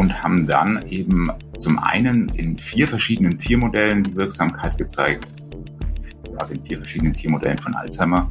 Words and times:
und 0.00 0.22
haben 0.22 0.46
dann 0.46 0.88
eben 0.88 1.30
zum 1.58 1.78
einen 1.78 2.30
in 2.30 2.58
vier 2.58 2.88
verschiedenen 2.88 3.36
Tiermodellen 3.36 4.02
die 4.02 4.16
Wirksamkeit 4.16 4.78
gezeigt, 4.78 5.30
also 6.38 6.54
in 6.54 6.62
vier 6.62 6.78
verschiedenen 6.78 7.12
Tiermodellen 7.12 7.58
von 7.58 7.74
Alzheimer. 7.74 8.30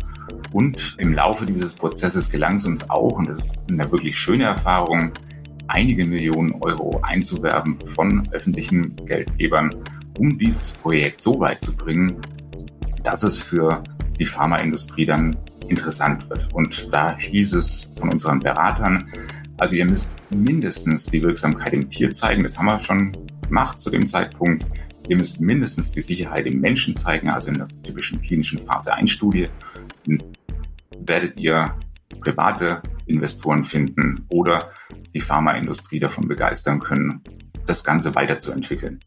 Und 0.51 0.96
im 0.97 1.13
Laufe 1.13 1.46
dieses 1.46 1.76
Prozesses 1.76 2.31
gelang 2.31 2.55
es 2.55 2.65
uns 2.65 2.90
auch, 2.90 3.19
und 3.19 3.29
das 3.29 3.51
ist 3.51 3.60
eine 3.69 3.92
wirklich 3.92 4.17
schöne 4.17 4.46
Erfahrung, 4.46 5.12
einige 5.67 6.08
Millionen 6.08 6.53
Euro 6.53 7.01
einzuwerben 7.03 7.78
von 7.94 8.28
öffentlichen 8.31 8.96
Geldgebern, 9.06 9.76
um 10.17 10.40
dieses 10.40 10.72
Projekt 10.72 11.22
so 11.22 11.40
weit 11.40 11.63
zu 11.63 11.78
bringen, 11.78 12.15
dass 13.04 13.22
es 13.22 13.38
für 13.38 13.83
die 14.20 14.26
Pharmaindustrie 14.26 15.06
dann 15.06 15.38
interessant 15.67 16.27
wird. 16.31 16.51
Und 16.51 16.91
da 16.91 17.15
hieß 17.15 17.53
es 17.53 17.91
von 17.95 18.11
unseren 18.11 18.39
Beratern, 18.39 19.07
also 19.59 19.76
ihr 19.76 19.86
müsst 19.86 20.09
mindestens 20.30 21.05
die 21.05 21.22
Wirksamkeit 21.22 21.73
im 21.73 21.90
Tier 21.90 22.12
zeigen, 22.12 22.44
das 22.44 22.58
haben 22.58 22.66
wir 22.66 22.80
schon 22.80 23.16
gemacht 23.41 23.80
zu 23.80 23.90
dem 23.90 24.08
Zeitpunkt. 24.08 24.66
Ihr 25.08 25.18
müsst 25.18 25.41
mindestens 25.41 25.91
die 25.91 26.02
Sicherheit 26.02 26.45
im 26.45 26.62
Menschen 26.62 26.95
zeigen, 26.95 27.30
also 27.30 27.49
in 27.49 27.58
der 27.58 27.68
typischen 27.84 28.22
klinischen 28.22 28.62
Phase 28.62 28.94
1 28.94 29.12
Studie. 29.12 29.49
Dann 30.05 30.23
werdet 30.99 31.38
ihr 31.38 31.76
private 32.22 32.82
Investoren 33.05 33.66
finden 33.66 34.26
oder 34.30 34.72
die 35.13 35.22
Pharmaindustrie 35.22 35.99
davon 35.99 36.27
begeistern 36.27 36.80
können, 36.80 37.21
das 37.66 37.84
Ganze 37.84 38.16
weiterzuentwickeln. 38.16 39.04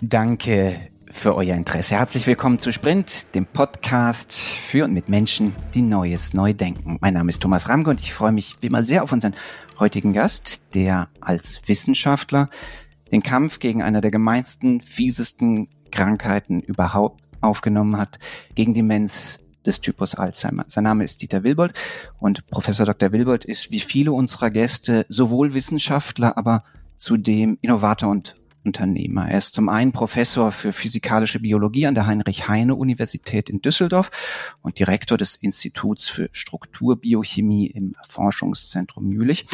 Danke 0.00 0.90
für 1.14 1.36
euer 1.36 1.54
Interesse. 1.54 1.94
Herzlich 1.94 2.26
willkommen 2.26 2.58
zu 2.58 2.72
Sprint, 2.72 3.34
dem 3.34 3.46
Podcast 3.46 4.32
für 4.34 4.84
und 4.84 4.92
mit 4.92 5.08
Menschen, 5.08 5.54
die 5.72 5.80
Neues 5.80 6.34
neu 6.34 6.52
denken. 6.52 6.98
Mein 7.00 7.14
Name 7.14 7.30
ist 7.30 7.40
Thomas 7.40 7.68
Ramke 7.68 7.88
und 7.88 8.02
ich 8.02 8.12
freue 8.12 8.32
mich 8.32 8.56
wie 8.60 8.66
immer 8.66 8.84
sehr 8.84 9.02
auf 9.02 9.12
unseren 9.12 9.34
heutigen 9.78 10.12
Gast, 10.12 10.74
der 10.74 11.08
als 11.20 11.62
Wissenschaftler 11.66 12.50
den 13.12 13.22
Kampf 13.22 13.60
gegen 13.60 13.80
einer 13.80 14.00
der 14.00 14.10
gemeinsten, 14.10 14.80
fiesesten 14.80 15.68
Krankheiten 15.92 16.60
überhaupt 16.60 17.22
aufgenommen 17.40 17.96
hat, 17.96 18.18
gegen 18.54 18.74
Demenz 18.74 19.38
des 19.64 19.80
Typus 19.80 20.16
Alzheimer. 20.16 20.64
Sein 20.66 20.84
Name 20.84 21.04
ist 21.04 21.22
Dieter 21.22 21.44
Wilbold 21.44 21.72
und 22.18 22.46
Professor 22.48 22.84
Dr. 22.84 23.12
Wilbold 23.12 23.44
ist 23.44 23.70
wie 23.70 23.80
viele 23.80 24.12
unserer 24.12 24.50
Gäste 24.50 25.06
sowohl 25.08 25.54
Wissenschaftler, 25.54 26.36
aber 26.36 26.64
zudem 26.96 27.56
Innovator 27.62 28.10
und 28.10 28.34
Unternehmer. 28.64 29.28
Er 29.28 29.38
ist 29.38 29.54
zum 29.54 29.68
einen 29.68 29.92
Professor 29.92 30.50
für 30.50 30.72
physikalische 30.72 31.40
Biologie 31.40 31.86
an 31.86 31.94
der 31.94 32.06
Heinrich-Heine-Universität 32.06 33.50
in 33.50 33.60
Düsseldorf 33.60 34.56
und 34.62 34.78
Direktor 34.78 35.18
des 35.18 35.36
Instituts 35.36 36.08
für 36.08 36.28
Strukturbiochemie 36.32 37.66
im 37.66 37.94
Forschungszentrum 38.06 39.12
Jülich. 39.12 39.46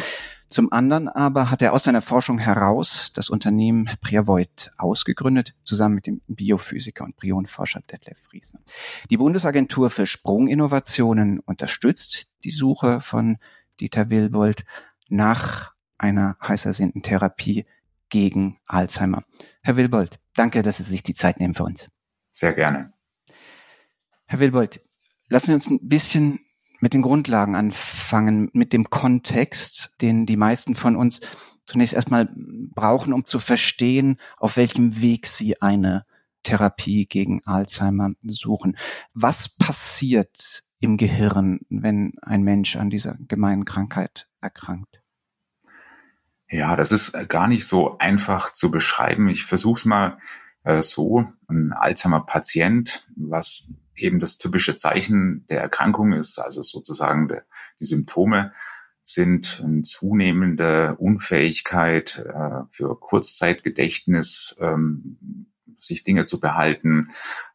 Zum 0.49 0.71
anderen 0.73 1.07
aber 1.07 1.49
hat 1.49 1.61
er 1.61 1.71
aus 1.71 1.85
seiner 1.85 2.01
Forschung 2.01 2.37
heraus 2.37 3.13
das 3.13 3.29
Unternehmen 3.29 3.89
Priavoid 4.01 4.71
ausgegründet, 4.77 5.55
zusammen 5.63 5.95
mit 5.95 6.07
dem 6.07 6.21
Biophysiker 6.27 7.05
und 7.05 7.15
Prionforscher 7.15 7.81
Detlef 7.89 8.19
Friesner. 8.19 8.59
Die 9.09 9.17
Bundesagentur 9.17 9.89
für 9.89 10.05
Sprunginnovationen 10.05 11.39
unterstützt 11.39 12.31
die 12.43 12.51
Suche 12.51 12.99
von 12.99 13.37
Dieter 13.79 14.09
Wilbold 14.09 14.65
nach 15.09 15.71
einer 15.97 16.35
heißersehnten 16.41 17.01
Therapie 17.01 17.65
gegen 18.11 18.59
Alzheimer. 18.67 19.23
Herr 19.63 19.77
Wilbold, 19.77 20.19
danke, 20.35 20.61
dass 20.61 20.77
Sie 20.77 20.83
sich 20.83 21.01
die 21.01 21.15
Zeit 21.15 21.39
nehmen 21.39 21.55
für 21.55 21.63
uns. 21.63 21.89
Sehr 22.29 22.53
gerne. 22.53 22.93
Herr 24.27 24.39
Wilbold, 24.39 24.81
lassen 25.29 25.47
Sie 25.47 25.53
uns 25.55 25.67
ein 25.67 25.87
bisschen 25.87 26.39
mit 26.79 26.93
den 26.93 27.01
Grundlagen 27.01 27.55
anfangen, 27.55 28.49
mit 28.53 28.73
dem 28.73 28.89
Kontext, 28.89 29.95
den 30.01 30.25
die 30.25 30.37
meisten 30.37 30.75
von 30.75 30.95
uns 30.95 31.21
zunächst 31.65 31.93
erstmal 31.93 32.29
brauchen, 32.35 33.13
um 33.13 33.25
zu 33.25 33.39
verstehen, 33.39 34.17
auf 34.37 34.57
welchem 34.57 35.01
Weg 35.01 35.27
sie 35.27 35.61
eine 35.61 36.05
Therapie 36.43 37.05
gegen 37.05 37.41
Alzheimer 37.45 38.11
suchen. 38.21 38.77
Was 39.13 39.49
passiert 39.49 40.63
im 40.79 40.97
Gehirn, 40.97 41.59
wenn 41.69 42.13
ein 42.21 42.41
Mensch 42.41 42.75
an 42.75 42.89
dieser 42.89 43.15
gemeinen 43.27 43.65
Krankheit 43.65 44.27
erkrankt? 44.41 45.00
Ja, 46.51 46.75
das 46.75 46.91
ist 46.91 47.15
äh, 47.15 47.25
gar 47.25 47.47
nicht 47.47 47.65
so 47.65 47.97
einfach 47.97 48.51
zu 48.51 48.71
beschreiben. 48.71 49.29
Ich 49.29 49.45
versuche 49.45 49.79
es 49.79 49.85
mal 49.85 50.17
äh, 50.63 50.81
so. 50.81 51.25
Ein 51.47 51.71
Alzheimer-Patient, 51.71 53.07
was 53.15 53.69
eben 53.95 54.19
das 54.19 54.37
typische 54.37 54.75
Zeichen 54.75 55.45
der 55.47 55.61
Erkrankung 55.61 56.11
ist, 56.11 56.39
also 56.39 56.61
sozusagen 56.63 57.29
de, 57.29 57.41
die 57.79 57.85
Symptome, 57.85 58.51
sind 59.03 59.61
eine 59.63 59.83
zunehmende 59.83 60.95
Unfähigkeit 60.97 62.17
äh, 62.17 62.63
für 62.69 62.99
Kurzzeitgedächtnis, 62.99 64.57
ähm, 64.59 65.47
sich 65.77 66.03
Dinge 66.03 66.25
zu 66.25 66.41
behalten. 66.41 67.11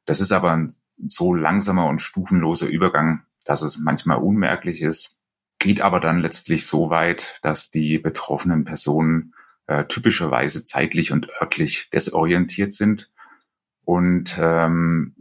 Das 0.07 0.21
ist 0.21 0.33
aber 0.33 0.53
ein 0.53 0.75
so 1.07 1.35
langsamer 1.35 1.87
und 1.87 2.01
stufenloser 2.01 2.67
Übergang, 2.67 3.25
dass 3.45 3.61
es 3.61 3.77
manchmal 3.77 4.19
unmerklich 4.19 4.81
ist 4.81 5.17
geht 5.59 5.81
aber 5.81 6.01
dann 6.01 6.21
letztlich 6.21 6.67
so 6.67 6.91
weit, 6.91 7.39
dass 7.43 7.71
die 7.71 7.99
betroffenen 7.99 8.65
Personen 8.65 9.35
äh, 9.67 9.85
typischerweise 9.85 10.65
zeitlich 10.65 11.13
und 11.13 11.29
örtlich 11.41 11.91
desorientiert 11.91 12.73
sind 12.73 13.11
und 13.85 14.39
ähm, 14.41 15.15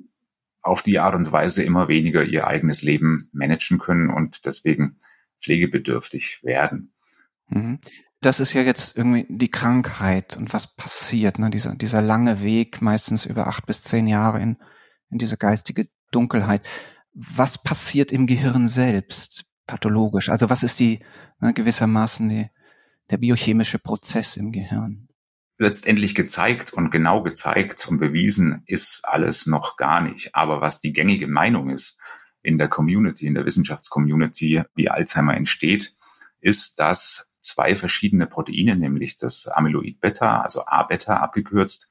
auf 0.62 0.82
die 0.82 1.00
Art 1.00 1.16
und 1.16 1.32
Weise 1.32 1.64
immer 1.64 1.88
weniger 1.88 2.24
ihr 2.24 2.48
eigenes 2.48 2.82
Leben 2.82 3.30
managen 3.32 3.78
können 3.78 4.10
und 4.10 4.46
deswegen 4.46 5.00
pflegebedürftig 5.40 6.44
werden. 6.44 6.94
Mhm. 7.48 7.80
Das 8.22 8.40
ist 8.40 8.54
ja 8.54 8.64
jetzt 8.64 8.98
irgendwie 8.98 9.28
die 9.30 9.52
Krankheit 9.52 10.36
und 10.36 10.54
was 10.54 10.76
passiert, 10.76 11.38
ne? 11.38 11.52
dieser, 11.52 11.76
dieser 11.76 12.02
lange 12.02 12.42
Weg, 12.42 12.82
meistens 12.82 13.26
über 13.26 13.48
acht 13.48 13.68
bis 13.68 13.84
zehn 13.84 14.08
Jahre 14.08 14.42
in, 14.42 14.58
in 15.12 15.20
diese 15.20 15.38
geistige 15.38 15.88
Dunkelheit. 16.10 16.68
Was 17.14 17.62
passiert 17.62 18.12
im 18.12 18.26
Gehirn 18.26 18.68
selbst? 18.68 19.46
Pathologisch? 19.66 20.30
Also 20.30 20.50
was 20.50 20.64
ist 20.64 20.80
die 20.80 21.00
ne, 21.40 21.54
gewissermaßen 21.54 22.30
die, 22.30 22.50
der 23.10 23.18
biochemische 23.18 23.80
Prozess 23.80 24.38
im 24.38 24.52
Gehirn? 24.52 25.08
Letztendlich 25.58 26.16
gezeigt 26.16 26.74
und 26.74 26.92
genau 26.92 27.24
gezeigt 27.24 27.88
und 27.88 28.00
bewiesen 28.00 28.64
ist 28.66 29.08
alles 29.08 29.46
noch 29.46 29.78
gar 29.78 30.02
nicht. 30.02 30.36
Aber 30.36 30.60
was 30.60 30.82
die 30.82 30.92
gängige 30.92 31.28
Meinung 31.28 31.70
ist 31.70 31.98
in 32.42 32.58
der 32.58 32.68
Community, 32.68 33.26
in 33.26 33.36
der 33.36 33.46
Wissenschaftscommunity, 33.46 34.64
wie 34.76 34.90
Alzheimer 34.90 35.36
entsteht, 35.36 35.96
ist, 36.42 36.80
dass 36.80 37.32
zwei 37.40 37.76
verschiedene 37.76 38.28
Proteine, 38.28 38.76
nämlich 38.76 39.18
das 39.18 39.48
Amyloid 39.48 40.02
Beta, 40.02 40.42
also 40.42 40.66
A-Beta 40.66 41.18
abgekürzt, 41.18 41.90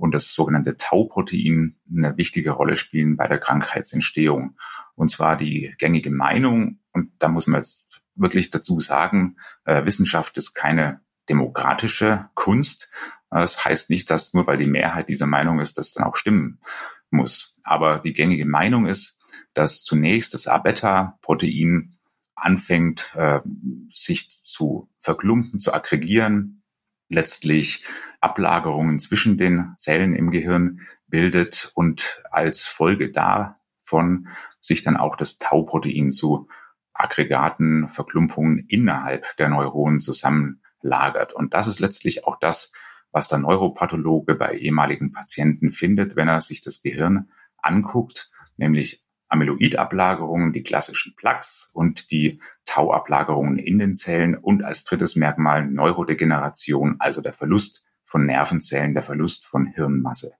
und 0.00 0.12
das 0.14 0.32
sogenannte 0.32 0.76
Tau-Protein 0.76 1.76
eine 1.94 2.16
wichtige 2.16 2.52
Rolle 2.52 2.76
spielen 2.76 3.16
bei 3.16 3.28
der 3.28 3.38
Krankheitsentstehung. 3.38 4.56
Und 4.94 5.10
zwar 5.10 5.36
die 5.36 5.74
gängige 5.78 6.10
Meinung, 6.10 6.79
und 6.92 7.12
da 7.18 7.28
muss 7.28 7.46
man 7.46 7.60
jetzt 7.60 8.02
wirklich 8.14 8.50
dazu 8.50 8.80
sagen, 8.80 9.36
äh, 9.64 9.84
Wissenschaft 9.84 10.36
ist 10.36 10.54
keine 10.54 11.00
demokratische 11.28 12.28
Kunst. 12.34 12.90
Das 13.30 13.64
heißt 13.64 13.90
nicht, 13.90 14.10
dass 14.10 14.34
nur 14.34 14.46
weil 14.46 14.58
die 14.58 14.66
Mehrheit 14.66 15.08
dieser 15.08 15.26
Meinung 15.26 15.60
ist, 15.60 15.78
das 15.78 15.92
dann 15.92 16.04
auch 16.04 16.16
stimmen 16.16 16.60
muss. 17.10 17.56
Aber 17.62 18.00
die 18.00 18.12
gängige 18.12 18.46
Meinung 18.46 18.86
ist, 18.86 19.20
dass 19.54 19.84
zunächst 19.84 20.34
das 20.34 20.48
A-Beta-Protein 20.48 21.96
anfängt, 22.34 23.12
äh, 23.14 23.40
sich 23.92 24.42
zu 24.42 24.88
verklumpen, 24.98 25.60
zu 25.60 25.72
aggregieren, 25.72 26.62
letztlich 27.08 27.84
Ablagerungen 28.20 28.98
zwischen 29.00 29.36
den 29.36 29.74
Zellen 29.76 30.14
im 30.14 30.30
Gehirn 30.30 30.80
bildet 31.06 31.72
und 31.74 32.22
als 32.30 32.66
Folge 32.66 33.10
davon 33.10 34.28
sich 34.60 34.82
dann 34.82 34.96
auch 34.96 35.16
das 35.16 35.38
Tau-Protein 35.38 36.12
zu 36.12 36.48
Aggregaten, 36.92 37.88
Verklumpungen 37.88 38.66
innerhalb 38.68 39.36
der 39.36 39.48
Neuronen 39.48 40.00
zusammenlagert. 40.00 41.32
Und 41.32 41.54
das 41.54 41.66
ist 41.66 41.80
letztlich 41.80 42.26
auch 42.26 42.38
das, 42.38 42.72
was 43.12 43.28
der 43.28 43.38
Neuropathologe 43.38 44.34
bei 44.34 44.54
ehemaligen 44.54 45.12
Patienten 45.12 45.72
findet, 45.72 46.16
wenn 46.16 46.28
er 46.28 46.42
sich 46.42 46.60
das 46.60 46.82
Gehirn 46.82 47.30
anguckt, 47.58 48.30
nämlich 48.56 49.04
Amyloidablagerungen, 49.28 50.52
die 50.52 50.62
klassischen 50.62 51.14
Plaques 51.16 51.68
und 51.72 52.10
die 52.10 52.40
Tauablagerungen 52.64 53.58
in 53.58 53.78
den 53.78 53.94
Zellen 53.94 54.36
und 54.36 54.64
als 54.64 54.84
drittes 54.84 55.16
Merkmal 55.16 55.66
Neurodegeneration, 55.66 56.96
also 56.98 57.20
der 57.20 57.32
Verlust 57.32 57.84
von 58.04 58.26
Nervenzellen, 58.26 58.94
der 58.94 59.04
Verlust 59.04 59.46
von 59.46 59.66
Hirnmasse. 59.66 60.32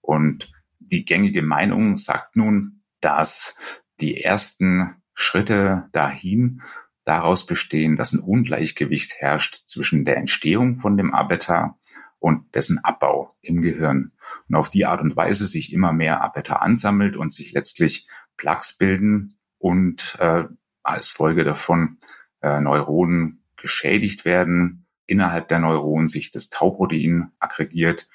Und 0.00 0.50
die 0.78 1.04
gängige 1.04 1.42
Meinung 1.42 1.98
sagt 1.98 2.34
nun, 2.34 2.82
dass 3.00 3.54
die 4.00 4.22
ersten 4.22 5.02
Schritte 5.20 5.88
dahin 5.90 6.62
daraus 7.04 7.44
bestehen, 7.44 7.96
dass 7.96 8.12
ein 8.12 8.20
Ungleichgewicht 8.20 9.16
herrscht 9.16 9.54
zwischen 9.66 10.04
der 10.04 10.16
Entstehung 10.16 10.78
von 10.78 10.96
dem 10.96 11.12
A-Beta 11.12 11.76
und 12.20 12.54
dessen 12.54 12.78
Abbau 12.84 13.34
im 13.40 13.60
Gehirn. 13.60 14.12
Und 14.48 14.54
auf 14.54 14.70
die 14.70 14.86
Art 14.86 15.00
und 15.00 15.16
Weise 15.16 15.48
sich 15.48 15.72
immer 15.72 15.92
mehr 15.92 16.22
A-Beta 16.22 16.56
ansammelt 16.56 17.16
und 17.16 17.32
sich 17.32 17.52
letztlich 17.52 18.06
Plaques 18.36 18.76
bilden 18.78 19.36
und 19.58 20.16
äh, 20.20 20.44
als 20.84 21.08
Folge 21.08 21.42
davon 21.42 21.98
äh, 22.40 22.60
Neuronen 22.60 23.42
geschädigt 23.56 24.24
werden, 24.24 24.86
innerhalb 25.06 25.48
der 25.48 25.58
Neuronen 25.58 26.06
sich 26.06 26.30
das 26.30 26.48
Tauprotein 26.48 27.32
aggregiert 27.40 28.08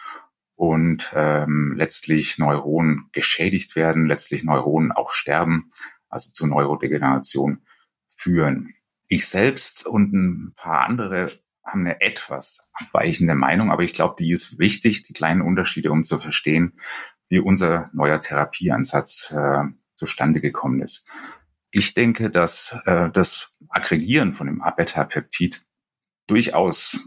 und 0.55 1.11
ähm, 1.13 1.73
letztlich 1.75 2.37
Neuronen 2.37 3.09
geschädigt 3.11 3.75
werden, 3.75 4.05
letztlich 4.05 4.45
Neuronen 4.45 4.93
auch 4.93 5.11
sterben, 5.11 5.71
also 6.13 6.31
zu 6.31 6.47
Neurodegeneration 6.47 7.61
führen. 8.15 8.73
Ich 9.07 9.27
selbst 9.27 9.85
und 9.85 10.13
ein 10.13 10.53
paar 10.55 10.85
andere 10.85 11.31
haben 11.65 11.81
eine 11.81 12.01
etwas 12.01 12.69
abweichende 12.73 13.35
Meinung, 13.35 13.71
aber 13.71 13.83
ich 13.83 13.93
glaube, 13.93 14.15
die 14.19 14.31
ist 14.31 14.59
wichtig, 14.59 15.03
die 15.03 15.13
kleinen 15.13 15.41
Unterschiede, 15.41 15.91
um 15.91 16.05
zu 16.05 16.19
verstehen, 16.19 16.73
wie 17.29 17.39
unser 17.39 17.89
neuer 17.93 18.19
Therapieansatz 18.19 19.33
äh, 19.35 19.63
zustande 19.95 20.41
gekommen 20.41 20.81
ist. 20.81 21.05
Ich 21.71 21.93
denke, 21.93 22.29
dass 22.29 22.77
äh, 22.85 23.09
das 23.09 23.55
Aggregieren 23.69 24.33
von 24.33 24.47
dem 24.47 24.61
A-Beta-Peptid 24.61 25.65
durchaus 26.27 26.99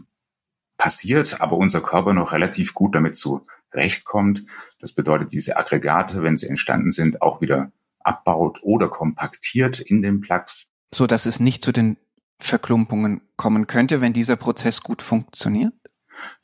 passiert, 0.77 1.39
aber 1.41 1.57
unser 1.57 1.81
Körper 1.81 2.13
noch 2.13 2.33
relativ 2.33 2.73
gut 2.73 2.95
damit 2.95 3.17
zurechtkommt. 3.17 4.45
Das 4.79 4.93
bedeutet, 4.93 5.31
diese 5.31 5.57
Aggregate, 5.57 6.23
wenn 6.23 6.37
sie 6.37 6.47
entstanden 6.47 6.91
sind, 6.91 7.21
auch 7.21 7.41
wieder 7.41 7.71
abbaut 8.07 8.59
oder 8.63 8.87
kompaktiert 8.87 9.79
in 9.79 10.01
den 10.01 10.21
Plaques. 10.21 10.69
So 10.93 11.05
dass 11.07 11.25
es 11.25 11.39
nicht 11.39 11.63
zu 11.63 11.71
den 11.71 11.97
Verklumpungen 12.39 13.21
kommen 13.35 13.67
könnte, 13.67 14.01
wenn 14.01 14.13
dieser 14.13 14.35
Prozess 14.35 14.81
gut 14.81 15.01
funktioniert? 15.01 15.73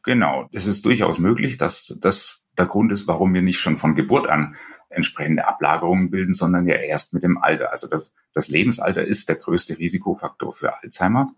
Genau, 0.04 0.50
es 0.52 0.68
ist 0.68 0.86
durchaus 0.86 1.20
möglich, 1.20 1.58
dass 1.58 1.98
das 2.00 2.42
der 2.58 2.66
Grund 2.66 2.92
ist, 2.92 3.08
warum 3.08 3.34
wir 3.34 3.42
nicht 3.42 3.60
schon 3.60 3.78
von 3.78 3.96
Geburt 3.96 4.28
an 4.28 4.56
entsprechende 4.90 5.48
Ablagerungen 5.48 6.12
bilden, 6.12 6.36
sondern 6.36 6.68
ja 6.68 6.76
erst 6.76 7.14
mit 7.14 7.24
dem 7.24 7.40
Alter. 7.40 7.72
Also 7.72 7.88
das, 7.88 8.14
das 8.34 8.50
Lebensalter 8.50 9.04
ist 9.04 9.28
der 9.28 9.38
größte 9.38 9.80
Risikofaktor 9.80 10.54
für 10.54 10.82
Alzheimer. 10.82 11.34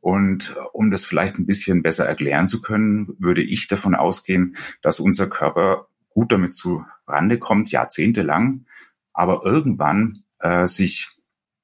Und 0.00 0.54
um 0.72 0.92
das 0.92 1.04
vielleicht 1.04 1.38
ein 1.38 1.46
bisschen 1.46 1.82
besser 1.82 2.06
erklären 2.06 2.46
zu 2.46 2.62
können, 2.62 3.16
würde 3.18 3.42
ich 3.42 3.66
davon 3.66 3.96
ausgehen, 3.96 4.56
dass 4.80 5.00
unser 5.00 5.28
Körper 5.28 5.88
gut 6.10 6.30
damit 6.30 6.54
zu 6.54 6.84
Rande 7.06 7.38
kommt, 7.38 7.72
jahrzehntelang, 7.72 8.66
aber 9.18 9.44
irgendwann 9.44 10.22
äh, 10.38 10.68
sich 10.68 11.08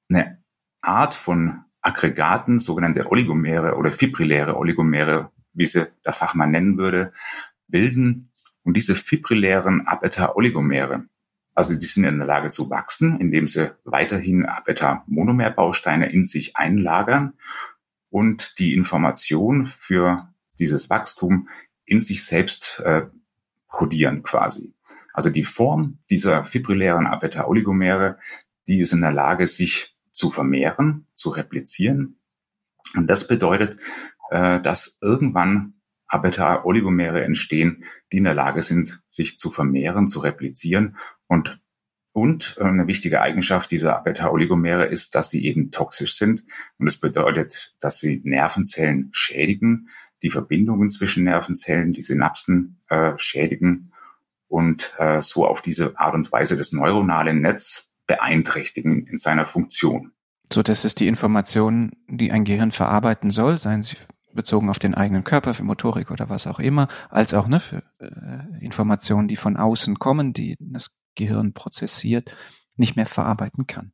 eine 0.09 0.43
Art 0.81 1.15
von 1.15 1.61
Aggregaten, 1.83 2.59
sogenannte 2.59 3.13
Oligomere 3.13 3.77
oder 3.77 3.93
fibrilläre 3.93 4.57
Oligomere, 4.57 5.31
wie 5.53 5.67
sie 5.67 5.87
der 6.05 6.13
Fachmann 6.13 6.51
nennen 6.51 6.79
würde, 6.79 7.13
bilden. 7.69 8.33
Und 8.65 8.77
diese 8.77 8.97
fibrillären 8.97 9.87
A-Beta-Oligomere, 9.87 11.05
also 11.55 11.77
die 11.77 11.87
sind 11.87 12.03
in 12.03 12.19
der 12.19 12.27
Lage 12.27 12.51
zu 12.51 12.71
wachsen, 12.71 13.21
indem 13.21 13.47
sie 13.47 13.71
weiterhin 13.85 14.47
A-Beta-Monomerbausteine 14.47 16.11
in 16.11 16.25
sich 16.25 16.57
einlagern 16.57 17.35
und 18.11 18.59
die 18.59 18.75
Information 18.75 19.67
für 19.67 20.29
dieses 20.59 20.91
Wachstum 20.91 21.49
in 21.85 22.01
sich 22.01 22.25
selbst 22.25 22.83
äh, 22.85 23.07
kodieren 23.69 24.25
quasi. 24.25 24.74
Also 25.15 25.31
die 25.31 25.45
Form 25.45 26.01
dieser 26.11 26.45
fibrillären 26.45 27.07
A-Beta-Oligomere, 27.07 28.19
die 28.67 28.81
ist 28.81 28.93
in 28.93 29.01
der 29.01 29.13
Lage, 29.13 29.47
sich 29.47 29.97
zu 30.13 30.29
vermehren, 30.29 31.07
zu 31.15 31.31
replizieren. 31.31 32.19
Und 32.95 33.07
das 33.07 33.29
bedeutet, 33.29 33.79
äh, 34.31 34.61
dass 34.61 34.99
irgendwann 35.01 35.75
A-Beta-Oligomere 36.09 37.23
entstehen, 37.25 37.85
die 38.13 38.19
in 38.19 38.25
der 38.25 38.35
Lage 38.35 38.63
sind, 38.63 39.03
sich 39.09 39.39
zu 39.39 39.51
vermehren, 39.53 40.09
zu 40.09 40.19
replizieren. 40.19 40.97
Und, 41.29 41.61
und 42.13 42.59
eine 42.59 42.89
wichtige 42.89 43.21
Eigenschaft 43.21 43.71
dieser 43.71 43.97
A-Beta-Oligomere 43.97 44.87
ist, 44.87 45.15
dass 45.15 45.31
sie 45.31 45.45
eben 45.45 45.71
toxisch 45.71 46.17
sind. 46.17 46.45
Und 46.79 46.87
das 46.87 46.99
bedeutet, 46.99 47.77
dass 47.79 48.01
sie 48.01 48.21
Nervenzellen 48.25 49.11
schädigen, 49.13 49.91
die 50.23 50.31
Verbindungen 50.31 50.91
zwischen 50.91 51.23
Nervenzellen, 51.23 51.93
die 51.93 52.03
Synapsen 52.03 52.83
äh, 52.89 53.13
schädigen 53.17 53.93
und 54.55 54.93
äh, 54.99 55.21
so 55.21 55.45
auf 55.45 55.63
diese 55.63 55.99
Art 55.99 56.15
und 56.15 56.31
Weise 56.31 56.57
das 56.57 56.71
neuronale 56.71 57.35
Netz 57.35 57.91
beeinträchtigen 58.07 59.05
in 59.09 59.19
seiner 59.19 59.47
Funktion. 59.47 60.13
So, 60.53 60.63
das 60.63 60.85
ist 60.85 61.01
die 61.01 61.09
Information, 61.09 61.91
die 62.07 62.31
ein 62.31 62.45
Gehirn 62.45 62.71
verarbeiten 62.71 63.33
soll, 63.33 63.59
seien 63.59 63.83
sie 63.83 63.97
bezogen 64.33 64.71
auf 64.71 64.79
den 64.79 64.95
eigenen 64.95 65.25
Körper, 65.25 65.55
für 65.55 65.65
Motorik 65.65 66.13
oder 66.13 66.29
was 66.29 66.47
auch 66.47 66.61
immer, 66.61 66.87
als 67.11 67.35
auch 67.35 67.49
ne, 67.49 67.59
für 67.59 67.83
äh, 67.99 68.65
Informationen, 68.65 69.27
die 69.27 69.35
von 69.35 69.57
außen 69.57 69.99
kommen, 69.99 70.33
die 70.33 70.57
das 70.61 70.97
Gehirn 71.17 71.53
prozessiert, 71.53 72.37
nicht 72.77 72.95
mehr 72.95 73.07
verarbeiten 73.07 73.67
kann. 73.67 73.93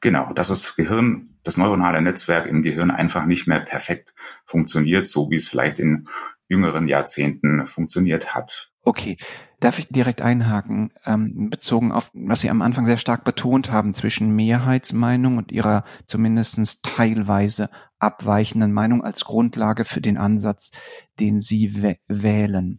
Genau, 0.00 0.32
dass 0.32 0.48
das 0.48 0.74
Gehirn, 0.74 1.38
das 1.44 1.56
neuronale 1.56 2.02
Netzwerk 2.02 2.46
im 2.46 2.64
Gehirn 2.64 2.90
einfach 2.90 3.24
nicht 3.24 3.46
mehr 3.46 3.60
perfekt 3.60 4.14
funktioniert, 4.44 5.06
so 5.06 5.30
wie 5.30 5.36
es 5.36 5.48
vielleicht 5.48 5.78
in 5.78 6.08
jüngeren 6.52 6.86
Jahrzehnten 6.86 7.66
funktioniert 7.66 8.34
hat. 8.34 8.70
Okay, 8.84 9.16
darf 9.60 9.78
ich 9.78 9.88
direkt 9.88 10.20
einhaken, 10.20 10.90
ähm, 11.06 11.48
bezogen 11.48 11.92
auf, 11.92 12.10
was 12.12 12.42
Sie 12.42 12.50
am 12.50 12.62
Anfang 12.62 12.84
sehr 12.84 12.98
stark 12.98 13.24
betont 13.24 13.72
haben, 13.72 13.94
zwischen 13.94 14.34
Mehrheitsmeinung 14.36 15.38
und 15.38 15.50
Ihrer 15.50 15.84
zumindestens 16.06 16.82
teilweise 16.82 17.70
abweichenden 17.98 18.72
Meinung 18.72 19.02
als 19.02 19.24
Grundlage 19.24 19.84
für 19.84 20.00
den 20.00 20.18
Ansatz, 20.18 20.72
den 21.20 21.40
Sie 21.40 21.96
wählen. 22.08 22.78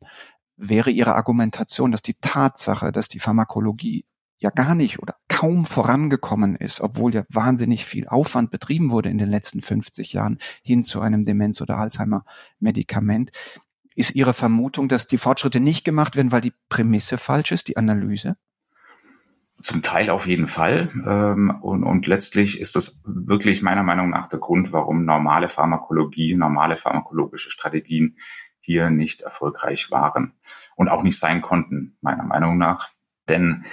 Wäre 0.55 0.91
Ihre 0.91 1.15
Argumentation, 1.15 1.91
dass 1.91 2.03
die 2.03 2.17
Tatsache, 2.21 2.91
dass 2.91 3.07
die 3.07 3.19
Pharmakologie 3.19 4.05
ja 4.43 4.49
gar 4.49 4.75
nicht 4.75 4.99
oder 4.99 5.15
kaum 5.29 5.65
vorangekommen 5.65 6.55
ist, 6.55 6.81
obwohl 6.81 7.15
ja 7.15 7.23
wahnsinnig 7.29 7.85
viel 7.85 8.07
Aufwand 8.07 8.51
betrieben 8.51 8.91
wurde 8.91 9.09
in 9.09 9.17
den 9.17 9.29
letzten 9.29 9.61
50 9.61 10.13
Jahren 10.13 10.37
hin 10.61 10.83
zu 10.83 10.99
einem 10.99 11.23
Demenz- 11.23 11.61
oder 11.61 11.77
Alzheimer-Medikament, 11.77 13.31
ist 13.95 14.15
Ihre 14.15 14.33
Vermutung, 14.33 14.87
dass 14.87 15.07
die 15.07 15.17
Fortschritte 15.17 15.59
nicht 15.59 15.83
gemacht 15.83 16.15
werden, 16.15 16.31
weil 16.31 16.41
die 16.41 16.53
Prämisse 16.69 17.17
falsch 17.17 17.51
ist, 17.51 17.67
die 17.67 17.77
Analyse? 17.77 18.37
Zum 19.61 19.81
Teil 19.81 20.09
auf 20.09 20.27
jeden 20.27 20.47
Fall. 20.47 20.89
Ähm, 21.05 21.51
und, 21.61 21.83
und 21.83 22.07
letztlich 22.07 22.59
ist 22.59 22.75
das 22.75 23.01
wirklich 23.05 23.61
meiner 23.61 23.83
Meinung 23.83 24.09
nach 24.09 24.27
der 24.27 24.39
Grund, 24.39 24.73
warum 24.73 25.05
normale 25.05 25.47
Pharmakologie, 25.47 26.35
normale 26.35 26.75
pharmakologische 26.75 27.51
Strategien 27.51 28.17
hier 28.59 28.89
nicht 28.89 29.21
erfolgreich 29.21 29.91
waren 29.91 30.33
und 30.75 30.89
auch 30.89 31.03
nicht 31.03 31.19
sein 31.19 31.41
konnten, 31.41 31.97
meiner 32.01 32.23
Meinung 32.23 32.57
nach. 32.57 32.89
Denn 33.29 33.65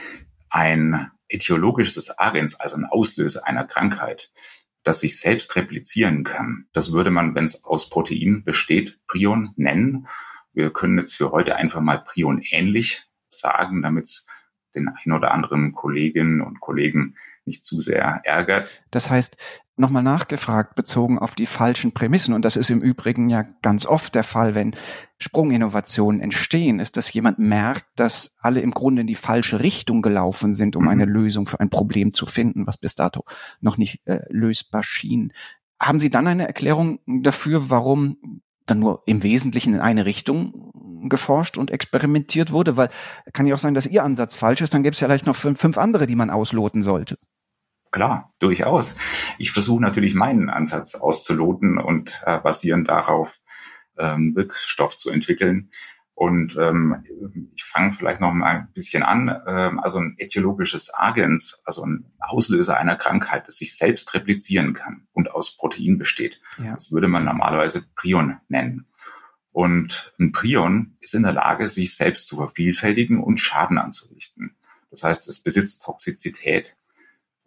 ein 0.48 1.10
etiologisches 1.28 2.18
Agens, 2.18 2.58
also 2.58 2.76
ein 2.76 2.84
Auslöser 2.84 3.46
einer 3.46 3.64
Krankheit, 3.64 4.30
das 4.82 5.00
sich 5.00 5.18
selbst 5.18 5.54
replizieren 5.56 6.24
kann. 6.24 6.66
Das 6.72 6.92
würde 6.92 7.10
man, 7.10 7.34
wenn 7.34 7.44
es 7.44 7.64
aus 7.64 7.90
Protein 7.90 8.44
besteht, 8.44 8.98
Prion 9.06 9.52
nennen. 9.56 10.06
Wir 10.52 10.72
können 10.72 10.98
jetzt 10.98 11.14
für 11.14 11.30
heute 11.30 11.56
einfach 11.56 11.80
mal 11.80 11.98
Prion 11.98 12.42
ähnlich 12.42 13.04
sagen, 13.28 13.82
damit 13.82 14.04
es 14.04 14.26
den 14.74 14.88
ein 14.88 15.12
oder 15.12 15.32
anderen 15.32 15.72
Kolleginnen 15.72 16.40
und 16.40 16.60
Kollegen 16.60 17.16
nicht 17.44 17.64
zu 17.64 17.80
sehr 17.80 18.20
ärgert. 18.24 18.84
Das 18.90 19.10
heißt, 19.10 19.36
nochmal 19.80 20.02
nachgefragt, 20.02 20.74
bezogen 20.74 21.18
auf 21.18 21.34
die 21.34 21.46
falschen 21.46 21.92
Prämissen, 21.92 22.34
und 22.34 22.44
das 22.44 22.56
ist 22.56 22.70
im 22.70 22.82
Übrigen 22.82 23.30
ja 23.30 23.42
ganz 23.62 23.86
oft 23.86 24.14
der 24.14 24.24
Fall, 24.24 24.54
wenn 24.54 24.76
Sprunginnovationen 25.18 26.20
entstehen, 26.20 26.80
ist, 26.80 26.96
dass 26.96 27.12
jemand 27.12 27.38
merkt, 27.38 27.86
dass 27.96 28.36
alle 28.40 28.60
im 28.60 28.70
Grunde 28.70 29.02
in 29.02 29.06
die 29.06 29.14
falsche 29.14 29.60
Richtung 29.60 30.02
gelaufen 30.02 30.54
sind, 30.54 30.76
um 30.76 30.84
mhm. 30.84 30.88
eine 30.88 31.04
Lösung 31.04 31.46
für 31.46 31.60
ein 31.60 31.70
Problem 31.70 32.14
zu 32.14 32.26
finden, 32.26 32.66
was 32.66 32.76
bis 32.76 32.94
dato 32.94 33.24
noch 33.60 33.76
nicht 33.76 34.06
äh, 34.06 34.20
lösbar 34.28 34.82
schien. 34.82 35.32
Haben 35.80 35.98
Sie 35.98 36.10
dann 36.10 36.26
eine 36.26 36.46
Erklärung 36.46 37.00
dafür, 37.06 37.70
warum 37.70 38.42
dann 38.66 38.78
nur 38.78 39.02
im 39.06 39.22
Wesentlichen 39.22 39.74
in 39.74 39.80
eine 39.80 40.04
Richtung 40.04 41.08
geforscht 41.08 41.58
und 41.58 41.70
experimentiert 41.70 42.52
wurde? 42.52 42.76
Weil 42.76 42.90
kann 43.32 43.46
ja 43.46 43.54
auch 43.54 43.58
sein, 43.58 43.74
dass 43.74 43.86
Ihr 43.86 44.04
Ansatz 44.04 44.34
falsch 44.34 44.60
ist, 44.60 44.74
dann 44.74 44.82
gäbe 44.82 44.94
es 44.94 45.00
ja 45.00 45.06
vielleicht 45.06 45.26
noch 45.26 45.36
fünf, 45.36 45.58
fünf 45.58 45.78
andere, 45.78 46.06
die 46.06 46.16
man 46.16 46.30
ausloten 46.30 46.82
sollte. 46.82 47.18
Klar, 47.90 48.32
durchaus. 48.38 48.96
Ich 49.38 49.52
versuche 49.52 49.82
natürlich 49.82 50.14
meinen 50.14 50.48
Ansatz 50.48 50.94
auszuloten 50.94 51.78
und 51.78 52.22
äh, 52.24 52.38
basierend 52.38 52.88
darauf 52.88 53.40
ähm, 53.98 54.34
Wirkstoff 54.36 54.96
zu 54.96 55.10
entwickeln. 55.10 55.70
Und 56.14 56.56
ähm, 56.58 57.04
ich 57.54 57.64
fange 57.64 57.92
vielleicht 57.92 58.20
noch 58.20 58.32
mal 58.32 58.46
ein 58.46 58.72
bisschen 58.74 59.02
an. 59.02 59.34
Ähm, 59.46 59.80
also 59.80 59.98
ein 59.98 60.16
etiologisches 60.18 60.92
Agens, 60.94 61.62
also 61.64 61.84
ein 61.84 62.12
Auslöser 62.18 62.76
einer 62.76 62.96
Krankheit, 62.96 63.48
das 63.48 63.56
sich 63.56 63.74
selbst 63.74 64.12
replizieren 64.12 64.74
kann 64.74 65.08
und 65.12 65.30
aus 65.30 65.56
Protein 65.56 65.98
besteht. 65.98 66.40
Ja. 66.58 66.74
Das 66.74 66.92
würde 66.92 67.08
man 67.08 67.24
normalerweise 67.24 67.86
Prion 67.96 68.36
nennen. 68.48 68.86
Und 69.50 70.12
ein 70.20 70.30
Prion 70.32 70.96
ist 71.00 71.14
in 71.14 71.22
der 71.22 71.32
Lage, 71.32 71.68
sich 71.68 71.96
selbst 71.96 72.28
zu 72.28 72.36
vervielfältigen 72.36 73.20
und 73.20 73.38
Schaden 73.38 73.78
anzurichten. 73.78 74.56
Das 74.90 75.02
heißt, 75.02 75.28
es 75.28 75.42
besitzt 75.42 75.82
Toxizität. 75.82 76.76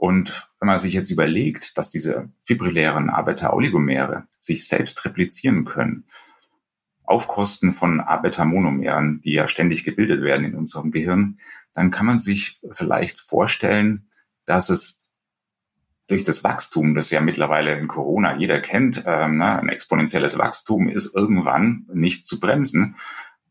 Und 0.04 0.50
wenn 0.60 0.68
man 0.68 0.80
sich 0.80 0.94
jetzt 0.94 1.12
überlegt, 1.12 1.78
dass 1.78 1.90
diese 1.90 2.30
fibrillären 2.44 3.10
A-Beta-Oligomere 3.10 4.28
sich 4.42 4.68
selbst 4.68 5.06
replizieren 5.06 5.64
können, 5.64 6.04
auf 7.06 7.30
Kosten 7.30 7.72
von 7.72 8.02
A-Beta-Monomeren, 8.02 9.22
die 9.22 9.32
ja 9.32 9.48
ständig 9.48 9.86
gebildet 9.86 10.22
werden 10.22 10.46
in 10.46 10.56
unserem 10.56 10.92
Gehirn, 10.92 11.40
dann 11.74 11.90
kann 11.90 12.06
man 12.06 12.20
sich 12.20 12.60
vielleicht 12.74 13.22
vorstellen, 13.22 14.10
dass 14.46 14.70
es 14.70 15.02
durch 16.08 16.26
das 16.26 16.44
Wachstum, 16.44 16.96
das 16.96 17.10
ja 17.10 17.22
mittlerweile 17.22 17.80
in 17.80 17.88
Corona 17.88 18.36
jeder 18.36 18.60
kennt, 18.60 19.06
ähm, 19.06 19.42
ein 19.42 19.70
exponentielles 19.70 20.38
Wachstum 20.38 20.90
ist 20.90 21.16
irgendwann 21.16 21.88
nicht 21.94 22.28
zu 22.28 22.42
bremsen. 22.42 22.98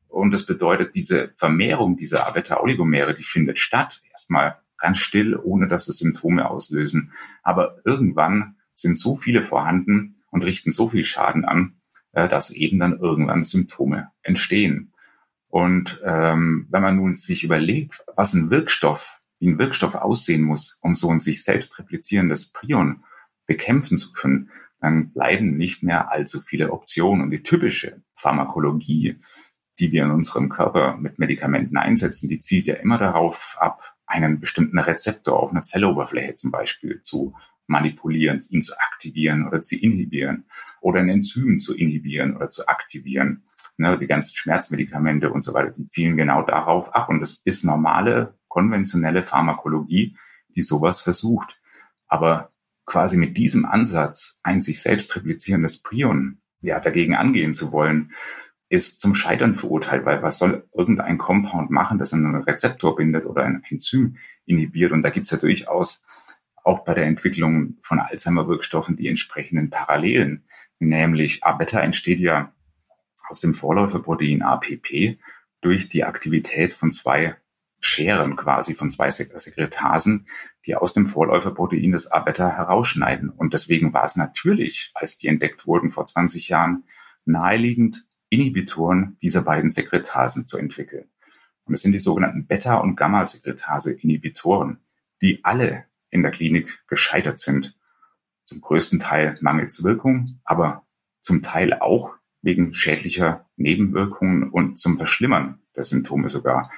Und 0.06 0.32
das 0.32 0.44
bedeutet, 0.44 0.94
diese 0.96 1.32
Vermehrung 1.34 1.96
dieser 1.96 2.30
Beta-Oligomere, 2.30 3.14
die 3.14 3.24
findet 3.24 3.58
statt. 3.58 4.02
Erstmal 4.10 4.61
ganz 4.82 4.98
still, 4.98 5.36
ohne 5.36 5.68
dass 5.68 5.88
es 5.88 5.98
Symptome 5.98 6.50
auslösen. 6.50 7.12
Aber 7.42 7.78
irgendwann 7.84 8.56
sind 8.74 8.98
so 8.98 9.16
viele 9.16 9.44
vorhanden 9.44 10.16
und 10.30 10.42
richten 10.42 10.72
so 10.72 10.88
viel 10.88 11.04
Schaden 11.04 11.44
an, 11.44 11.76
äh, 12.12 12.28
dass 12.28 12.50
eben 12.50 12.78
dann 12.78 12.98
irgendwann 12.98 13.44
Symptome 13.44 14.10
entstehen. 14.22 14.92
Und 15.48 16.00
ähm, 16.04 16.66
wenn 16.70 16.82
man 16.82 16.96
nun 16.96 17.14
sich 17.14 17.44
überlegt, 17.44 18.04
was 18.16 18.34
ein 18.34 18.50
Wirkstoff, 18.50 19.20
wie 19.38 19.48
ein 19.48 19.58
Wirkstoff 19.58 19.94
aussehen 19.94 20.42
muss, 20.42 20.78
um 20.80 20.94
so 20.94 21.10
ein 21.10 21.20
sich 21.20 21.44
selbst 21.44 21.78
replizierendes 21.78 22.52
Prion 22.52 23.04
bekämpfen 23.46 23.96
zu 23.96 24.12
können, 24.12 24.50
dann 24.80 25.12
bleiben 25.12 25.56
nicht 25.56 25.82
mehr 25.82 26.10
allzu 26.10 26.40
viele 26.40 26.72
Optionen. 26.72 27.22
Und 27.22 27.30
die 27.30 27.42
typische 27.42 28.02
Pharmakologie, 28.16 29.20
die 29.78 29.92
wir 29.92 30.04
in 30.04 30.10
unserem 30.10 30.48
Körper 30.48 30.96
mit 30.96 31.18
Medikamenten 31.18 31.76
einsetzen, 31.76 32.28
die 32.28 32.40
zielt 32.40 32.66
ja 32.66 32.74
immer 32.74 32.98
darauf 32.98 33.56
ab, 33.60 33.94
einen 34.06 34.40
bestimmten 34.40 34.78
Rezeptor 34.78 35.40
auf 35.40 35.50
einer 35.50 35.62
Zelloberfläche 35.62 36.34
zum 36.34 36.50
Beispiel 36.50 37.00
zu 37.02 37.34
manipulieren, 37.66 38.40
ihn 38.50 38.62
zu 38.62 38.74
aktivieren 38.78 39.46
oder 39.46 39.62
zu 39.62 39.76
inhibieren 39.76 40.44
oder 40.80 41.00
ein 41.00 41.08
Enzym 41.08 41.60
zu 41.60 41.76
inhibieren 41.76 42.36
oder 42.36 42.50
zu 42.50 42.66
aktivieren. 42.66 43.44
Ne, 43.78 43.98
die 43.98 44.06
ganzen 44.06 44.34
Schmerzmedikamente 44.34 45.30
und 45.30 45.42
so 45.42 45.54
weiter, 45.54 45.70
die 45.70 45.88
zielen 45.88 46.16
genau 46.16 46.42
darauf 46.42 46.94
ab. 46.94 47.08
Und 47.08 47.22
es 47.22 47.36
ist 47.44 47.64
normale, 47.64 48.38
konventionelle 48.48 49.22
Pharmakologie, 49.22 50.16
die 50.54 50.62
sowas 50.62 51.00
versucht. 51.00 51.58
Aber 52.06 52.52
quasi 52.84 53.16
mit 53.16 53.38
diesem 53.38 53.64
Ansatz, 53.64 54.38
ein 54.42 54.60
sich 54.60 54.82
selbst 54.82 55.16
replizierendes 55.16 55.82
Prion, 55.82 56.42
ja, 56.60 56.80
dagegen 56.80 57.14
angehen 57.14 57.54
zu 57.54 57.72
wollen, 57.72 58.12
ist 58.72 59.00
zum 59.00 59.14
Scheitern 59.14 59.56
verurteilt, 59.56 60.06
weil 60.06 60.22
was 60.22 60.38
soll 60.38 60.66
irgendein 60.72 61.18
Compound 61.18 61.70
machen, 61.70 61.98
das 61.98 62.14
einen 62.14 62.34
Rezeptor 62.34 62.96
bindet 62.96 63.26
oder 63.26 63.44
ein 63.44 63.62
Enzym 63.68 64.16
inhibiert? 64.46 64.92
Und 64.92 65.02
da 65.02 65.10
gibt's 65.10 65.30
ja 65.30 65.36
durchaus 65.36 66.02
auch 66.64 66.82
bei 66.82 66.94
der 66.94 67.04
Entwicklung 67.04 67.76
von 67.82 68.00
Alzheimer-Wirkstoffen 68.00 68.96
die 68.96 69.08
entsprechenden 69.08 69.68
Parallelen. 69.68 70.44
Nämlich 70.78 71.44
A-Beta 71.44 71.80
entsteht 71.80 72.20
ja 72.20 72.54
aus 73.28 73.40
dem 73.40 73.52
Vorläuferprotein 73.52 74.40
APP 74.40 75.18
durch 75.60 75.90
die 75.90 76.04
Aktivität 76.04 76.72
von 76.72 76.92
zwei 76.92 77.36
Scheren 77.78 78.36
quasi 78.36 78.74
von 78.74 78.90
zwei 78.90 79.10
Sekretasen, 79.10 80.28
die 80.64 80.76
aus 80.76 80.94
dem 80.94 81.06
Vorläuferprotein 81.06 81.92
des 81.92 82.10
A-Beta 82.10 82.48
herausschneiden. 82.48 83.28
Und 83.28 83.52
deswegen 83.52 83.92
war 83.92 84.04
es 84.04 84.16
natürlich, 84.16 84.92
als 84.94 85.18
die 85.18 85.26
entdeckt 85.26 85.66
wurden 85.66 85.90
vor 85.90 86.06
20 86.06 86.48
Jahren, 86.48 86.84
naheliegend, 87.26 88.06
Inhibitoren 88.32 89.18
dieser 89.20 89.42
beiden 89.42 89.68
Sekretasen 89.68 90.46
zu 90.46 90.56
entwickeln. 90.56 91.10
Und 91.64 91.74
es 91.74 91.82
sind 91.82 91.92
die 91.92 91.98
sogenannten 91.98 92.46
Beta- 92.46 92.78
und 92.78 92.96
Gamma-Sekretase-Inhibitoren, 92.96 94.78
die 95.20 95.44
alle 95.44 95.84
in 96.08 96.22
der 96.22 96.30
Klinik 96.30 96.82
gescheitert 96.86 97.40
sind. 97.40 97.78
Zum 98.46 98.62
größten 98.62 99.00
Teil 99.00 99.36
mangels 99.42 99.84
Wirkung, 99.84 100.40
aber 100.44 100.86
zum 101.20 101.42
Teil 101.42 101.74
auch 101.74 102.14
wegen 102.40 102.72
schädlicher 102.72 103.48
Nebenwirkungen 103.56 104.48
und 104.48 104.78
zum 104.78 104.96
Verschlimmern 104.96 105.60
der 105.76 105.84
Symptome 105.84 106.30
sogar 106.30 106.70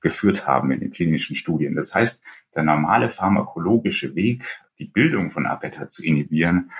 geführt 0.00 0.46
haben 0.46 0.70
in 0.72 0.80
den 0.80 0.90
klinischen 0.90 1.36
Studien. 1.36 1.76
Das 1.76 1.94
heißt, 1.94 2.24
der 2.54 2.62
normale 2.62 3.10
pharmakologische 3.10 4.14
Weg, 4.14 4.44
die 4.78 4.86
Bildung 4.86 5.30
von 5.30 5.46
A-Beta 5.46 5.90
zu 5.90 6.02
inhibieren, 6.02 6.72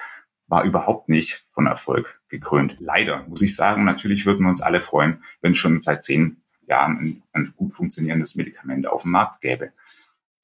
war 0.46 0.64
überhaupt 0.64 1.10
nicht 1.10 1.46
von 1.50 1.66
Erfolg 1.66 2.22
gekrönt. 2.32 2.76
Leider, 2.80 3.24
muss 3.28 3.42
ich 3.42 3.54
sagen. 3.54 3.84
Natürlich 3.84 4.26
würden 4.26 4.42
wir 4.42 4.48
uns 4.48 4.60
alle 4.60 4.80
freuen, 4.80 5.22
wenn 5.40 5.54
schon 5.54 5.80
seit 5.82 6.02
zehn 6.02 6.38
Jahren 6.66 6.98
ein, 6.98 7.22
ein 7.32 7.54
gut 7.56 7.74
funktionierendes 7.74 8.34
Medikament 8.34 8.88
auf 8.88 9.02
dem 9.02 9.12
Markt 9.12 9.40
gäbe. 9.40 9.72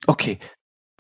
Okay. 0.07 0.39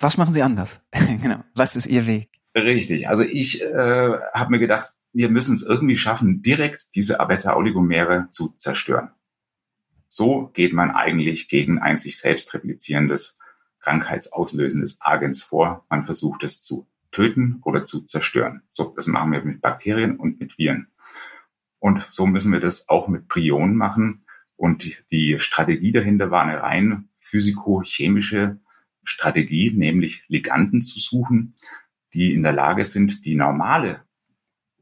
Was 0.00 0.16
machen 0.16 0.32
Sie 0.32 0.42
anders? 0.42 0.80
genau. 1.22 1.44
Was 1.54 1.76
ist 1.76 1.86
Ihr 1.86 2.06
Weg? 2.06 2.30
Richtig. 2.54 3.08
Also 3.08 3.22
ich 3.22 3.62
äh, 3.62 4.18
habe 4.34 4.50
mir 4.50 4.58
gedacht, 4.58 4.92
wir 5.12 5.28
müssen 5.28 5.54
es 5.54 5.62
irgendwie 5.62 5.96
schaffen, 5.96 6.42
direkt 6.42 6.94
diese 6.94 7.20
Abeta-Oligomere 7.20 8.28
zu 8.32 8.54
zerstören. 8.56 9.10
So 10.08 10.48
geht 10.54 10.72
man 10.72 10.90
eigentlich 10.90 11.48
gegen 11.48 11.78
ein 11.78 11.96
sich 11.96 12.18
selbst 12.18 12.52
replizierendes, 12.54 13.38
krankheitsauslösendes 13.80 14.98
Agens 15.00 15.42
vor. 15.42 15.84
Man 15.90 16.04
versucht 16.04 16.44
es 16.44 16.62
zu 16.62 16.86
töten 17.10 17.60
oder 17.64 17.84
zu 17.84 18.02
zerstören. 18.02 18.62
So, 18.72 18.92
das 18.96 19.06
machen 19.06 19.32
wir 19.32 19.42
mit 19.42 19.60
Bakterien 19.60 20.16
und 20.16 20.40
mit 20.40 20.58
Viren. 20.58 20.88
Und 21.78 22.06
so 22.10 22.26
müssen 22.26 22.52
wir 22.52 22.60
das 22.60 22.88
auch 22.88 23.08
mit 23.08 23.28
Prionen 23.28 23.76
machen. 23.76 24.24
Und 24.56 25.04
die, 25.10 25.38
Strategie 25.38 25.92
dahinter 25.92 26.30
war 26.30 26.42
eine 26.42 26.62
rein 26.62 27.08
physikochemische 27.18 28.58
Strategie, 29.04 29.70
nämlich 29.70 30.24
Liganden 30.28 30.82
zu 30.82 30.98
suchen, 30.98 31.54
die 32.12 32.34
in 32.34 32.42
der 32.42 32.52
Lage 32.52 32.84
sind, 32.84 33.24
die 33.24 33.34
normale 33.34 34.02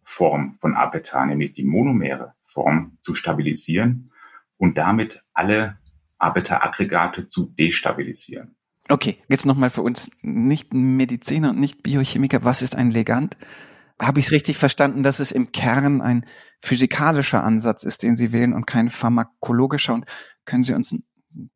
Form 0.02 0.54
von 0.54 0.74
Apetan, 0.74 1.28
nämlich 1.28 1.52
die 1.52 1.64
monomere 1.64 2.34
Form, 2.44 2.96
zu 3.00 3.14
stabilisieren 3.14 4.12
und 4.56 4.78
damit 4.78 5.22
alle 5.34 5.78
Abeta-Aggregate 6.18 7.28
zu 7.28 7.46
destabilisieren. 7.46 8.55
Okay, 8.88 9.18
jetzt 9.28 9.46
nochmal 9.46 9.70
für 9.70 9.82
uns 9.82 10.10
nicht 10.22 10.72
Mediziner 10.72 11.50
und 11.50 11.58
nicht 11.58 11.82
Biochemiker. 11.82 12.44
Was 12.44 12.62
ist 12.62 12.76
ein 12.76 12.90
Legand? 12.90 13.36
Habe 14.00 14.20
ich 14.20 14.26
es 14.26 14.32
richtig 14.32 14.56
verstanden, 14.58 15.02
dass 15.02 15.20
es 15.20 15.32
im 15.32 15.52
Kern 15.52 16.00
ein 16.00 16.26
physikalischer 16.60 17.42
Ansatz 17.42 17.82
ist, 17.82 18.02
den 18.02 18.14
Sie 18.14 18.32
wählen 18.32 18.52
und 18.52 18.66
kein 18.66 18.90
pharmakologischer? 18.90 19.94
Und 19.94 20.06
können 20.44 20.62
Sie 20.62 20.74
uns 20.74 20.92
ein 20.92 21.04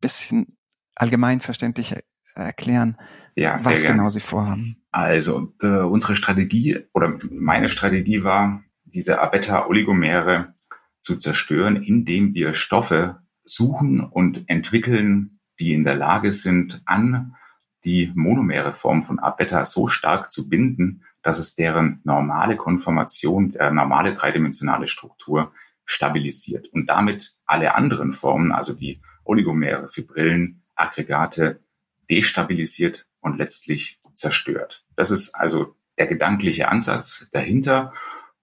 bisschen 0.00 0.58
allgemein 0.94 1.40
verständlich 1.40 1.94
erklären, 2.34 2.96
ja, 3.36 3.56
was 3.64 3.82
genau 3.82 4.08
Sie 4.08 4.20
vorhaben? 4.20 4.82
Also 4.90 5.54
äh, 5.62 5.80
unsere 5.80 6.16
Strategie 6.16 6.78
oder 6.92 7.18
meine 7.30 7.68
Strategie 7.68 8.24
war, 8.24 8.62
diese 8.84 9.20
Abeta-Oligomere 9.20 10.54
zu 11.00 11.16
zerstören, 11.16 11.76
indem 11.76 12.34
wir 12.34 12.54
Stoffe 12.54 13.20
suchen 13.44 14.00
und 14.00 14.48
entwickeln, 14.48 15.39
die 15.60 15.72
in 15.72 15.84
der 15.84 15.94
Lage 15.94 16.32
sind, 16.32 16.82
an 16.86 17.36
die 17.84 18.10
monomere 18.14 18.72
Form 18.72 19.04
von 19.04 19.18
A-Beta 19.18 19.64
so 19.64 19.88
stark 19.88 20.32
zu 20.32 20.48
binden, 20.48 21.04
dass 21.22 21.38
es 21.38 21.54
deren 21.54 22.00
normale 22.04 22.56
Konformation, 22.56 23.50
der 23.50 23.70
normale 23.70 24.14
dreidimensionale 24.14 24.88
Struktur 24.88 25.52
stabilisiert 25.84 26.68
und 26.68 26.86
damit 26.86 27.34
alle 27.46 27.74
anderen 27.74 28.12
Formen, 28.12 28.52
also 28.52 28.74
die 28.74 29.00
Oligomere, 29.24 29.88
Fibrillen, 29.88 30.62
Aggregate, 30.76 31.60
destabilisiert 32.08 33.06
und 33.20 33.38
letztlich 33.38 34.00
zerstört. 34.14 34.84
Das 34.96 35.10
ist 35.10 35.34
also 35.34 35.76
der 35.98 36.06
gedankliche 36.06 36.68
Ansatz 36.68 37.28
dahinter. 37.32 37.92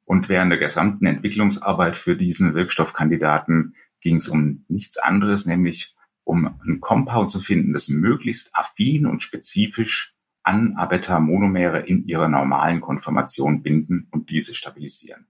Und 0.06 0.30
während 0.30 0.52
der 0.52 0.60
gesamten 0.60 1.06
Entwicklungsarbeit 1.06 1.98
für 1.98 2.16
diesen 2.16 2.54
Wirkstoffkandidaten 2.54 3.76
ging 4.00 4.18
es 4.18 4.30
um 4.30 4.64
nichts 4.70 4.98
anderes, 4.98 5.46
nämlich 5.46 5.97
um 6.28 6.60
ein 6.66 6.82
Compound 6.82 7.32
zu 7.32 7.40
finden, 7.40 7.72
das 7.72 7.88
möglichst 7.88 8.54
affin 8.54 9.06
und 9.06 9.24
spezifisch 9.24 10.14
an 10.44 10.76
Abeta-Monomere 10.76 11.80
in 11.80 12.06
ihrer 12.06 12.28
normalen 12.28 12.82
Konformation 12.82 13.64
binden 13.64 14.08
und 14.12 14.30
diese 14.30 14.54
stabilisieren. 14.54 15.28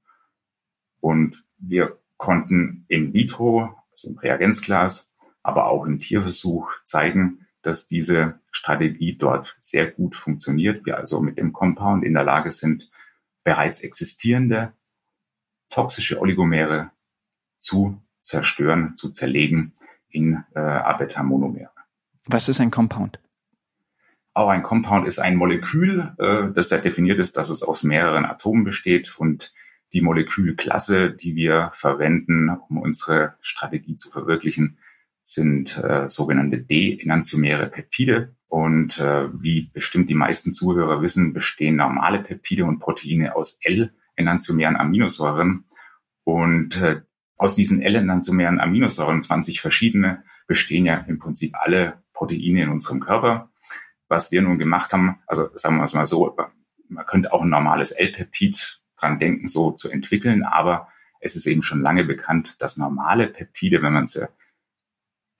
Und 0.99 1.45
wir 1.59 1.99
konnten 2.17 2.85
in 2.87 3.13
vitro, 3.13 3.75
also 3.91 4.09
im 4.09 4.17
Reagenzglas, 4.17 5.11
aber 5.43 5.67
auch 5.67 5.85
im 5.85 5.99
Tierversuch 5.99 6.71
zeigen, 6.83 7.45
dass 7.61 7.87
diese 7.87 8.39
Strategie 8.51 9.17
dort 9.17 9.55
sehr 9.59 9.89
gut 9.89 10.15
funktioniert. 10.15 10.85
Wir 10.85 10.97
also 10.97 11.21
mit 11.21 11.37
dem 11.37 11.53
Compound 11.53 12.03
in 12.03 12.13
der 12.13 12.23
Lage 12.23 12.51
sind, 12.51 12.89
bereits 13.43 13.81
existierende 13.81 14.73
toxische 15.69 16.19
Oligomere 16.19 16.89
zu 17.59 18.01
zerstören, 18.19 18.97
zu 18.97 19.11
zerlegen 19.11 19.73
in 20.09 20.43
äh, 20.55 20.59
Abeta-Monomere. 20.59 21.71
Was 22.25 22.49
ist 22.49 22.59
ein 22.59 22.71
Compound? 22.71 23.19
Auch 24.33 24.49
ein 24.49 24.63
Compound 24.63 25.07
ist 25.07 25.19
ein 25.19 25.35
Molekül, 25.35 26.13
äh, 26.17 26.53
das 26.53 26.69
ja 26.69 26.77
definiert 26.77 27.19
ist, 27.19 27.37
dass 27.37 27.49
es 27.49 27.63
aus 27.63 27.83
mehreren 27.83 28.25
Atomen 28.25 28.63
besteht 28.63 29.17
und 29.17 29.53
die 29.93 30.01
Molekülklasse, 30.01 31.11
die 31.11 31.35
wir 31.35 31.71
verwenden, 31.73 32.49
um 32.69 32.77
unsere 32.77 33.35
Strategie 33.41 33.95
zu 33.95 34.11
verwirklichen, 34.11 34.77
sind 35.23 35.77
äh, 35.77 36.09
sogenannte 36.09 36.59
D-enantiomere 36.59 37.67
Peptide. 37.67 38.35
Und 38.47 38.99
äh, 38.99 39.27
wie 39.33 39.69
bestimmt 39.73 40.09
die 40.09 40.15
meisten 40.15 40.53
Zuhörer 40.53 41.01
wissen, 41.01 41.33
bestehen 41.33 41.75
normale 41.75 42.19
Peptide 42.19 42.65
und 42.65 42.79
Proteine 42.79 43.35
aus 43.35 43.59
L-enantiomeren 43.61 44.77
Aminosäuren. 44.77 45.65
Und 46.23 46.81
äh, 46.81 47.01
aus 47.37 47.55
diesen 47.55 47.81
L-enantiomeren 47.81 48.59
Aminosäuren, 48.59 49.21
20 49.21 49.61
verschiedene, 49.61 50.23
bestehen 50.47 50.85
ja 50.85 51.05
im 51.07 51.19
Prinzip 51.19 51.55
alle 51.55 52.01
Proteine 52.13 52.63
in 52.63 52.69
unserem 52.69 52.99
Körper. 52.99 53.49
Was 54.07 54.31
wir 54.31 54.41
nun 54.41 54.57
gemacht 54.57 54.93
haben, 54.93 55.19
also 55.27 55.49
sagen 55.55 55.77
wir 55.77 55.83
es 55.83 55.93
mal 55.93 56.07
so, 56.07 56.35
man 56.89 57.05
könnte 57.05 57.33
auch 57.33 57.41
ein 57.41 57.49
normales 57.49 57.91
L-Peptid 57.91 58.81
dran 58.97 59.19
denken, 59.19 59.47
so 59.47 59.71
zu 59.71 59.91
entwickeln, 59.91 60.43
aber 60.43 60.87
es 61.19 61.35
ist 61.35 61.45
eben 61.45 61.61
schon 61.61 61.81
lange 61.81 62.03
bekannt, 62.03 62.61
dass 62.61 62.77
normale 62.77 63.27
Peptide, 63.27 63.81
wenn 63.81 63.93
man 63.93 64.07
sie 64.07 64.27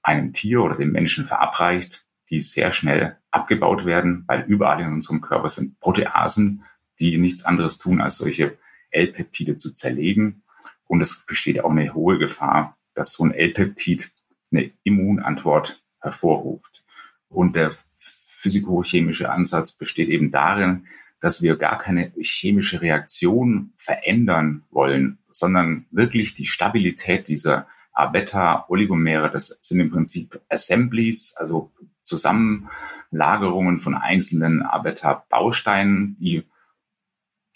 einem 0.01 0.34
Tier 0.34 0.62
oder 0.62 0.75
dem 0.75 0.92
Menschen 0.92 1.25
verabreicht, 1.25 2.06
die 2.30 2.42
sehr 2.42 2.74
schnell 2.74 3.18
abgebaut 3.32 3.86
werden, 3.86 4.24
weil 4.27 4.44
überall 4.48 4.82
in 4.82 4.94
unserem 4.94 5.22
Körper 5.22 5.50
sind 5.50 5.80
Proteasen, 5.80 6.63
die 7.00 7.18
nichts 7.18 7.44
anderes 7.44 7.77
tun, 7.77 8.01
als 8.01 8.18
solche 8.18 8.58
L-Peptide 8.92 9.58
zu 9.58 9.74
zerlegen. 9.74 10.44
Und 10.88 11.01
es 11.01 11.25
besteht 11.25 11.63
auch 11.63 11.72
eine 11.72 11.94
hohe 11.94 12.17
Gefahr, 12.17 12.77
dass 12.94 13.13
so 13.13 13.25
ein 13.25 13.34
L-Peptid 13.34 14.12
eine 14.51 14.72
Immunantwort 14.84 15.84
hervorruft. 16.00 16.84
Und 17.29 17.56
der 17.56 17.72
physikochemische 17.98 19.32
Ansatz 19.32 19.74
besteht 19.74 20.10
eben 20.10 20.32
darin, 20.32 20.88
dass 21.20 21.41
wir 21.41 21.58
gar 21.58 21.79
keine 21.79 22.12
chemische 22.20 22.82
Reaktion 22.82 23.74
verändern 23.75 24.63
wollen, 24.70 25.17
sondern 25.32 25.86
wirklich 25.91 26.34
die 26.34 26.46
Stabilität 26.46 27.27
dieser 27.27 27.67
A-Beta-Oligomere, 27.91 29.32
das 29.32 29.58
sind 29.62 29.79
im 29.79 29.89
Prinzip 29.89 30.39
Assemblies, 30.50 31.36
also 31.36 31.72
Zusammenlagerungen 32.03 33.79
von 33.79 33.96
einzelnen 33.96 34.62
A-Beta-Bausteinen, 34.62 36.15
die 36.20 36.44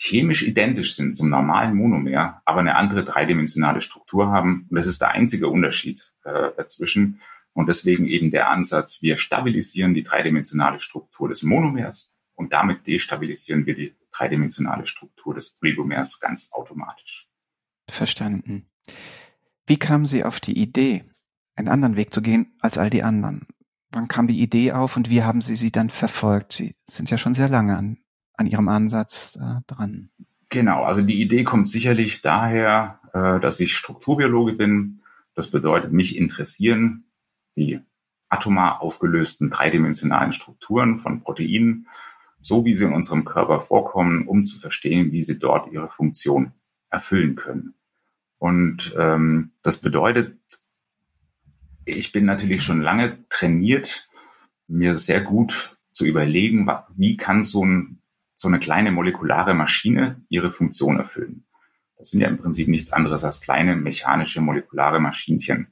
chemisch 0.04 0.42
identisch 0.42 0.96
sind 0.96 1.16
zum 1.16 1.30
normalen 1.30 1.76
Monomer, 1.76 2.42
aber 2.46 2.62
eine 2.62 2.76
andere 2.76 3.06
dreidimensionale 3.06 3.82
Struktur 3.82 4.32
haben. 4.32 4.66
Und 4.68 4.76
das 4.76 4.88
ist 4.88 5.00
der 5.00 5.12
einzige 5.12 5.48
Unterschied 5.48 6.12
äh, 6.24 6.50
dazwischen. 6.58 7.22
Und 7.54 7.68
deswegen 7.68 8.08
eben 8.08 8.32
der 8.32 8.50
Ansatz, 8.50 9.04
wir 9.04 9.18
stabilisieren 9.18 9.94
die 9.94 10.02
dreidimensionale 10.02 10.80
Struktur 10.80 11.30
des 11.30 11.44
Monomers 11.44 12.16
und 12.34 12.52
damit 12.52 12.88
destabilisieren 12.88 13.68
wir 13.68 13.76
die 13.76 13.96
dreidimensionale 14.12 14.88
Struktur 14.88 15.36
des 15.36 15.60
Oligomers 15.62 16.20
ganz 16.20 16.52
automatisch. 16.52 17.30
Verstanden. 17.88 18.72
Wie 19.68 19.78
kamen 19.78 20.06
Sie 20.06 20.24
auf 20.24 20.40
die 20.40 20.58
Idee, 20.58 21.04
einen 21.56 21.68
anderen 21.68 21.96
Weg 21.96 22.12
zu 22.12 22.24
gehen 22.24 22.56
als 22.60 22.80
all 22.80 22.90
die 22.90 23.04
anderen? 23.04 23.46
Wann 23.92 24.08
kam 24.08 24.26
die 24.26 24.42
Idee 24.42 24.72
auf 24.72 24.98
und 24.98 25.12
wie 25.12 25.22
haben 25.22 25.42
Sie 25.42 25.56
sie 25.56 25.72
dann 25.72 25.92
verfolgt? 25.92 26.54
Sie 26.54 26.76
sind 26.90 27.12
ja 27.12 27.20
schon 27.20 27.36
sehr 27.36 27.50
lange 27.50 27.78
an, 27.78 28.00
an 28.42 28.48
Ihrem 28.48 28.68
Ansatz 28.68 29.40
äh, 29.42 29.62
dran. 29.68 30.10
Genau, 30.50 30.84
also 30.84 31.02
die 31.02 31.22
Idee 31.22 31.44
kommt 31.44 31.70
sicherlich 31.70 32.22
daher, 32.22 33.00
äh, 33.14 33.40
dass 33.40 33.60
ich 33.60 33.76
Strukturbiologe 33.76 34.54
bin. 34.54 35.02
Das 35.34 35.50
bedeutet, 35.50 35.94
mich 35.94 36.18
interessieren 36.18 37.06
die 37.56 37.80
atomar 38.30 38.82
aufgelösten 38.82 39.50
dreidimensionalen 39.50 40.34
Strukturen 40.34 40.98
von 40.98 41.22
Proteinen, 41.22 41.88
so 42.42 42.66
wie 42.66 42.76
sie 42.76 42.86
in 42.86 42.94
unserem 42.94 43.26
Körper 43.26 43.60
vorkommen, 43.60 44.28
um 44.28 44.46
zu 44.46 44.60
verstehen, 44.60 45.12
wie 45.12 45.22
sie 45.22 45.38
dort 45.38 45.72
ihre 45.72 45.90
Funktion 45.90 46.54
erfüllen 46.90 47.36
können. 47.36 47.76
Und 48.38 48.96
ähm, 48.98 49.52
das 49.62 49.78
bedeutet, 49.78 50.38
ich 51.86 52.12
bin 52.12 52.26
natürlich 52.26 52.64
schon 52.64 52.82
lange 52.82 53.18
trainiert, 53.30 54.10
mir 54.68 54.98
sehr 54.98 55.22
gut 55.22 55.78
zu 55.92 56.06
überlegen, 56.06 56.70
wie 56.96 57.18
kann 57.18 57.44
so, 57.44 57.66
ein, 57.66 58.01
so 58.42 58.48
eine 58.48 58.60
kleine 58.60 58.92
molekulare 58.92 59.54
Maschine 59.54 60.20
ihre 60.30 60.50
Funktion 60.50 60.98
erfüllen. 60.98 61.46
Das 61.96 62.10
sind 62.10 62.22
ja 62.22 62.28
im 62.28 62.40
Prinzip 62.40 62.68
nichts 62.68 62.92
anderes 62.92 63.24
als 63.24 63.42
kleine 63.42 63.76
mechanische 63.76 64.42
molekulare 64.42 65.00
Maschinchen, 65.00 65.68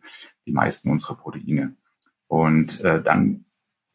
die 0.46 0.52
meisten 0.52 0.92
unserer 0.92 1.16
Proteine. 1.16 1.76
Und 2.28 2.80
äh, 2.82 3.02
dann 3.02 3.46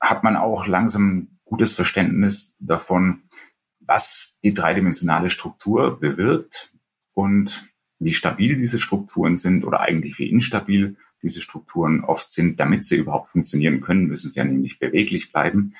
hat 0.00 0.24
man 0.24 0.36
auch 0.36 0.66
langsam 0.66 1.38
gutes 1.44 1.74
Verständnis 1.74 2.56
davon, 2.58 3.22
was 3.78 4.34
die 4.42 4.52
dreidimensionale 4.52 5.30
Struktur 5.30 6.00
bewirkt 6.00 6.72
und 7.12 7.68
wie 8.00 8.12
stabil 8.12 8.56
diese 8.56 8.80
Strukturen 8.80 9.36
sind 9.38 9.64
oder 9.64 9.82
eigentlich 9.82 10.18
wie 10.18 10.28
instabil 10.28 10.96
diese 11.22 11.40
Strukturen 11.40 12.02
oft 12.02 12.32
sind. 12.32 12.58
Damit 12.58 12.86
sie 12.86 12.96
überhaupt 12.96 13.28
funktionieren 13.28 13.80
können, 13.80 14.08
müssen 14.08 14.32
sie 14.32 14.40
ja 14.40 14.44
nämlich 14.44 14.80
beweglich 14.80 15.30
bleiben. 15.30 15.76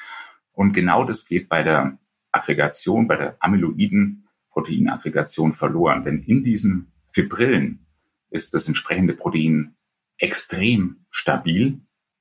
Und 0.53 0.75
genau 0.75 1.03
das 1.05 1.27
geht 1.27 1.49
bei 1.49 1.65
der 1.65 1.99
Aggregation, 2.35 3.07
bei 3.07 3.17
der 3.17 3.37
amyloiden 3.41 4.29
Proteinaggregation 4.51 5.53
verloren. 5.53 6.05
Denn 6.05 6.23
in 6.23 6.45
diesen 6.45 6.93
Fibrillen 7.09 7.87
ist 8.31 8.55
das 8.55 8.67
entsprechende 8.67 9.15
Protein 9.15 9.77
extrem 10.19 11.07
stabil. 11.11 11.81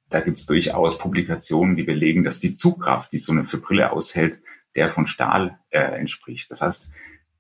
Da 0.10 0.20
gibt 0.22 0.40
es 0.40 0.46
durchaus 0.46 0.98
Publikationen, 0.98 1.76
die 1.76 1.84
belegen, 1.84 2.24
dass 2.24 2.40
die 2.40 2.56
Zugkraft, 2.56 3.12
die 3.12 3.20
so 3.20 3.32
eine 3.32 3.46
Fibrille 3.46 3.92
aushält, 3.92 4.42
der 4.76 4.90
von 4.90 5.08
Stahl 5.08 5.60
äh, 5.70 5.80
entspricht. 5.80 6.50
Das 6.52 6.62
heißt, 6.62 6.92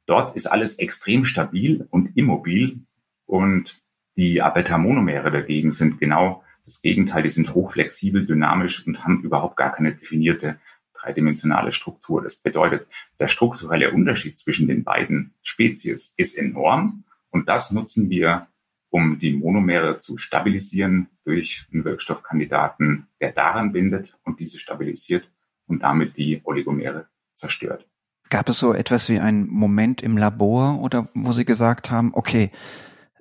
Dort 0.06 0.36
ist 0.36 0.48
alles 0.48 0.76
extrem 0.76 1.26
stabil 1.26 1.88
und 1.90 2.18
immobil 2.18 2.82
und 3.26 3.82
die 4.18 4.42
Abeta-Monomere 4.42 5.32
dagegen 5.32 5.72
sind 5.72 6.00
genau 6.00 6.44
das 6.66 6.82
Gegenteil. 6.82 7.24
Die 7.24 7.30
sind 7.30 7.54
hochflexibel, 7.56 8.26
dynamisch 8.26 8.86
und 8.86 9.04
haben 9.04 9.24
überhaupt 9.24 9.58
gar 9.58 9.74
keine 9.74 9.96
definierte 9.96 10.60
dreidimensionale 11.04 11.72
Struktur. 11.72 12.22
Das 12.22 12.36
bedeutet, 12.36 12.88
der 13.20 13.28
strukturelle 13.28 13.92
Unterschied 13.92 14.38
zwischen 14.38 14.68
den 14.68 14.84
beiden 14.84 15.34
Spezies 15.42 16.14
ist 16.18 16.38
enorm 16.38 17.04
und 17.30 17.50
das 17.50 17.72
nutzen 17.72 18.10
wir, 18.10 18.48
um 18.90 19.18
die 19.18 19.34
Monomere 19.34 19.98
zu 19.98 20.18
stabilisieren 20.18 21.08
durch 21.26 21.66
einen 21.74 21.84
Wirkstoffkandidaten, 21.84 23.08
der 23.20 23.32
daran 23.32 23.72
bindet 23.72 24.16
und 24.24 24.40
diese 24.40 24.60
stabilisiert 24.60 25.30
und 25.68 25.82
damit 25.82 26.16
die 26.18 26.42
Oligomere 26.44 27.08
zerstört. 27.34 27.88
Gab 28.30 28.50
es 28.50 28.60
so 28.60 28.74
etwas 28.74 29.10
wie 29.10 29.20
einen 29.20 29.48
Moment 29.48 30.04
im 30.04 30.16
Labor 30.18 30.80
oder 30.80 31.10
wo 31.16 31.32
Sie 31.32 31.46
gesagt 31.46 31.90
haben, 31.90 32.12
okay, 32.14 32.52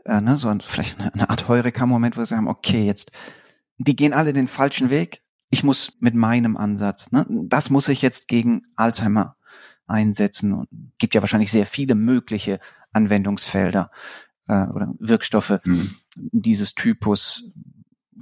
äh, 0.05 0.21
ne, 0.21 0.37
so 0.37 0.49
ein, 0.49 0.61
vielleicht 0.61 1.01
eine 1.01 1.31
Art 1.31 1.49
Heureka-Moment, 1.49 2.17
wo 2.17 2.21
Sie 2.21 2.35
sagen, 2.35 2.49
okay, 2.49 2.85
jetzt, 2.85 3.13
die 3.79 3.97
gehen 3.97 4.13
alle 4.13 4.33
den 4.33 4.49
falschen 4.49 4.91
Weg. 4.91 5.22
Ich 5.53 5.63
muss 5.63 5.99
mit 6.01 6.15
meinem 6.15 6.57
Ansatz, 6.57 7.13
ne, 7.13 7.27
das 7.29 7.69
muss 7.69 7.89
ich 7.89 8.01
jetzt 8.01 8.27
gegen 8.27 8.63
Alzheimer 8.75 9.37
einsetzen 9.87 10.55
und 10.55 10.69
gibt 10.97 11.15
ja 11.15 11.21
wahrscheinlich 11.21 11.53
sehr 11.53 11.67
viele 11.67 11.95
mögliche 11.95 12.59
Anwendungsfelder 12.91 13.91
äh, 14.49 14.65
oder 14.69 14.95
Wirkstoffe 14.99 15.61
mhm. 15.65 15.95
dieses 16.17 16.75
Typus 16.75 17.53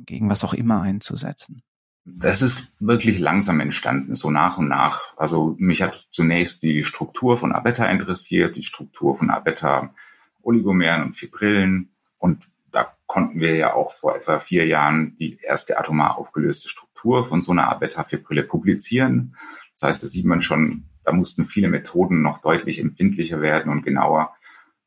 gegen 0.07 0.29
was 0.29 0.43
auch 0.43 0.55
immer 0.55 0.83
einzusetzen. 0.83 1.63
Das 2.05 2.43
ist 2.43 2.67
wirklich 2.81 3.21
langsam 3.21 3.61
entstanden, 3.61 4.17
so 4.17 4.33
nach 4.33 4.59
und 4.59 4.67
nach. 4.67 5.17
Also 5.17 5.55
mich 5.59 5.83
hat 5.83 6.09
zunächst 6.11 6.65
die 6.65 6.83
Struktur 6.83 7.39
von 7.39 7.53
Abeta 7.53 7.87
interessiert, 7.87 8.57
die 8.57 8.65
Struktur 8.65 9.17
von 9.17 9.31
Abeta 9.31 9.95
Oligomeren 10.43 11.05
und 11.05 11.15
Fibrillen. 11.15 11.91
Und 12.19 12.49
da 12.73 12.93
konnten 13.07 13.39
wir 13.39 13.55
ja 13.55 13.75
auch 13.75 13.93
vor 13.93 14.17
etwa 14.17 14.41
vier 14.41 14.67
Jahren 14.67 15.15
die 15.17 15.39
erste 15.41 15.79
atomar 15.79 16.19
aufgelöste 16.19 16.69
Struktur 16.69 16.90
von 17.03 17.43
so 17.43 17.53
einer 17.53 17.69
Abeta-Fibrille 17.69 18.43
publizieren. 18.43 19.37
Das 19.75 19.89
heißt, 19.89 20.03
da 20.03 20.07
sieht 20.07 20.27
man 20.27 20.43
schon, 20.43 20.85
da 21.05 21.13
mussten 21.13 21.45
viele 21.45 21.69
Methoden 21.69 22.23
noch 22.23 22.39
deutlich 22.39 22.79
empfindlicher 22.79 23.41
werden 23.41 23.73
und 23.73 23.83
genauer, 23.83 24.35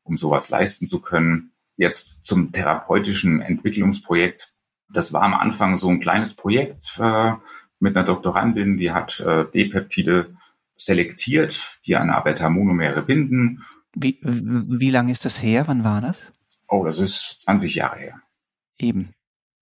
um 0.02 0.16
sowas 0.16 0.48
leisten 0.50 0.86
zu 0.86 1.02
können. 1.02 1.52
Jetzt 1.76 2.24
zum 2.24 2.52
therapeutischen 2.52 3.40
Entwicklungsprojekt 3.40 4.54
das 4.94 5.12
war 5.12 5.22
am 5.22 5.34
Anfang 5.34 5.76
so 5.76 5.88
ein 5.88 6.00
kleines 6.00 6.34
Projekt 6.34 6.98
äh, 6.98 7.32
mit 7.80 7.96
einer 7.96 8.06
Doktorandin, 8.06 8.76
die 8.76 8.92
hat 8.92 9.20
äh, 9.20 9.44
D-Peptide 9.44 10.36
selektiert, 10.76 11.78
die 11.86 11.96
an 11.96 12.14
Beta-Monomere 12.24 13.02
binden. 13.02 13.64
Wie, 13.94 14.18
wie 14.22 14.90
lange 14.90 15.12
ist 15.12 15.24
das 15.24 15.42
her? 15.42 15.68
Wann 15.68 15.84
war 15.84 16.00
das? 16.00 16.20
Oh, 16.68 16.84
das 16.84 16.98
ist 16.98 17.42
20 17.42 17.74
Jahre 17.74 17.98
her. 17.98 18.20
Eben. 18.78 19.14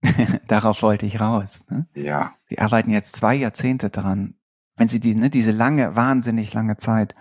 Darauf 0.47 0.81
wollte 0.81 1.05
ich 1.05 1.19
raus. 1.19 1.59
Ne? 1.69 1.87
Ja. 1.95 2.35
Sie 2.47 2.59
arbeiten 2.59 2.91
jetzt 2.91 3.15
zwei 3.15 3.35
Jahrzehnte 3.35 3.89
dran. 3.89 4.35
Wenn 4.75 4.89
Sie 4.89 4.99
die, 4.99 5.15
ne, 5.15 5.29
diese 5.29 5.51
lange, 5.51 5.95
wahnsinnig 5.95 6.53
lange 6.53 6.77
Zeit 6.77 7.15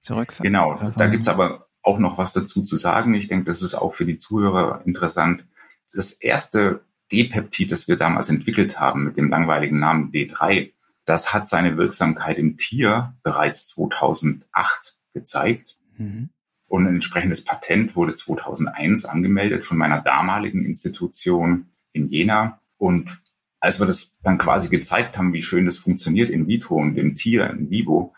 zurückfahren. 0.00 0.44
Genau, 0.44 0.78
da 0.96 1.06
gibt's 1.06 1.28
aber 1.28 1.66
auch 1.82 1.98
noch 1.98 2.18
was 2.18 2.32
dazu 2.32 2.62
zu 2.62 2.76
sagen. 2.76 3.14
Ich 3.14 3.28
denke, 3.28 3.46
das 3.46 3.62
ist 3.62 3.74
auch 3.74 3.94
für 3.94 4.06
die 4.06 4.18
Zuhörer 4.18 4.82
interessant. 4.84 5.44
Das 5.92 6.12
erste 6.12 6.82
D-Peptid, 7.10 7.72
das 7.72 7.88
wir 7.88 7.96
damals 7.96 8.30
entwickelt 8.30 8.80
haben 8.80 9.04
mit 9.04 9.16
dem 9.16 9.28
langweiligen 9.28 9.78
Namen 9.78 10.10
D3, 10.12 10.72
das 11.04 11.34
hat 11.34 11.48
seine 11.48 11.76
Wirksamkeit 11.76 12.38
im 12.38 12.56
Tier 12.56 13.14
bereits 13.22 13.68
2008 13.68 14.96
gezeigt. 15.12 15.76
Mhm. 15.98 16.30
Und 16.66 16.86
ein 16.86 16.94
entsprechendes 16.94 17.44
Patent 17.44 17.96
wurde 17.96 18.14
2001 18.14 19.04
angemeldet 19.04 19.66
von 19.66 19.76
meiner 19.76 20.00
damaligen 20.00 20.64
Institution 20.64 21.66
in 21.92 22.08
Jena. 22.08 22.60
Und 22.76 23.22
als 23.60 23.80
wir 23.80 23.86
das 23.86 24.18
dann 24.22 24.38
quasi 24.38 24.68
gezeigt 24.68 25.18
haben, 25.18 25.32
wie 25.32 25.42
schön 25.42 25.66
das 25.66 25.78
funktioniert 25.78 26.30
in 26.30 26.46
vitro 26.46 26.76
und 26.76 26.96
im 26.98 27.14
Tier, 27.14 27.48
in 27.50 27.70
vivo, 27.70 28.14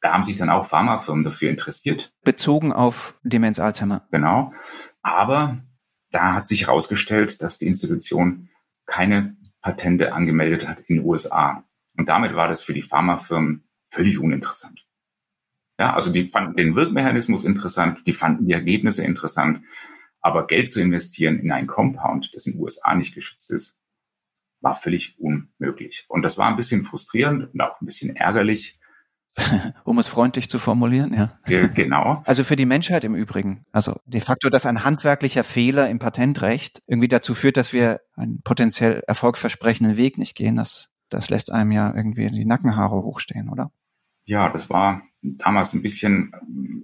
da 0.00 0.12
haben 0.14 0.24
sich 0.24 0.36
dann 0.36 0.50
auch 0.50 0.64
Pharmafirmen 0.64 1.24
dafür 1.24 1.50
interessiert. 1.50 2.12
Bezogen 2.24 2.72
auf 2.72 3.18
Demenz 3.22 3.58
Alzheimer. 3.58 4.06
Genau. 4.10 4.52
Aber 5.02 5.58
da 6.10 6.34
hat 6.34 6.46
sich 6.46 6.66
herausgestellt, 6.66 7.42
dass 7.42 7.58
die 7.58 7.66
Institution 7.66 8.48
keine 8.86 9.36
Patente 9.62 10.12
angemeldet 10.12 10.68
hat 10.68 10.80
in 10.88 10.96
den 10.96 11.04
USA. 11.04 11.64
Und 11.96 12.08
damit 12.08 12.34
war 12.34 12.48
das 12.48 12.62
für 12.62 12.72
die 12.72 12.82
Pharmafirmen 12.82 13.64
völlig 13.88 14.18
uninteressant. 14.18 14.86
Ja, 15.78 15.94
also 15.94 16.12
die 16.12 16.28
fanden 16.28 16.56
den 16.56 16.76
Wirkmechanismus 16.76 17.44
interessant, 17.44 18.06
die 18.06 18.12
fanden 18.12 18.46
die 18.46 18.52
Ergebnisse 18.52 19.04
interessant, 19.04 19.62
aber 20.20 20.46
Geld 20.46 20.70
zu 20.70 20.80
investieren 20.80 21.38
in 21.38 21.52
ein 21.52 21.66
Compound, 21.66 22.34
das 22.34 22.46
in 22.46 22.54
den 22.54 22.62
USA 22.62 22.94
nicht 22.94 23.14
geschützt 23.14 23.50
ist, 23.50 23.78
war 24.60 24.74
völlig 24.74 25.18
unmöglich. 25.18 26.04
Und 26.08 26.22
das 26.22 26.38
war 26.38 26.48
ein 26.48 26.56
bisschen 26.56 26.84
frustrierend 26.84 27.52
und 27.52 27.60
auch 27.60 27.80
ein 27.80 27.86
bisschen 27.86 28.14
ärgerlich. 28.16 28.78
um 29.84 29.98
es 29.98 30.08
freundlich 30.08 30.50
zu 30.50 30.58
formulieren, 30.58 31.14
ja. 31.14 31.38
ja. 31.46 31.68
Genau. 31.68 32.20
Also 32.26 32.42
für 32.42 32.56
die 32.56 32.66
Menschheit 32.66 33.04
im 33.04 33.14
Übrigen. 33.14 33.64
Also 33.70 33.96
de 34.04 34.20
facto, 34.20 34.50
dass 34.50 34.66
ein 34.66 34.84
handwerklicher 34.84 35.44
Fehler 35.44 35.88
im 35.88 36.00
Patentrecht 36.00 36.82
irgendwie 36.88 37.06
dazu 37.06 37.34
führt, 37.34 37.56
dass 37.56 37.72
wir 37.72 38.00
einen 38.16 38.42
potenziell 38.42 39.04
erfolgversprechenden 39.06 39.96
Weg 39.96 40.18
nicht 40.18 40.34
gehen, 40.34 40.56
das, 40.56 40.90
das 41.10 41.30
lässt 41.30 41.52
einem 41.52 41.70
ja 41.70 41.94
irgendwie 41.94 42.28
die 42.28 42.44
Nackenhaare 42.44 43.04
hochstehen, 43.04 43.48
oder? 43.48 43.70
Ja, 44.24 44.48
das 44.48 44.68
war 44.68 45.02
damals 45.22 45.74
ein 45.74 45.82
bisschen 45.82 46.32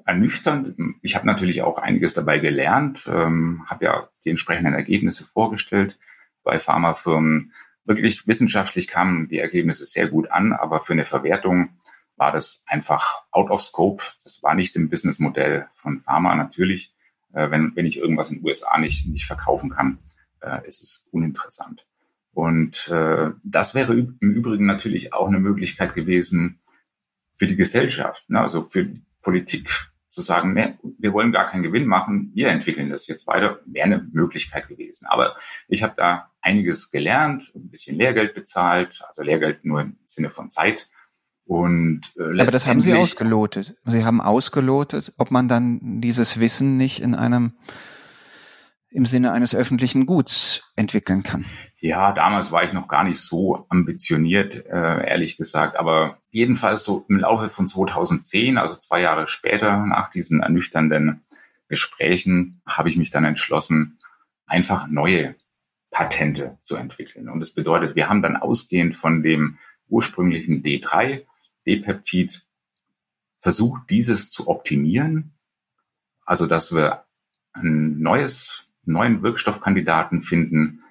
ernüchternd. 0.04 0.74
Ich 1.02 1.16
habe 1.16 1.26
natürlich 1.26 1.62
auch 1.62 1.78
einiges 1.78 2.14
dabei 2.14 2.38
gelernt, 2.38 3.08
ähm, 3.10 3.64
habe 3.66 3.84
ja 3.84 4.08
die 4.24 4.30
entsprechenden 4.30 4.74
Ergebnisse 4.74 5.24
vorgestellt 5.24 5.98
bei 6.42 6.58
Pharmafirmen. 6.58 7.52
Wirklich 7.84 8.26
wissenschaftlich 8.26 8.88
kamen 8.88 9.28
die 9.28 9.38
Ergebnisse 9.38 9.86
sehr 9.86 10.08
gut 10.08 10.30
an, 10.30 10.52
aber 10.52 10.80
für 10.80 10.92
eine 10.92 11.04
Verwertung 11.04 11.70
war 12.16 12.32
das 12.32 12.62
einfach 12.66 13.22
out 13.30 13.50
of 13.50 13.62
scope. 13.62 14.02
Das 14.24 14.42
war 14.42 14.54
nicht 14.54 14.76
im 14.76 14.88
Businessmodell 14.88 15.66
von 15.74 16.00
Pharma 16.00 16.34
natürlich. 16.34 16.94
Äh, 17.32 17.50
wenn, 17.50 17.74
wenn 17.74 17.86
ich 17.86 17.98
irgendwas 17.98 18.30
in 18.30 18.38
den 18.38 18.44
USA 18.44 18.78
nicht, 18.78 19.06
nicht 19.08 19.26
verkaufen 19.26 19.70
kann, 19.70 19.98
äh, 20.40 20.66
ist 20.66 20.82
es 20.82 21.06
uninteressant. 21.10 21.86
Und 22.32 22.88
äh, 22.88 23.30
das 23.44 23.74
wäre 23.74 23.94
im 23.94 24.18
Übrigen 24.20 24.66
natürlich 24.66 25.14
auch 25.14 25.28
eine 25.28 25.40
Möglichkeit 25.40 25.94
gewesen 25.94 26.60
für 27.36 27.46
die 27.46 27.56
Gesellschaft, 27.56 28.28
ne? 28.28 28.40
also 28.40 28.64
für 28.64 28.84
die 28.84 29.02
Politik 29.22 29.70
zu 30.16 30.22
sagen, 30.22 30.54
ne, 30.54 30.78
wir 30.98 31.12
wollen 31.12 31.30
gar 31.30 31.50
keinen 31.50 31.62
Gewinn 31.62 31.86
machen, 31.86 32.32
wir 32.34 32.48
entwickeln 32.48 32.88
das 32.88 33.06
jetzt 33.06 33.26
weiter, 33.26 33.60
wäre 33.66 33.84
eine 33.84 34.08
Möglichkeit 34.12 34.66
gewesen. 34.66 35.06
Aber 35.06 35.36
ich 35.68 35.82
habe 35.82 35.92
da 35.94 36.30
einiges 36.40 36.90
gelernt, 36.90 37.52
ein 37.54 37.68
bisschen 37.68 37.96
Lehrgeld 37.96 38.34
bezahlt, 38.34 39.02
also 39.06 39.22
Lehrgeld 39.22 39.66
nur 39.66 39.82
im 39.82 39.98
Sinne 40.06 40.30
von 40.30 40.50
Zeit. 40.50 40.88
Und 41.44 42.00
äh, 42.16 42.40
Aber 42.40 42.50
das 42.50 42.66
haben 42.66 42.80
Sie 42.80 42.94
ausgelotet. 42.94 43.76
Sie 43.84 44.04
haben 44.06 44.22
ausgelotet, 44.22 45.12
ob 45.18 45.30
man 45.30 45.48
dann 45.48 46.00
dieses 46.00 46.40
Wissen 46.40 46.78
nicht 46.78 47.00
in 47.02 47.14
einem 47.14 47.52
im 48.96 49.04
Sinne 49.04 49.32
eines 49.32 49.54
öffentlichen 49.54 50.06
Guts 50.06 50.72
entwickeln 50.74 51.22
kann. 51.22 51.44
Ja, 51.80 52.12
damals 52.12 52.50
war 52.50 52.64
ich 52.64 52.72
noch 52.72 52.88
gar 52.88 53.04
nicht 53.04 53.18
so 53.18 53.66
ambitioniert, 53.68 54.64
äh, 54.64 55.06
ehrlich 55.06 55.36
gesagt. 55.36 55.76
Aber 55.76 56.16
jedenfalls 56.30 56.82
so 56.84 57.04
im 57.10 57.18
Laufe 57.18 57.50
von 57.50 57.68
2010, 57.68 58.56
also 58.56 58.76
zwei 58.76 59.02
Jahre 59.02 59.28
später, 59.28 59.84
nach 59.84 60.08
diesen 60.08 60.40
ernüchternden 60.40 61.20
Gesprächen, 61.68 62.62
habe 62.66 62.88
ich 62.88 62.96
mich 62.96 63.10
dann 63.10 63.26
entschlossen, 63.26 63.98
einfach 64.46 64.86
neue 64.86 65.34
Patente 65.90 66.56
zu 66.62 66.76
entwickeln. 66.76 67.28
Und 67.28 67.40
das 67.40 67.50
bedeutet, 67.50 67.96
wir 67.96 68.08
haben 68.08 68.22
dann 68.22 68.36
ausgehend 68.36 68.96
von 68.96 69.22
dem 69.22 69.58
ursprünglichen 69.90 70.62
D3, 70.62 71.26
D-Peptid, 71.66 72.46
versucht, 73.40 73.90
dieses 73.90 74.30
zu 74.30 74.48
optimieren. 74.48 75.34
Also, 76.24 76.46
dass 76.46 76.74
wir 76.74 77.04
ein 77.52 78.00
neues 78.00 78.65
neuen 78.86 79.22
Wirkstoffkandidaten 79.22 80.22
finden, 80.22 80.82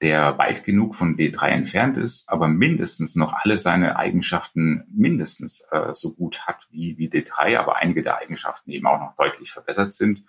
der 0.00 0.38
weit 0.38 0.64
genug 0.64 0.94
von 0.94 1.16
D3 1.16 1.48
entfernt 1.48 1.96
ist, 1.96 2.28
aber 2.28 2.46
mindestens 2.46 3.16
noch 3.16 3.32
alle 3.32 3.58
seine 3.58 3.96
Eigenschaften 3.96 4.84
mindestens 4.88 5.66
äh, 5.72 5.92
so 5.92 6.14
gut 6.14 6.46
hat 6.46 6.68
wie, 6.70 6.96
wie 6.98 7.08
D3, 7.08 7.58
aber 7.58 7.76
einige 7.76 8.02
der 8.02 8.18
Eigenschaften 8.18 8.70
eben 8.70 8.86
auch 8.86 9.00
noch 9.00 9.16
deutlich 9.16 9.50
verbessert 9.50 9.94
sind, 9.94 10.24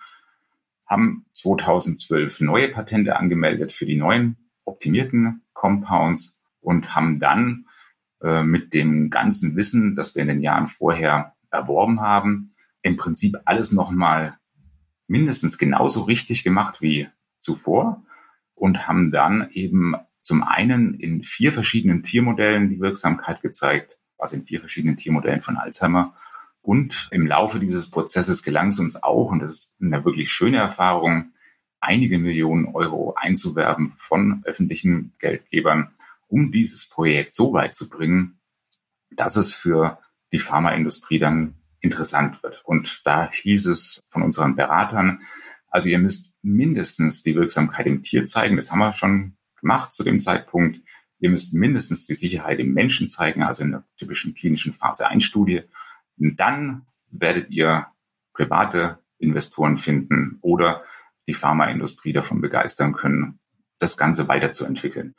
haben 0.88 1.25
2012 1.34 2.41
neue 2.41 2.69
Patente 2.69 3.15
angemeldet 3.15 3.71
für 3.71 3.86
die 3.86 3.97
neuen 3.97 4.38
optimierten 4.65 5.43
Compounds 5.53 6.39
und 6.62 6.95
haben 6.95 7.19
dann 7.19 7.65
äh, 8.21 8.43
mit 8.43 8.73
dem 8.73 9.12
ganzen 9.12 9.55
Wissen, 9.55 9.93
das 9.93 10.15
wir 10.15 10.23
in 10.23 10.29
den 10.29 10.41
Jahren 10.41 10.67
vorher 10.67 11.36
erworben 11.51 12.01
haben, 12.01 12.55
im 12.82 12.97
Prinzip 12.97 13.38
alles 13.45 13.71
nochmal 13.71 14.38
mindestens 15.10 15.58
genauso 15.58 16.04
richtig 16.04 16.43
gemacht 16.43 16.82
wie 16.82 17.10
zuvor 17.41 18.04
und 18.56 18.88
haben 18.88 19.12
dann 19.12 19.50
eben 19.52 19.95
zum 20.22 20.43
einen 20.43 20.93
in 20.93 21.24
vier 21.24 21.52
verschiedenen 21.52 22.04
Tiermodellen 22.04 22.69
die 22.69 22.80
Wirksamkeit 22.80 23.41
gezeigt, 23.41 23.98
also 24.17 24.36
in 24.36 24.43
vier 24.43 24.60
verschiedenen 24.60 24.95
Tiermodellen 24.95 25.41
von 25.41 25.58
Alzheimer. 25.58 26.13
Und 26.62 27.08
im 27.12 27.26
Laufe 27.26 27.60
dieses 27.60 27.89
Prozesses 27.89 28.43
gelang 28.43 28.67
es 28.69 28.80
uns 28.80 29.02
auch, 29.02 29.32
und 29.32 29.39
das 29.39 29.54
ist 29.54 29.76
eine 29.82 30.06
wirklich 30.06 30.32
schöne 30.32 30.58
Erfahrung, 30.58 31.32
einige 31.80 32.19
Millionen 32.19 32.65
Euro 32.65 33.15
einzuwerben 33.15 33.93
von 33.98 34.41
öffentlichen 34.45 35.13
Geldgebern, 35.19 35.91
um 36.28 36.52
dieses 36.52 36.88
Projekt 36.88 37.34
so 37.34 37.54
weit 37.54 37.76
zu 37.76 37.89
bringen, 37.89 38.39
dass 39.10 39.38
es 39.38 39.54
für 39.54 39.98
die 40.32 40.39
Pharmaindustrie 40.39 41.17
dann 41.17 41.56
interessant 41.82 42.42
wird. 42.44 42.62
Und 42.65 43.02
da 43.06 43.32
hieß 43.32 43.68
es 43.68 44.02
von 44.10 44.22
unseren 44.22 44.56
Beratern, 44.56 45.22
also 45.70 45.89
ihr 45.89 46.00
müsst 46.00 46.32
mindestens 46.42 47.24
die 47.24 47.36
Wirksamkeit 47.36 47.86
im 47.86 48.02
Tier 48.02 48.26
zeigen. 48.26 48.56
Das 48.56 48.72
haben 48.72 48.80
wir 48.80 48.94
schon 48.94 49.38
gemacht 49.60 49.94
zu 49.94 50.04
dem 50.04 50.20
Zeitpunkt. 50.20 50.82
Ihr 51.20 51.30
müsst 51.30 51.54
mindestens 51.54 52.06
die 52.08 52.15
Sicherheit 52.15 52.60
im 52.60 52.74
Menschen 52.74 53.10
zeigen, 53.10 53.44
also 53.44 53.63
in 53.63 53.72
der 53.72 53.84
typischen 53.98 54.34
klinischen 54.34 54.74
Phase 54.74 55.08
1 55.08 55.24
Studie. 55.24 55.62
Und 56.18 56.39
dann 56.39 56.86
werdet 57.12 57.50
ihr 57.50 57.88
private 58.34 59.00
Investoren 59.18 59.78
finden 59.78 60.38
oder 60.42 60.84
die 61.28 61.34
Pharmaindustrie 61.34 62.13
davon 62.13 62.42
begeistern 62.42 62.94
können, 62.94 63.39
das 63.78 63.98
Ganze 63.98 64.28
weiterzuentwickeln. 64.28 65.13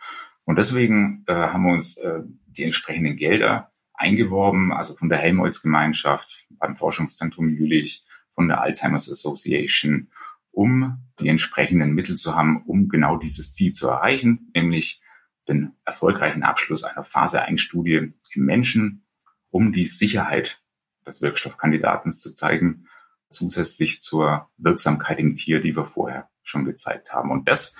Und 0.44 0.56
deswegen 0.56 1.24
äh, 1.26 1.34
haben 1.34 1.64
wir 1.64 1.72
uns 1.72 1.96
äh, 1.98 2.20
die 2.46 2.64
entsprechenden 2.64 3.16
Gelder 3.16 3.69
eingeworben, 4.00 4.72
also 4.72 4.96
von 4.96 5.08
der 5.08 5.18
Helmholtz-Gemeinschaft, 5.18 6.46
beim 6.50 6.76
Forschungszentrum 6.76 7.50
Jülich, 7.50 8.04
von 8.34 8.48
der 8.48 8.62
Alzheimer's 8.62 9.10
Association, 9.10 10.08
um 10.50 10.98
die 11.20 11.28
entsprechenden 11.28 11.92
Mittel 11.92 12.16
zu 12.16 12.34
haben, 12.34 12.62
um 12.64 12.88
genau 12.88 13.18
dieses 13.18 13.52
Ziel 13.52 13.72
zu 13.72 13.88
erreichen, 13.88 14.50
nämlich 14.54 15.02
den 15.48 15.72
erfolgreichen 15.84 16.42
Abschluss 16.42 16.84
einer 16.84 17.04
Phase 17.04 17.42
1 17.42 17.60
Studie 17.60 18.12
im 18.34 18.44
Menschen, 18.44 19.04
um 19.50 19.72
die 19.72 19.86
Sicherheit 19.86 20.62
des 21.06 21.20
Wirkstoffkandidaten 21.20 22.12
zu 22.12 22.34
zeigen, 22.34 22.86
zusätzlich 23.30 24.00
zur 24.00 24.48
Wirksamkeit 24.56 25.18
im 25.18 25.34
Tier, 25.34 25.60
die 25.60 25.76
wir 25.76 25.84
vorher 25.84 26.30
schon 26.42 26.64
gezeigt 26.64 27.12
haben. 27.12 27.30
Und 27.30 27.48
das 27.48 27.74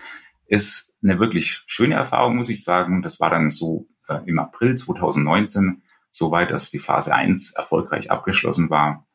ist 0.46 0.94
eine 1.02 1.18
wirklich 1.18 1.62
schöne 1.66 1.94
Erfahrung, 1.94 2.36
muss 2.36 2.50
ich 2.50 2.62
sagen. 2.62 3.02
Das 3.02 3.20
war 3.20 3.30
dann 3.30 3.50
so 3.50 3.88
äh, 4.08 4.20
im 4.26 4.38
April 4.38 4.76
2019 4.76 5.82
soweit, 6.10 6.50
dass 6.50 6.70
die 6.70 6.78
Phase 6.78 7.14
1 7.14 7.52
erfolgreich 7.52 8.10
abgeschlossen 8.10 8.70
war. 8.70 9.06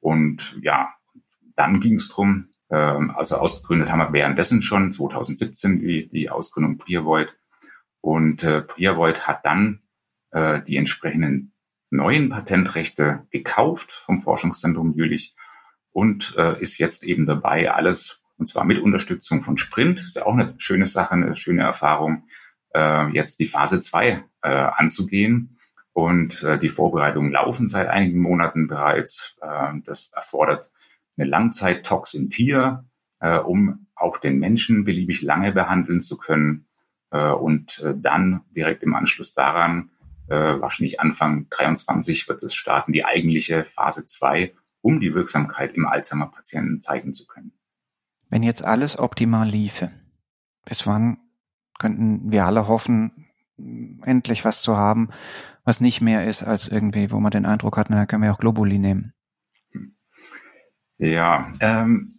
Und 0.00 0.58
ja, 0.62 0.92
dann 1.56 1.80
ging 1.80 1.96
es 1.96 2.08
drum, 2.08 2.48
ähm, 2.70 3.12
also 3.16 3.36
ausgegründet 3.36 3.90
haben 3.90 4.00
wir 4.00 4.12
währenddessen 4.12 4.62
schon 4.62 4.92
2017 4.92 5.78
die, 5.78 6.08
die 6.08 6.30
Ausgründung 6.30 6.78
Priavoid. 6.78 7.28
Und 8.00 8.42
äh, 8.42 8.62
Priavoid 8.62 9.26
hat 9.26 9.44
dann 9.44 9.82
äh, 10.32 10.60
die 10.62 10.76
entsprechenden 10.76 11.52
neuen 11.90 12.30
Patentrechte 12.30 13.26
gekauft 13.30 13.92
vom 13.92 14.22
Forschungszentrum 14.22 14.94
Jülich 14.94 15.36
und 15.92 16.34
äh, 16.36 16.60
ist 16.60 16.78
jetzt 16.78 17.04
eben 17.04 17.26
dabei, 17.26 17.70
alles, 17.70 18.22
und 18.38 18.48
zwar 18.48 18.64
mit 18.64 18.78
Unterstützung 18.78 19.42
von 19.42 19.58
Sprint, 19.58 20.00
ist 20.00 20.16
ja 20.16 20.24
auch 20.24 20.32
eine 20.32 20.54
schöne 20.56 20.86
Sache, 20.86 21.12
eine 21.12 21.36
schöne 21.36 21.62
Erfahrung, 21.62 22.24
äh, 22.74 23.08
jetzt 23.10 23.40
die 23.40 23.46
Phase 23.46 23.80
2 23.82 24.24
äh, 24.42 24.48
anzugehen. 24.48 25.58
Und 25.92 26.42
äh, 26.42 26.58
die 26.58 26.70
Vorbereitungen 26.70 27.32
laufen 27.32 27.68
seit 27.68 27.88
einigen 27.88 28.20
Monaten 28.20 28.66
bereits. 28.66 29.36
Äh, 29.42 29.72
das 29.84 30.10
erfordert 30.14 30.70
eine 31.16 31.28
Langzeit-Tox 31.28 32.14
im 32.14 32.30
Tier, 32.30 32.84
äh, 33.20 33.38
um 33.38 33.86
auch 33.94 34.18
den 34.18 34.38
Menschen 34.38 34.84
beliebig 34.84 35.22
lange 35.22 35.52
behandeln 35.52 36.00
zu 36.00 36.16
können. 36.16 36.66
Äh, 37.10 37.30
und 37.30 37.80
äh, 37.80 37.94
dann 37.94 38.42
direkt 38.56 38.82
im 38.82 38.94
Anschluss 38.94 39.34
daran, 39.34 39.90
äh, 40.28 40.34
wahrscheinlich 40.60 41.00
Anfang 41.00 41.46
23, 41.50 42.28
wird 42.28 42.42
es 42.42 42.54
starten, 42.54 42.92
die 42.92 43.04
eigentliche 43.04 43.64
Phase 43.64 44.06
2, 44.06 44.54
um 44.80 44.98
die 44.98 45.14
Wirksamkeit 45.14 45.74
im 45.74 45.86
Alzheimer-Patienten 45.86 46.80
zeigen 46.80 47.12
zu 47.12 47.26
können. 47.26 47.52
Wenn 48.30 48.42
jetzt 48.42 48.64
alles 48.64 48.98
optimal 48.98 49.46
liefe, 49.46 49.90
bis 50.64 50.86
wann 50.86 51.18
könnten 51.78 52.32
wir 52.32 52.46
alle 52.46 52.66
hoffen, 52.66 53.28
endlich 54.04 54.44
was 54.44 54.62
zu 54.62 54.76
haben, 54.76 55.10
was 55.64 55.80
nicht 55.80 56.00
mehr 56.00 56.26
ist 56.26 56.42
als 56.42 56.68
irgendwie, 56.68 57.10
wo 57.10 57.20
man 57.20 57.30
den 57.30 57.46
Eindruck 57.46 57.76
hat, 57.76 57.90
na, 57.90 58.06
können 58.06 58.22
wir 58.22 58.32
auch 58.32 58.38
Globuli 58.38 58.78
nehmen. 58.78 59.12
Ja, 60.98 61.52
ähm, 61.60 62.12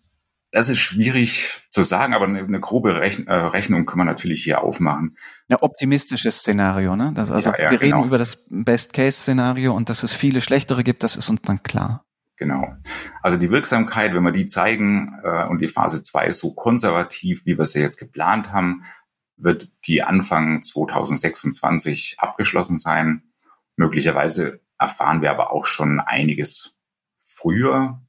das 0.52 0.70
ist 0.70 0.80
schwierig 0.80 1.62
zu 1.72 1.84
sagen, 1.84 2.14
aber 2.14 2.26
eine, 2.26 2.40
eine 2.40 2.60
grobe 2.60 3.00
Rechn 3.00 3.28
äh, 3.28 3.34
Rechnung 3.34 3.86
kann 3.86 3.98
man 3.98 4.06
natürlich 4.06 4.44
hier 4.44 4.62
aufmachen. 4.62 5.18
Ein 5.50 5.56
optimistisches 5.56 6.40
Szenario, 6.40 6.96
ne? 6.96 7.12
Das, 7.16 7.32
also 7.32 7.52
ja, 7.52 7.64
ja, 7.64 7.72
wir 7.72 7.80
genau. 7.80 7.98
reden 7.98 8.08
über 8.08 8.18
das 8.20 8.46
Best-Case-Szenario 8.50 9.74
und 9.74 9.90
dass 9.90 10.04
es 10.04 10.14
viele 10.14 10.42
schlechtere 10.42 10.84
gibt, 10.84 11.04
das 11.04 11.16
ist 11.16 11.30
uns 11.30 11.42
dann 11.42 11.64
klar. 11.64 12.06
Genau. 12.38 12.74
Also 13.22 13.38
die 13.38 13.50
Wirksamkeit, 13.50 14.14
wenn 14.14 14.24
wir 14.24 14.32
die 14.32 14.46
zeigen 14.46 15.20
äh, 15.24 15.46
und 15.48 15.60
die 15.60 15.70
Phase 15.70 16.04
2 16.04 16.28
ist 16.28 16.40
so 16.40 16.54
konservativ, 16.54 17.46
wie 17.46 17.58
wir 17.58 17.66
sie 17.66 17.82
jetzt 17.82 17.98
geplant 17.98 18.52
haben, 18.52 18.84
wird 19.44 19.70
die 19.86 20.04
Anfang 20.04 20.64
2026 20.64 22.16
abgeschlossen 22.20 22.80
sein. 22.80 23.24
Möglicherweise 23.76 24.62
erfahren 24.80 25.22
wir 25.22 25.32
aber 25.32 25.52
auch 25.52 25.66
schon 25.66 26.00
einiges 26.00 26.76
früher, 27.18 28.02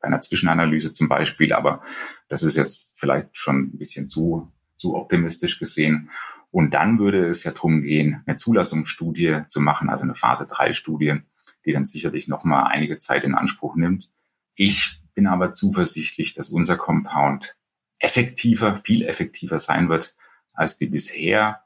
bei 0.00 0.08
einer 0.08 0.20
Zwischenanalyse 0.20 0.92
zum 0.92 1.08
Beispiel, 1.08 1.52
aber 1.52 1.82
das 2.28 2.42
ist 2.42 2.56
jetzt 2.56 2.98
vielleicht 2.98 3.36
schon 3.36 3.62
ein 3.62 3.78
bisschen 3.78 4.08
zu, 4.08 4.52
zu 4.76 4.94
optimistisch 4.94 5.58
gesehen. 5.58 6.10
Und 6.50 6.72
dann 6.72 6.98
würde 6.98 7.28
es 7.28 7.44
ja 7.44 7.50
darum 7.50 7.82
gehen, 7.82 8.22
eine 8.26 8.36
Zulassungsstudie 8.36 9.42
zu 9.48 9.60
machen, 9.60 9.90
also 9.90 10.04
eine 10.04 10.14
Phase 10.14 10.46
3 10.46 10.72
Studie, 10.72 11.16
die 11.64 11.72
dann 11.72 11.84
sicherlich 11.84 12.28
noch 12.28 12.44
mal 12.44 12.64
einige 12.64 12.98
Zeit 12.98 13.24
in 13.24 13.34
Anspruch 13.34 13.74
nimmt. 13.74 14.10
Ich 14.54 15.00
bin 15.14 15.26
aber 15.26 15.52
zuversichtlich, 15.52 16.34
dass 16.34 16.50
unser 16.50 16.76
Compound 16.76 17.56
effektiver, 17.98 18.76
viel 18.76 19.02
effektiver 19.02 19.58
sein 19.58 19.88
wird 19.88 20.14
als 20.56 20.76
die 20.76 20.86
bisher 20.86 21.62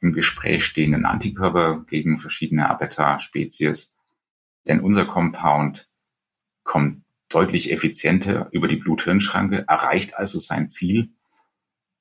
im 0.00 0.12
Gespräch 0.12 0.64
stehenden 0.64 1.06
Antikörper 1.06 1.84
gegen 1.88 2.18
verschiedene 2.18 2.68
Abeta-Spezies. 2.68 3.94
Denn 4.66 4.80
unser 4.80 5.06
Compound 5.06 5.88
kommt 6.62 7.02
deutlich 7.28 7.72
effizienter 7.72 8.48
über 8.52 8.68
die 8.68 8.76
Blut-Hirn-Schranke, 8.76 9.64
erreicht 9.66 10.16
also 10.16 10.38
sein 10.38 10.68
Ziel. 10.68 11.10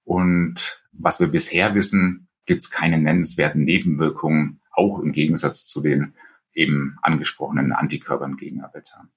Und 0.04 0.84
was 0.92 1.20
wir 1.20 1.28
bisher 1.28 1.76
wissen, 1.76 2.28
gibt 2.46 2.64
es 2.64 2.72
keine 2.72 2.98
nennenswerten 2.98 3.64
Nebenwirkungen, 3.64 4.62
auch 4.72 5.00
im 5.00 5.12
Gegensatz 5.12 5.66
zu 5.66 5.82
den 5.82 6.14
eben 6.54 6.98
angesprochenen 7.02 7.74
Antikörpern 7.74 8.38
gegen 8.38 8.62
Abeta. 8.62 9.08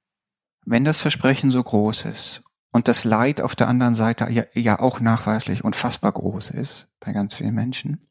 Wenn 0.67 0.85
das 0.85 1.01
Versprechen 1.01 1.51
so 1.51 1.63
groß 1.63 2.07
ist 2.07 2.43
und 2.73 2.89
das 2.89 3.05
Leid 3.05 3.41
auf 3.41 3.57
der 3.57 3.69
anderen 3.69 3.95
Seite 3.95 4.31
ja, 4.31 4.45
ja 4.55 4.79
auch 4.81 5.01
nachweislich 5.01 5.65
unfassbar 5.65 6.13
groß 6.13 6.51
ist 6.51 6.89
bei 7.01 7.13
ganz 7.13 7.35
vielen 7.35 7.55
Menschen, 7.55 8.09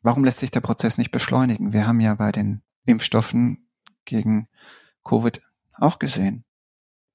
warum 0.00 0.24
lässt 0.24 0.38
sich 0.38 0.50
der 0.50 0.60
Prozess 0.60 0.98
nicht 0.98 1.10
beschleunigen? 1.10 1.72
Wir 1.72 1.86
haben 1.86 2.00
ja 2.00 2.14
bei 2.14 2.32
den 2.32 2.62
Impfstoffen 2.84 3.68
gegen 4.04 4.48
Covid 5.04 5.40
auch 5.74 5.98
gesehen. 5.98 6.44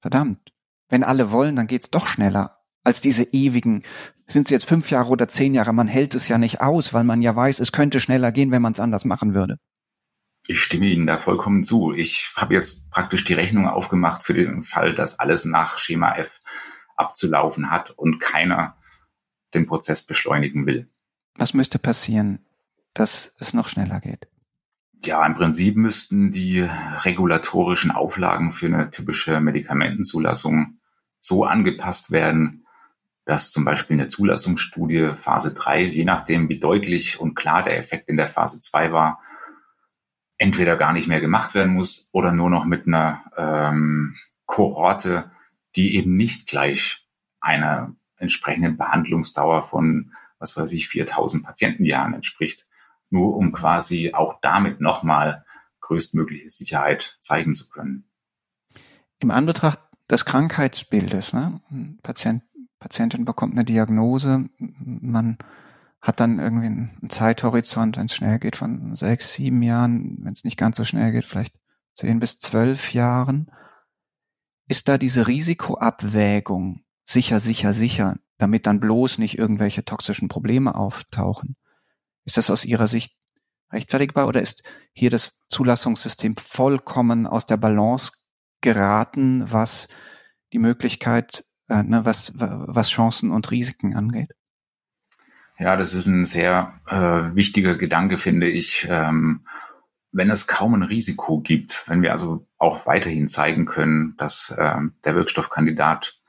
Verdammt. 0.00 0.52
Wenn 0.88 1.04
alle 1.04 1.30
wollen, 1.30 1.56
dann 1.56 1.66
geht's 1.66 1.90
doch 1.90 2.06
schneller 2.06 2.58
als 2.88 3.00
diese 3.00 3.24
ewigen, 3.32 3.82
sind 4.26 4.46
es 4.46 4.50
jetzt 4.50 4.68
fünf 4.68 4.90
Jahre 4.90 5.10
oder 5.10 5.28
zehn 5.28 5.54
Jahre, 5.54 5.72
man 5.72 5.88
hält 5.88 6.14
es 6.14 6.26
ja 6.28 6.38
nicht 6.38 6.60
aus, 6.60 6.94
weil 6.94 7.04
man 7.04 7.22
ja 7.22 7.36
weiß, 7.36 7.60
es 7.60 7.70
könnte 7.70 8.00
schneller 8.00 8.32
gehen, 8.32 8.50
wenn 8.50 8.62
man 8.62 8.72
es 8.72 8.80
anders 8.80 9.04
machen 9.04 9.34
würde. 9.34 9.58
Ich 10.50 10.62
stimme 10.62 10.86
Ihnen 10.86 11.06
da 11.06 11.18
vollkommen 11.18 11.62
zu. 11.62 11.92
Ich 11.92 12.32
habe 12.34 12.54
jetzt 12.54 12.90
praktisch 12.90 13.22
die 13.24 13.34
Rechnung 13.34 13.68
aufgemacht 13.68 14.24
für 14.24 14.32
den 14.32 14.62
Fall, 14.62 14.94
dass 14.94 15.18
alles 15.18 15.44
nach 15.44 15.78
Schema 15.78 16.16
F 16.16 16.40
abzulaufen 16.96 17.70
hat 17.70 17.90
und 17.90 18.18
keiner 18.18 18.78
den 19.52 19.66
Prozess 19.66 20.02
beschleunigen 20.02 20.64
will. 20.64 20.88
Was 21.36 21.52
müsste 21.52 21.78
passieren, 21.78 22.46
dass 22.94 23.36
es 23.38 23.52
noch 23.52 23.68
schneller 23.68 24.00
geht? 24.00 24.26
Ja, 25.04 25.24
im 25.26 25.34
Prinzip 25.34 25.76
müssten 25.76 26.32
die 26.32 26.66
regulatorischen 27.02 27.90
Auflagen 27.90 28.54
für 28.54 28.66
eine 28.66 28.90
typische 28.90 29.40
Medikamentenzulassung 29.40 30.78
so 31.20 31.44
angepasst 31.44 32.10
werden, 32.10 32.66
dass 33.26 33.52
zum 33.52 33.66
Beispiel 33.66 34.00
eine 34.00 34.08
Zulassungsstudie 34.08 35.10
Phase 35.14 35.52
3, 35.52 35.82
je 35.82 36.04
nachdem, 36.06 36.48
wie 36.48 36.58
deutlich 36.58 37.20
und 37.20 37.34
klar 37.34 37.62
der 37.62 37.76
Effekt 37.76 38.08
in 38.08 38.16
der 38.16 38.28
Phase 38.28 38.62
2 38.62 38.92
war, 38.92 39.20
entweder 40.38 40.76
gar 40.76 40.92
nicht 40.92 41.08
mehr 41.08 41.20
gemacht 41.20 41.54
werden 41.54 41.74
muss 41.74 42.08
oder 42.12 42.32
nur 42.32 42.48
noch 42.48 42.64
mit 42.64 42.86
einer 42.86 43.24
ähm, 43.36 44.16
Kohorte, 44.46 45.30
die 45.76 45.96
eben 45.96 46.16
nicht 46.16 46.48
gleich 46.48 47.06
einer 47.40 47.94
entsprechenden 48.16 48.76
Behandlungsdauer 48.76 49.64
von, 49.64 50.12
was 50.38 50.56
weiß 50.56 50.72
ich, 50.72 50.88
4000 50.88 51.44
Patientenjahren 51.44 52.14
entspricht, 52.14 52.66
nur 53.10 53.36
um 53.36 53.52
quasi 53.52 54.12
auch 54.14 54.40
damit 54.40 54.80
nochmal 54.80 55.44
größtmögliche 55.80 56.50
Sicherheit 56.50 57.18
zeigen 57.20 57.54
zu 57.54 57.68
können. 57.68 58.04
Im 59.20 59.30
Anbetracht 59.30 59.80
des 60.10 60.24
Krankheitsbildes, 60.24 61.32
ne? 61.32 61.60
Patient, 62.02 62.42
Patientin 62.78 63.24
bekommt 63.24 63.54
eine 63.54 63.64
Diagnose, 63.64 64.48
man 64.58 65.38
hat 66.00 66.20
dann 66.20 66.38
irgendwie 66.38 66.66
einen 66.66 67.10
Zeithorizont, 67.10 67.96
wenn 67.96 68.06
es 68.06 68.14
schnell 68.14 68.38
geht, 68.38 68.56
von 68.56 68.94
sechs, 68.94 69.32
sieben 69.32 69.62
Jahren, 69.62 70.18
wenn 70.20 70.32
es 70.32 70.44
nicht 70.44 70.56
ganz 70.56 70.76
so 70.76 70.84
schnell 70.84 71.12
geht, 71.12 71.24
vielleicht 71.24 71.54
zehn 71.94 72.20
bis 72.20 72.38
zwölf 72.38 72.92
Jahren. 72.94 73.50
Ist 74.68 74.88
da 74.88 74.98
diese 74.98 75.26
Risikoabwägung 75.26 76.84
sicher, 77.08 77.40
sicher, 77.40 77.72
sicher, 77.72 78.16
damit 78.36 78.66
dann 78.66 78.80
bloß 78.80 79.18
nicht 79.18 79.38
irgendwelche 79.38 79.84
toxischen 79.84 80.28
Probleme 80.28 80.74
auftauchen? 80.74 81.56
Ist 82.24 82.36
das 82.36 82.50
aus 82.50 82.64
Ihrer 82.64 82.86
Sicht 82.86 83.16
rechtfertigbar 83.72 84.28
oder 84.28 84.40
ist 84.40 84.62
hier 84.92 85.10
das 85.10 85.40
Zulassungssystem 85.48 86.36
vollkommen 86.36 87.26
aus 87.26 87.46
der 87.46 87.56
Balance 87.56 88.12
geraten, 88.60 89.50
was 89.50 89.88
die 90.52 90.58
Möglichkeit, 90.58 91.44
äh, 91.68 91.82
ne, 91.82 92.04
was, 92.04 92.34
was 92.36 92.90
Chancen 92.90 93.30
und 93.30 93.50
Risiken 93.50 93.96
angeht? 93.96 94.30
Ja, 95.58 95.76
das 95.76 95.92
ist 95.92 96.06
ein 96.06 96.24
sehr 96.24 96.74
äh, 96.86 97.34
wichtiger 97.34 97.74
Gedanke, 97.74 98.18
finde 98.18 98.48
ich. 98.48 98.86
Ähm, 98.88 99.44
wenn 100.12 100.30
es 100.30 100.46
kaum 100.46 100.74
ein 100.74 100.84
Risiko 100.84 101.40
gibt, 101.40 101.84
wenn 101.88 102.00
wir 102.00 102.12
also 102.12 102.46
auch 102.58 102.86
weiterhin 102.86 103.26
zeigen 103.26 103.66
können, 103.66 104.14
dass 104.16 104.54
ähm, 104.56 104.94
der 105.04 105.16
Wirkstoffkandidat 105.16 106.20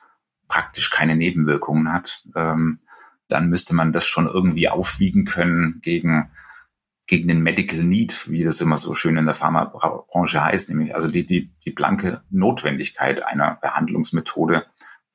praktisch 0.47 0.89
keine 0.89 1.15
Nebenwirkungen 1.15 1.93
hat, 1.93 2.23
ähm, 2.35 2.79
dann 3.27 3.49
müsste 3.49 3.75
man 3.75 3.93
das 3.93 4.07
schon 4.07 4.27
irgendwie 4.27 4.67
aufwiegen 4.67 5.25
können 5.25 5.79
gegen 5.81 6.31
gegen 7.05 7.27
den 7.27 7.41
Medical 7.41 7.83
Need, 7.83 8.29
wie 8.29 8.43
das 8.43 8.61
immer 8.61 8.77
so 8.77 8.93
schön 8.93 9.17
in 9.17 9.25
der 9.25 9.33
Pharmabranche 9.33 10.43
heißt, 10.45 10.69
nämlich 10.69 10.93
also 10.93 11.07
die, 11.07 11.25
die, 11.25 11.49
die 11.65 11.71
blanke 11.71 12.21
Notwendigkeit 12.29 13.25
einer 13.25 13.57
Behandlungsmethode, 13.63 14.67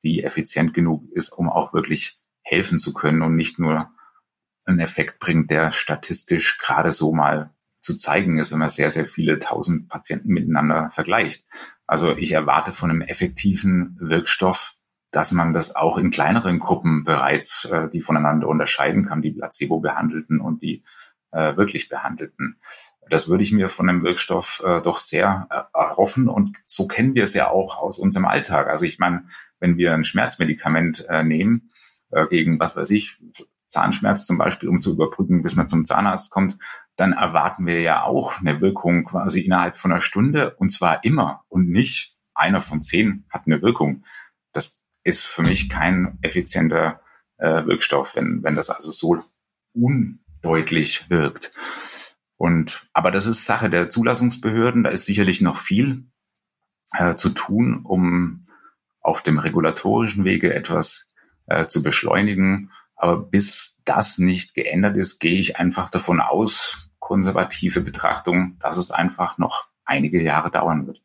die 0.03 0.21
effizient 0.21 0.73
genug 0.73 1.09
ist, 1.13 1.29
um 1.29 1.49
auch 1.49 1.71
wirklich 1.71 2.19
helfen 2.41 2.79
zu 2.79 2.93
können 2.93 3.21
und 3.21 3.37
nicht 3.37 3.59
nur 3.59 3.91
einen 4.65 4.79
Effekt 4.79 5.19
bringt, 5.19 5.51
der 5.51 5.71
statistisch 5.71 6.57
gerade 6.57 6.91
so 6.91 7.13
mal 7.13 7.51
zu 7.81 7.95
zeigen 7.97 8.39
ist, 8.39 8.51
wenn 8.51 8.59
man 8.59 8.69
sehr, 8.69 8.89
sehr 8.89 9.05
viele 9.05 9.37
tausend 9.37 9.87
Patienten 9.89 10.29
miteinander 10.29 10.89
vergleicht. 10.89 11.45
Also 11.85 12.17
ich 12.17 12.31
erwarte 12.31 12.73
von 12.73 12.89
einem 12.89 13.01
effektiven 13.01 13.95
Wirkstoff, 13.99 14.75
dass 15.11 15.31
man 15.31 15.53
das 15.53 15.75
auch 15.75 15.97
in 15.97 16.09
kleineren 16.09 16.59
Gruppen 16.59 17.03
bereits, 17.03 17.65
äh, 17.65 17.87
die 17.89 18.01
voneinander 18.01 18.47
unterscheiden 18.47 19.05
kann, 19.05 19.21
die 19.21 19.31
Placebo-Behandelten 19.31 20.41
und 20.41 20.63
die 20.63 20.83
äh, 21.31 21.55
wirklich 21.55 21.87
Behandelten. 21.87 22.59
Das 23.09 23.29
würde 23.29 23.43
ich 23.43 23.51
mir 23.51 23.69
von 23.69 23.87
einem 23.87 24.03
Wirkstoff 24.03 24.63
äh, 24.65 24.81
doch 24.81 24.97
sehr 24.97 25.47
äh, 25.51 25.77
erhoffen 25.77 26.27
und 26.27 26.57
so 26.65 26.87
kennen 26.87 27.13
wir 27.13 27.25
es 27.25 27.35
ja 27.35 27.49
auch 27.51 27.77
aus 27.77 27.99
unserem 27.99 28.25
Alltag. 28.25 28.67
Also 28.67 28.85
ich 28.85 28.97
meine, 28.97 29.25
wenn 29.59 29.77
wir 29.77 29.93
ein 29.93 30.03
Schmerzmedikament 30.03 31.05
äh, 31.07 31.23
nehmen, 31.23 31.71
äh, 32.09 32.25
gegen 32.27 32.59
was 32.59 32.75
weiß 32.75 32.89
ich, 32.89 33.19
Zahnschmerz 33.67 34.25
zum 34.25 34.37
Beispiel, 34.37 34.69
um 34.69 34.81
zu 34.81 34.93
überbrücken, 34.93 35.43
bis 35.43 35.55
man 35.55 35.67
zum 35.67 35.85
Zahnarzt 35.85 36.31
kommt, 36.31 36.57
dann 36.95 37.13
erwarten 37.13 37.65
wir 37.65 37.81
ja 37.81 38.03
auch 38.03 38.39
eine 38.39 38.61
Wirkung 38.61 39.05
quasi 39.05 39.41
innerhalb 39.41 39.77
von 39.77 39.91
einer 39.91 40.01
Stunde 40.01 40.55
und 40.55 40.71
zwar 40.71 41.03
immer 41.03 41.43
und 41.49 41.69
nicht 41.69 42.15
einer 42.33 42.61
von 42.61 42.81
zehn 42.81 43.25
hat 43.29 43.43
eine 43.45 43.61
Wirkung. 43.61 44.05
Das 44.53 44.79
ist 45.03 45.25
für 45.25 45.43
mich 45.43 45.69
kein 45.69 46.17
effizienter 46.21 47.01
äh, 47.37 47.65
Wirkstoff, 47.65 48.15
wenn, 48.15 48.43
wenn 48.43 48.55
das 48.55 48.69
also 48.69 48.91
so 48.91 49.23
undeutlich 49.73 51.09
wirkt. 51.09 51.51
Und, 52.37 52.87
aber 52.93 53.11
das 53.11 53.25
ist 53.25 53.45
Sache 53.45 53.69
der 53.69 53.89
Zulassungsbehörden. 53.89 54.83
Da 54.83 54.89
ist 54.89 55.05
sicherlich 55.05 55.41
noch 55.41 55.57
viel 55.57 56.07
äh, 56.93 57.15
zu 57.15 57.29
tun, 57.29 57.81
um 57.83 58.47
auf 58.99 59.21
dem 59.21 59.39
regulatorischen 59.39 60.25
Wege 60.25 60.53
etwas 60.53 61.09
äh, 61.47 61.67
zu 61.67 61.83
beschleunigen 61.83 62.71
aber 62.95 63.17
bis 63.17 63.81
das 63.85 64.17
nicht 64.17 64.53
geändert 64.53 64.97
ist, 64.97 65.19
gehe 65.19 65.39
ich 65.39 65.57
einfach 65.57 65.89
davon 65.89 66.19
aus, 66.21 66.89
konservative 66.99 67.81
Betrachtung, 67.81 68.57
dass 68.59 68.77
es 68.77 68.89
einfach 68.89 69.37
noch 69.37 69.67
einige 69.83 70.21
Jahre 70.23 70.49
dauern 70.49 70.87
wird. 70.87 71.01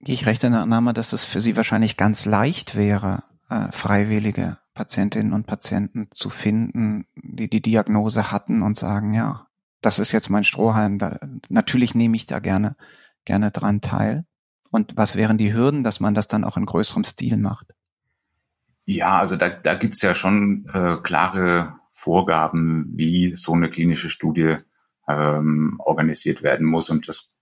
Gehe 0.00 0.14
ich 0.14 0.26
recht 0.26 0.42
in 0.42 0.52
der 0.52 0.62
Annahme, 0.62 0.92
dass 0.92 1.12
es 1.12 1.24
für 1.24 1.40
Sie 1.40 1.56
wahrscheinlich 1.56 1.96
ganz 1.96 2.24
leicht 2.24 2.74
wäre, 2.74 3.22
äh, 3.48 3.70
freiwillige 3.70 4.56
Patientinnen 4.74 5.32
und 5.32 5.46
Patienten 5.46 6.08
zu 6.12 6.30
finden, 6.30 7.06
die 7.14 7.50
die 7.50 7.62
Diagnose 7.62 8.32
hatten 8.32 8.62
und 8.62 8.76
sagen, 8.76 9.12
ja, 9.12 9.46
das 9.82 9.98
ist 9.98 10.12
jetzt 10.12 10.30
mein 10.30 10.44
Strohhalm. 10.44 10.98
Da, 10.98 11.18
natürlich 11.48 11.94
nehme 11.94 12.16
ich 12.16 12.26
da 12.26 12.38
gerne, 12.38 12.76
gerne 13.24 13.50
dran 13.50 13.80
teil. 13.80 14.24
Und 14.70 14.96
was 14.96 15.16
wären 15.16 15.38
die 15.38 15.52
Hürden, 15.52 15.84
dass 15.84 16.00
man 16.00 16.14
das 16.14 16.28
dann 16.28 16.44
auch 16.44 16.56
in 16.56 16.66
größerem 16.66 17.04
Stil 17.04 17.36
macht? 17.36 17.74
Ja, 18.92 19.20
also 19.20 19.36
da, 19.36 19.48
da 19.48 19.74
gibt's 19.74 20.02
ja 20.02 20.16
schon 20.16 20.66
äh, 20.74 20.96
klare 21.00 21.78
Vorgaben, 21.92 22.90
wie 22.96 23.36
so 23.36 23.52
eine 23.52 23.70
klinische 23.70 24.10
Studie 24.10 24.56
ähm, 25.06 25.76
organisiert 25.78 26.42
werden 26.42 26.66
muss. 26.66 26.90
Und 26.90 27.06
das 27.06 27.32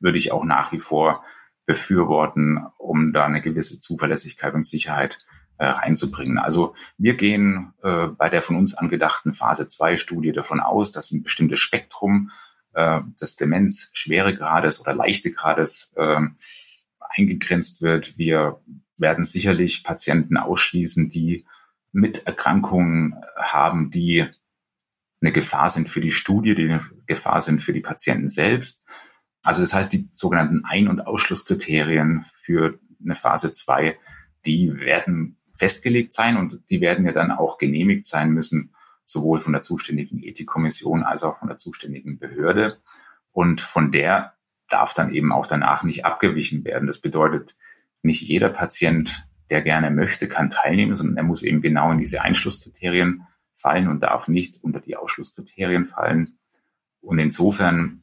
würde 0.00 0.16
ich 0.16 0.32
auch 0.32 0.44
nach 0.44 0.72
wie 0.72 0.80
vor 0.80 1.22
befürworten, 1.66 2.64
um 2.78 3.12
da 3.12 3.26
eine 3.26 3.42
gewisse 3.42 3.80
Zuverlässigkeit 3.80 4.54
und 4.54 4.66
Sicherheit 4.66 5.18
äh, 5.58 5.66
reinzubringen. 5.66 6.38
Also 6.38 6.74
wir 6.96 7.16
gehen 7.18 7.74
äh, 7.82 8.06
bei 8.06 8.30
der 8.30 8.40
von 8.40 8.56
uns 8.56 8.72
angedachten 8.72 9.34
Phase 9.34 9.68
2 9.68 9.98
Studie 9.98 10.32
davon 10.32 10.60
aus, 10.60 10.90
dass 10.90 11.12
ein 11.12 11.22
bestimmtes 11.22 11.60
Spektrum 11.60 12.30
äh, 12.72 13.00
des 13.20 13.36
Demenz-Schweregrades 13.36 14.80
oder 14.80 14.94
Leichtegrades 14.94 15.92
äh, 15.96 16.20
eingegrenzt 16.98 17.82
wird. 17.82 18.16
Wir 18.16 18.58
werden 18.96 19.24
sicherlich 19.24 19.84
Patienten 19.84 20.36
ausschließen, 20.36 21.08
die 21.08 21.46
mit 21.92 22.26
Erkrankungen 22.26 23.14
haben, 23.36 23.90
die 23.90 24.26
eine 25.20 25.32
Gefahr 25.32 25.70
sind 25.70 25.88
für 25.88 26.00
die 26.00 26.10
Studie, 26.10 26.54
die 26.54 26.64
eine 26.64 26.84
Gefahr 27.06 27.40
sind 27.40 27.62
für 27.62 27.72
die 27.72 27.80
Patienten 27.80 28.28
selbst. 28.28 28.82
Also 29.42 29.62
das 29.62 29.72
heißt, 29.72 29.92
die 29.92 30.08
sogenannten 30.14 30.64
Ein- 30.64 30.88
und 30.88 31.06
Ausschlusskriterien 31.06 32.24
für 32.42 32.78
eine 33.02 33.14
Phase 33.14 33.52
2, 33.52 33.98
die 34.44 34.76
werden 34.78 35.38
festgelegt 35.56 36.12
sein 36.12 36.36
und 36.36 36.60
die 36.68 36.80
werden 36.80 37.04
ja 37.06 37.12
dann 37.12 37.30
auch 37.30 37.58
genehmigt 37.58 38.06
sein 38.06 38.30
müssen, 38.30 38.74
sowohl 39.04 39.40
von 39.40 39.52
der 39.52 39.62
zuständigen 39.62 40.22
Ethikkommission 40.22 41.02
als 41.02 41.22
auch 41.22 41.38
von 41.38 41.48
der 41.48 41.58
zuständigen 41.58 42.18
Behörde. 42.18 42.78
Und 43.32 43.60
von 43.60 43.92
der 43.92 44.34
darf 44.68 44.94
dann 44.94 45.12
eben 45.12 45.32
auch 45.32 45.46
danach 45.46 45.82
nicht 45.82 46.04
abgewichen 46.04 46.64
werden. 46.64 46.86
Das 46.86 47.00
bedeutet, 47.00 47.56
nicht 48.04 48.22
jeder 48.22 48.50
Patient, 48.50 49.26
der 49.50 49.62
gerne 49.62 49.90
möchte, 49.90 50.28
kann 50.28 50.50
teilnehmen, 50.50 50.94
sondern 50.94 51.16
er 51.16 51.22
muss 51.22 51.42
eben 51.42 51.62
genau 51.62 51.92
in 51.92 51.98
diese 51.98 52.22
Einschlusskriterien 52.22 53.26
fallen 53.54 53.88
und 53.88 54.02
darf 54.02 54.28
nicht 54.28 54.62
unter 54.62 54.80
die 54.80 54.96
Ausschlusskriterien 54.96 55.86
fallen. 55.86 56.38
Und 57.00 57.18
insofern 57.18 58.02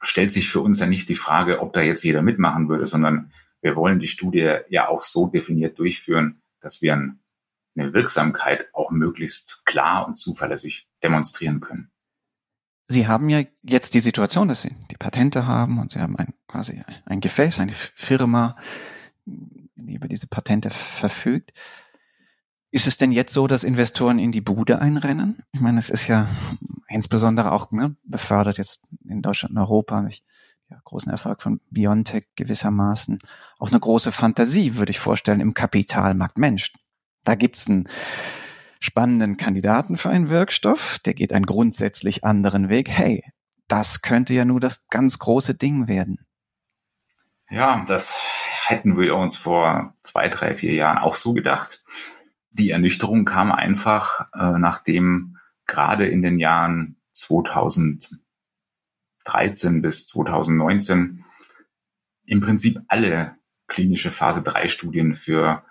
stellt 0.00 0.32
sich 0.32 0.50
für 0.50 0.60
uns 0.60 0.80
ja 0.80 0.86
nicht 0.86 1.08
die 1.08 1.16
Frage, 1.16 1.60
ob 1.60 1.72
da 1.72 1.80
jetzt 1.80 2.02
jeder 2.04 2.22
mitmachen 2.22 2.68
würde, 2.68 2.86
sondern 2.86 3.32
wir 3.60 3.76
wollen 3.76 4.00
die 4.00 4.08
Studie 4.08 4.58
ja 4.68 4.88
auch 4.88 5.02
so 5.02 5.28
definiert 5.28 5.78
durchführen, 5.78 6.42
dass 6.60 6.82
wir 6.82 6.94
eine 6.94 7.92
Wirksamkeit 7.94 8.68
auch 8.72 8.90
möglichst 8.90 9.64
klar 9.64 10.06
und 10.06 10.16
zuverlässig 10.16 10.88
demonstrieren 11.02 11.60
können. 11.60 11.90
Sie 12.84 13.06
haben 13.06 13.28
ja 13.30 13.42
jetzt 13.62 13.94
die 13.94 14.00
Situation, 14.00 14.48
dass 14.48 14.62
Sie 14.62 14.74
die 14.90 14.96
Patente 14.96 15.46
haben 15.46 15.78
und 15.78 15.92
Sie 15.92 16.00
haben 16.00 16.16
ein, 16.16 16.34
quasi 16.48 16.82
ein 17.06 17.20
Gefäß, 17.20 17.60
eine 17.60 17.72
Firma, 17.72 18.56
die 19.24 19.94
über 19.94 20.08
diese 20.08 20.26
Patente 20.26 20.70
verfügt. 20.70 21.52
Ist 22.70 22.86
es 22.86 22.96
denn 22.96 23.12
jetzt 23.12 23.34
so, 23.34 23.46
dass 23.46 23.64
Investoren 23.64 24.18
in 24.18 24.32
die 24.32 24.40
Bude 24.40 24.80
einrennen? 24.80 25.42
Ich 25.52 25.60
meine, 25.60 25.78
es 25.78 25.90
ist 25.90 26.06
ja 26.06 26.28
insbesondere 26.88 27.52
auch 27.52 27.70
ne, 27.70 27.96
befördert 28.02 28.58
jetzt 28.58 28.88
in 29.04 29.20
Deutschland 29.20 29.54
und 29.54 29.60
Europa 29.60 30.00
durch 30.00 30.24
ja, 30.70 30.80
großen 30.84 31.12
Erfolg 31.12 31.42
von 31.42 31.60
Biontech 31.70 32.28
gewissermaßen. 32.34 33.18
Auch 33.58 33.68
eine 33.68 33.80
große 33.80 34.10
Fantasie, 34.10 34.76
würde 34.76 34.90
ich 34.90 35.00
vorstellen, 35.00 35.40
im 35.40 35.52
Kapitalmarkt 35.52 36.38
Mensch. 36.38 36.72
Da 37.24 37.34
gibt's 37.34 37.68
einen 37.68 37.88
spannenden 38.80 39.36
Kandidaten 39.36 39.96
für 39.96 40.08
einen 40.08 40.30
Wirkstoff, 40.30 40.98
der 41.04 41.14
geht 41.14 41.32
einen 41.32 41.46
grundsätzlich 41.46 42.24
anderen 42.24 42.68
Weg. 42.68 42.88
Hey, 42.88 43.22
das 43.68 44.02
könnte 44.02 44.34
ja 44.34 44.44
nur 44.44 44.60
das 44.60 44.88
ganz 44.88 45.18
große 45.18 45.54
Ding 45.54 45.88
werden. 45.88 46.26
Ja, 47.50 47.84
das 47.86 48.18
hätten 48.72 48.98
wir 48.98 49.16
uns 49.16 49.36
vor 49.36 49.94
zwei, 50.02 50.28
drei, 50.28 50.56
vier 50.56 50.74
Jahren 50.74 50.98
auch 50.98 51.14
so 51.14 51.32
gedacht. 51.32 51.82
Die 52.50 52.70
Ernüchterung 52.70 53.24
kam 53.24 53.52
einfach, 53.52 54.28
äh, 54.34 54.58
nachdem 54.58 55.38
gerade 55.66 56.06
in 56.06 56.22
den 56.22 56.38
Jahren 56.38 56.96
2000 57.12 58.10
2013 59.24 59.82
bis 59.82 60.06
2019 60.08 61.24
im 62.26 62.40
Prinzip 62.40 62.80
alle 62.88 63.36
klinische 63.66 64.10
Phase 64.10 64.42
3 64.42 64.68
Studien 64.68 65.14
für 65.14 65.62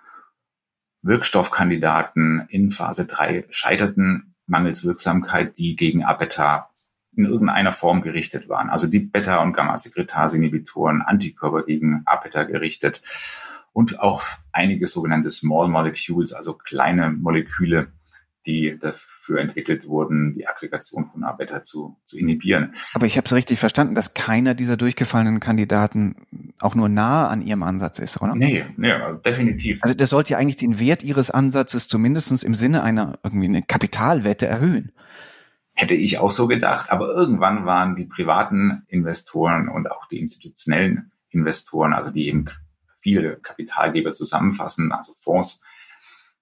Wirkstoffkandidaten 1.02 2.46
in 2.48 2.70
Phase 2.70 3.06
3 3.06 3.46
scheiterten 3.50 4.34
mangels 4.46 4.84
Wirksamkeit, 4.84 5.58
die 5.58 5.76
gegen 5.76 6.04
Abeta 6.04 6.70
in 7.16 7.26
irgendeiner 7.26 7.72
Form 7.72 8.02
gerichtet 8.02 8.48
waren. 8.48 8.70
Also 8.70 8.86
die 8.86 9.00
Beta- 9.00 9.42
und 9.42 9.52
Gamma-Sekretase-Inhibitoren, 9.52 11.02
Antikörper 11.02 11.64
gegen 11.64 12.02
Abeta 12.06 12.44
gerichtet 12.44 13.02
und 13.72 14.00
auch 14.00 14.22
einige 14.52 14.86
sogenannte 14.86 15.30
Small 15.30 15.68
Molecules, 15.68 16.32
also 16.32 16.54
kleine 16.54 17.10
Moleküle, 17.10 17.92
die 18.46 18.76
dafür 18.80 19.40
entwickelt 19.40 19.86
wurden, 19.86 20.34
die 20.34 20.48
Aggregation 20.48 21.08
von 21.10 21.22
A-Beta 21.22 21.62
zu, 21.62 21.96
zu 22.06 22.18
inhibieren. 22.18 22.74
Aber 22.92 23.06
ich 23.06 23.16
habe 23.16 23.26
es 23.26 23.32
richtig 23.32 23.58
verstanden, 23.58 23.94
dass 23.94 24.14
keiner 24.14 24.54
dieser 24.54 24.76
durchgefallenen 24.76 25.38
Kandidaten 25.38 26.16
auch 26.58 26.74
nur 26.74 26.88
nahe 26.88 27.28
an 27.28 27.42
ihrem 27.42 27.62
Ansatz 27.62 27.98
ist, 27.98 28.20
oder? 28.20 28.34
Nee, 28.34 28.66
nee, 28.76 28.92
definitiv. 29.24 29.80
Also 29.82 29.94
das 29.94 30.10
sollte 30.10 30.32
ja 30.32 30.38
eigentlich 30.38 30.56
den 30.56 30.80
Wert 30.80 31.02
ihres 31.02 31.30
Ansatzes 31.30 31.86
zumindestens 31.88 32.42
im 32.42 32.54
Sinne 32.54 32.82
einer 32.82 33.18
irgendwie 33.22 33.46
eine 33.46 33.62
Kapitalwette 33.62 34.46
erhöhen. 34.46 34.92
Hätte 35.74 35.94
ich 35.94 36.18
auch 36.18 36.30
so 36.30 36.46
gedacht, 36.46 36.90
aber 36.90 37.08
irgendwann 37.08 37.64
waren 37.64 37.96
die 37.96 38.04
privaten 38.04 38.84
Investoren 38.88 39.68
und 39.68 39.90
auch 39.90 40.06
die 40.06 40.18
institutionellen 40.18 41.12
Investoren, 41.30 41.94
also 41.94 42.10
die 42.10 42.28
eben 42.28 42.46
viele 42.96 43.36
Kapitalgeber 43.36 44.12
zusammenfassen, 44.12 44.92
also 44.92 45.12
Fonds 45.14 45.60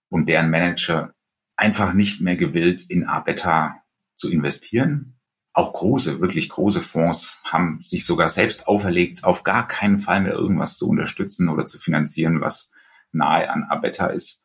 und 0.09 0.29
deren 0.29 0.51
Manager 0.51 1.15
einfach 1.57 1.93
nicht 1.93 2.21
mehr 2.21 2.37
gewillt, 2.37 2.83
in 2.89 3.07
A-Beta 3.07 3.83
zu 4.17 4.31
investieren. 4.31 5.17
Auch 5.53 5.73
große, 5.73 6.21
wirklich 6.21 6.49
große 6.49 6.81
Fonds 6.81 7.41
haben 7.45 7.81
sich 7.83 8.05
sogar 8.05 8.31
selbst 8.31 8.69
auferlegt, 8.69 9.25
auf 9.25 9.45
gar 9.45 9.67
keinen 9.67 9.99
Fall 9.99 10.21
mehr 10.23 10.33
irgendwas 10.33 10.77
zu 10.77 10.89
unterstützen 10.89 11.49
oder 11.49 11.67
zu 11.67 11.79
finanzieren, 11.79 12.41
was 12.41 12.71
nahe 13.13 13.51
an 13.51 13.65
A-Beta 13.65 14.07
ist, 14.07 14.45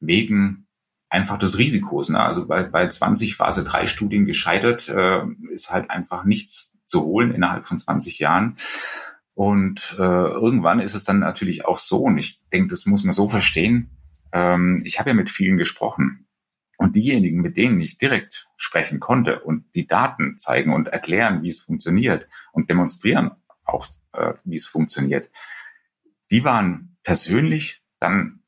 wegen 0.00 0.61
einfach 1.12 1.38
des 1.38 1.58
Risikos. 1.58 2.08
Ne? 2.08 2.18
Also 2.18 2.46
bei, 2.46 2.62
bei 2.62 2.88
20 2.88 3.36
Phase 3.36 3.64
3 3.64 3.86
Studien 3.86 4.24
gescheitert 4.24 4.88
äh, 4.88 5.22
ist 5.52 5.70
halt 5.70 5.90
einfach 5.90 6.24
nichts 6.24 6.72
zu 6.86 7.04
holen 7.04 7.34
innerhalb 7.34 7.66
von 7.66 7.78
20 7.78 8.18
Jahren. 8.18 8.54
Und 9.34 9.94
äh, 9.98 10.02
irgendwann 10.02 10.80
ist 10.80 10.94
es 10.94 11.04
dann 11.04 11.18
natürlich 11.18 11.66
auch 11.66 11.78
so, 11.78 11.98
und 11.98 12.16
ich 12.16 12.40
denke, 12.50 12.68
das 12.68 12.86
muss 12.86 13.04
man 13.04 13.12
so 13.12 13.28
verstehen. 13.28 13.90
Ähm, 14.32 14.80
ich 14.84 14.98
habe 14.98 15.10
ja 15.10 15.14
mit 15.14 15.28
vielen 15.28 15.58
gesprochen 15.58 16.26
und 16.78 16.96
diejenigen, 16.96 17.42
mit 17.42 17.58
denen 17.58 17.78
ich 17.80 17.98
direkt 17.98 18.48
sprechen 18.56 18.98
konnte 18.98 19.40
und 19.40 19.66
die 19.74 19.86
Daten 19.86 20.38
zeigen 20.38 20.72
und 20.72 20.88
erklären, 20.88 21.42
wie 21.42 21.48
es 21.48 21.60
funktioniert 21.60 22.26
und 22.52 22.70
demonstrieren 22.70 23.32
auch, 23.64 23.86
äh, 24.14 24.32
wie 24.44 24.56
es 24.56 24.66
funktioniert, 24.66 25.30
die 26.30 26.42
waren 26.42 26.96
persönlich 27.02 27.82
dann 28.00 28.40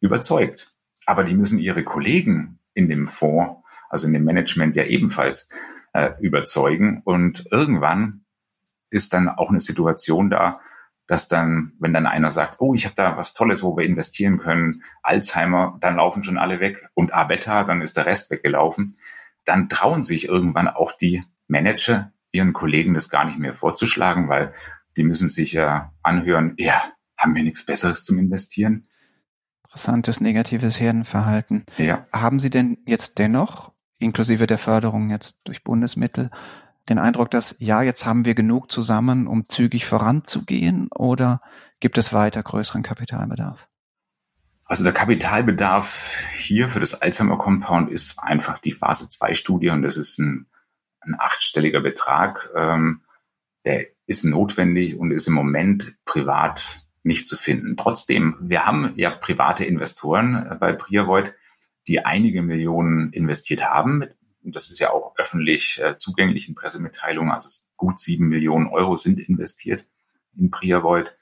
überzeugt. 0.00 0.74
Aber 1.08 1.24
die 1.24 1.34
müssen 1.34 1.58
ihre 1.58 1.84
Kollegen 1.84 2.58
in 2.74 2.90
dem 2.90 3.08
Fonds, 3.08 3.62
also 3.88 4.06
in 4.06 4.12
dem 4.12 4.24
Management 4.24 4.76
ja 4.76 4.84
ebenfalls 4.84 5.48
äh, 5.94 6.10
überzeugen. 6.20 7.00
Und 7.02 7.46
irgendwann 7.50 8.26
ist 8.90 9.14
dann 9.14 9.30
auch 9.30 9.48
eine 9.48 9.60
Situation 9.60 10.28
da, 10.28 10.60
dass 11.06 11.26
dann, 11.26 11.72
wenn 11.78 11.94
dann 11.94 12.04
einer 12.04 12.30
sagt, 12.30 12.56
oh, 12.58 12.74
ich 12.74 12.84
habe 12.84 12.94
da 12.94 13.16
was 13.16 13.32
Tolles, 13.32 13.62
wo 13.62 13.74
wir 13.74 13.86
investieren 13.86 14.36
können, 14.36 14.82
Alzheimer, 15.02 15.78
dann 15.80 15.96
laufen 15.96 16.24
schon 16.24 16.36
alle 16.36 16.60
weg 16.60 16.90
und 16.92 17.14
A-Beta, 17.14 17.64
dann 17.64 17.80
ist 17.80 17.96
der 17.96 18.04
Rest 18.04 18.30
weggelaufen, 18.30 18.98
dann 19.46 19.70
trauen 19.70 20.02
sich 20.02 20.28
irgendwann 20.28 20.68
auch 20.68 20.92
die 20.92 21.24
Manager 21.46 22.12
ihren 22.32 22.52
Kollegen 22.52 22.92
das 22.92 23.08
gar 23.08 23.24
nicht 23.24 23.38
mehr 23.38 23.54
vorzuschlagen, 23.54 24.28
weil 24.28 24.52
die 24.98 25.04
müssen 25.04 25.30
sich 25.30 25.54
ja 25.54 25.94
anhören, 26.02 26.52
ja, 26.58 26.82
haben 27.16 27.34
wir 27.34 27.42
nichts 27.42 27.64
Besseres 27.64 28.04
zum 28.04 28.18
Investieren? 28.18 28.88
Interessantes 29.68 30.22
negatives 30.22 30.80
Herdenverhalten. 30.80 31.66
Ja. 31.76 32.06
Haben 32.10 32.38
Sie 32.38 32.48
denn 32.48 32.78
jetzt 32.86 33.18
dennoch, 33.18 33.72
inklusive 33.98 34.46
der 34.46 34.56
Förderung 34.56 35.10
jetzt 35.10 35.40
durch 35.44 35.62
Bundesmittel, 35.62 36.30
den 36.88 36.98
Eindruck, 36.98 37.30
dass 37.30 37.54
ja, 37.58 37.82
jetzt 37.82 38.06
haben 38.06 38.24
wir 38.24 38.34
genug 38.34 38.72
zusammen, 38.72 39.26
um 39.26 39.46
zügig 39.50 39.84
voranzugehen 39.84 40.88
oder 40.88 41.42
gibt 41.80 41.98
es 41.98 42.14
weiter 42.14 42.42
größeren 42.42 42.82
Kapitalbedarf? 42.82 43.68
Also 44.64 44.84
der 44.84 44.94
Kapitalbedarf 44.94 46.24
hier 46.34 46.70
für 46.70 46.80
das 46.80 47.02
Alzheimer 47.02 47.36
Compound 47.36 47.90
ist 47.90 48.18
einfach 48.22 48.58
die 48.60 48.72
Phase 48.72 49.10
2 49.10 49.34
Studie 49.34 49.68
und 49.68 49.82
das 49.82 49.98
ist 49.98 50.18
ein, 50.18 50.46
ein 51.00 51.14
achtstelliger 51.18 51.82
Betrag. 51.82 52.48
Ähm, 52.56 53.02
der 53.66 53.86
ist 54.06 54.24
notwendig 54.24 54.96
und 54.96 55.10
ist 55.10 55.26
im 55.26 55.34
Moment 55.34 55.94
privat 56.06 56.87
nicht 57.08 57.26
zu 57.26 57.36
finden. 57.36 57.76
Trotzdem, 57.76 58.36
wir 58.40 58.66
haben 58.66 58.92
ja 58.96 59.10
private 59.10 59.64
Investoren 59.64 60.56
bei 60.60 60.72
Priavoid, 60.72 61.34
die 61.88 62.04
einige 62.04 62.42
Millionen 62.42 63.12
investiert 63.12 63.62
haben 63.62 64.04
das 64.54 64.70
ist 64.70 64.78
ja 64.78 64.90
auch 64.90 65.14
öffentlich 65.16 65.80
äh, 65.82 65.96
zugänglich 65.96 66.48
in 66.48 66.54
Pressemitteilungen, 66.54 67.32
also 67.32 67.48
gut 67.76 68.00
sieben 68.00 68.28
Millionen 68.28 68.66
Euro 68.68 68.96
sind 68.96 69.18
investiert 69.18 69.86
in 70.36 70.50
Priavoid. 70.50 71.14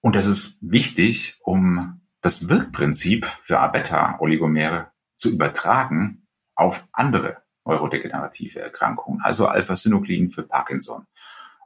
Und 0.00 0.16
das 0.16 0.26
ist 0.26 0.58
wichtig, 0.60 1.38
um 1.42 2.00
das 2.20 2.48
Wirkprinzip 2.48 3.26
für 3.26 3.60
A-Beta-Oligomere 3.60 4.90
zu 5.16 5.32
übertragen 5.32 6.26
auf 6.54 6.86
andere 6.92 7.42
neurodegenerative 7.64 8.60
Erkrankungen, 8.60 9.20
also 9.22 9.46
Alpha-Synuclein 9.46 10.30
für 10.30 10.44
Parkinson 10.44 11.06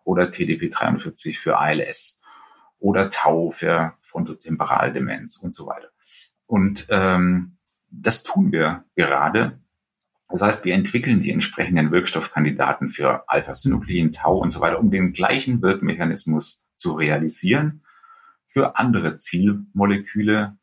oder 0.05 0.24
TDP43 0.24 1.38
für 1.38 1.59
ALS. 1.59 2.19
Oder 2.81 3.11
Tau 3.11 3.51
für 3.51 3.95
Frontotemporaldemenz 4.01 5.37
und 5.37 5.55
so 5.55 5.66
weiter. 5.66 5.91
Und 6.47 6.87
ähm, 6.91 7.59
das 7.91 8.24
tun 8.24 8.51
wir 8.51 8.85
gerade. 8.97 9.61
Das 10.28 10.43
heißt, 10.43 10.64
wir 10.64 10.74
entwickeln 10.74 11.20
die 11.20 11.31
entsprechenden 11.31 11.91
Wirkstoffkandidaten 11.91 12.89
für 12.89 13.28
Alpha-Synuclein, 13.28 14.12
Tau 14.12 14.39
und 14.39 14.51
so 14.51 14.61
weiter, 14.61 14.81
um 14.81 14.91
den 14.91 15.12
gleichen 15.12 15.62
Wirkmechanismus 15.62 16.66
zu 16.76 16.95
realisieren 16.95 17.83
für 18.47 18.76
andere 18.76 19.16
Zielmoleküle, 19.16 20.57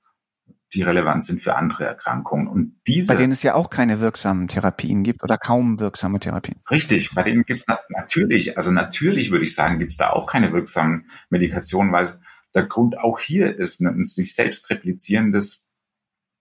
die 0.74 0.82
relevant 0.82 1.24
sind 1.24 1.41
für 1.41 1.55
andere 1.55 1.86
Erkrankungen. 1.86 2.47
Und 2.47 2.80
diese, 2.88 3.13
bei 3.13 3.18
denen 3.18 3.32
es 3.32 3.43
ja 3.43 3.55
auch 3.55 3.70
keine 3.70 4.01
wirksamen 4.01 4.47
Therapien 4.47 5.03
gibt 5.03 5.24
oder 5.24 5.38
kaum 5.38 5.80
wirksame 5.80 6.20
Therapien. 6.20 6.61
Richtig, 6.70 7.13
bei 7.15 7.24
denen 7.24 7.43
gibt 7.43 7.61
es 7.61 7.68
na 7.68 7.80
natürlich, 7.89 8.57
also 8.57 8.72
natürlich 8.72 9.32
würde 9.32 9.45
ich 9.45 9.55
sagen, 9.55 9.80
gibt 9.80 9.91
es 9.91 9.97
da 9.97 10.09
auch 10.09 10.28
keine 10.28 10.51
wirksamen 10.51 11.09
Medikationen, 11.30 11.91
weil 11.91 12.09
der 12.53 12.63
Grund 12.63 12.97
auch 12.97 13.20
hier 13.20 13.57
ist 13.57 13.82
ein 13.82 14.05
sich 14.05 14.36
selbst 14.36 14.70
replizierendes 14.70 15.65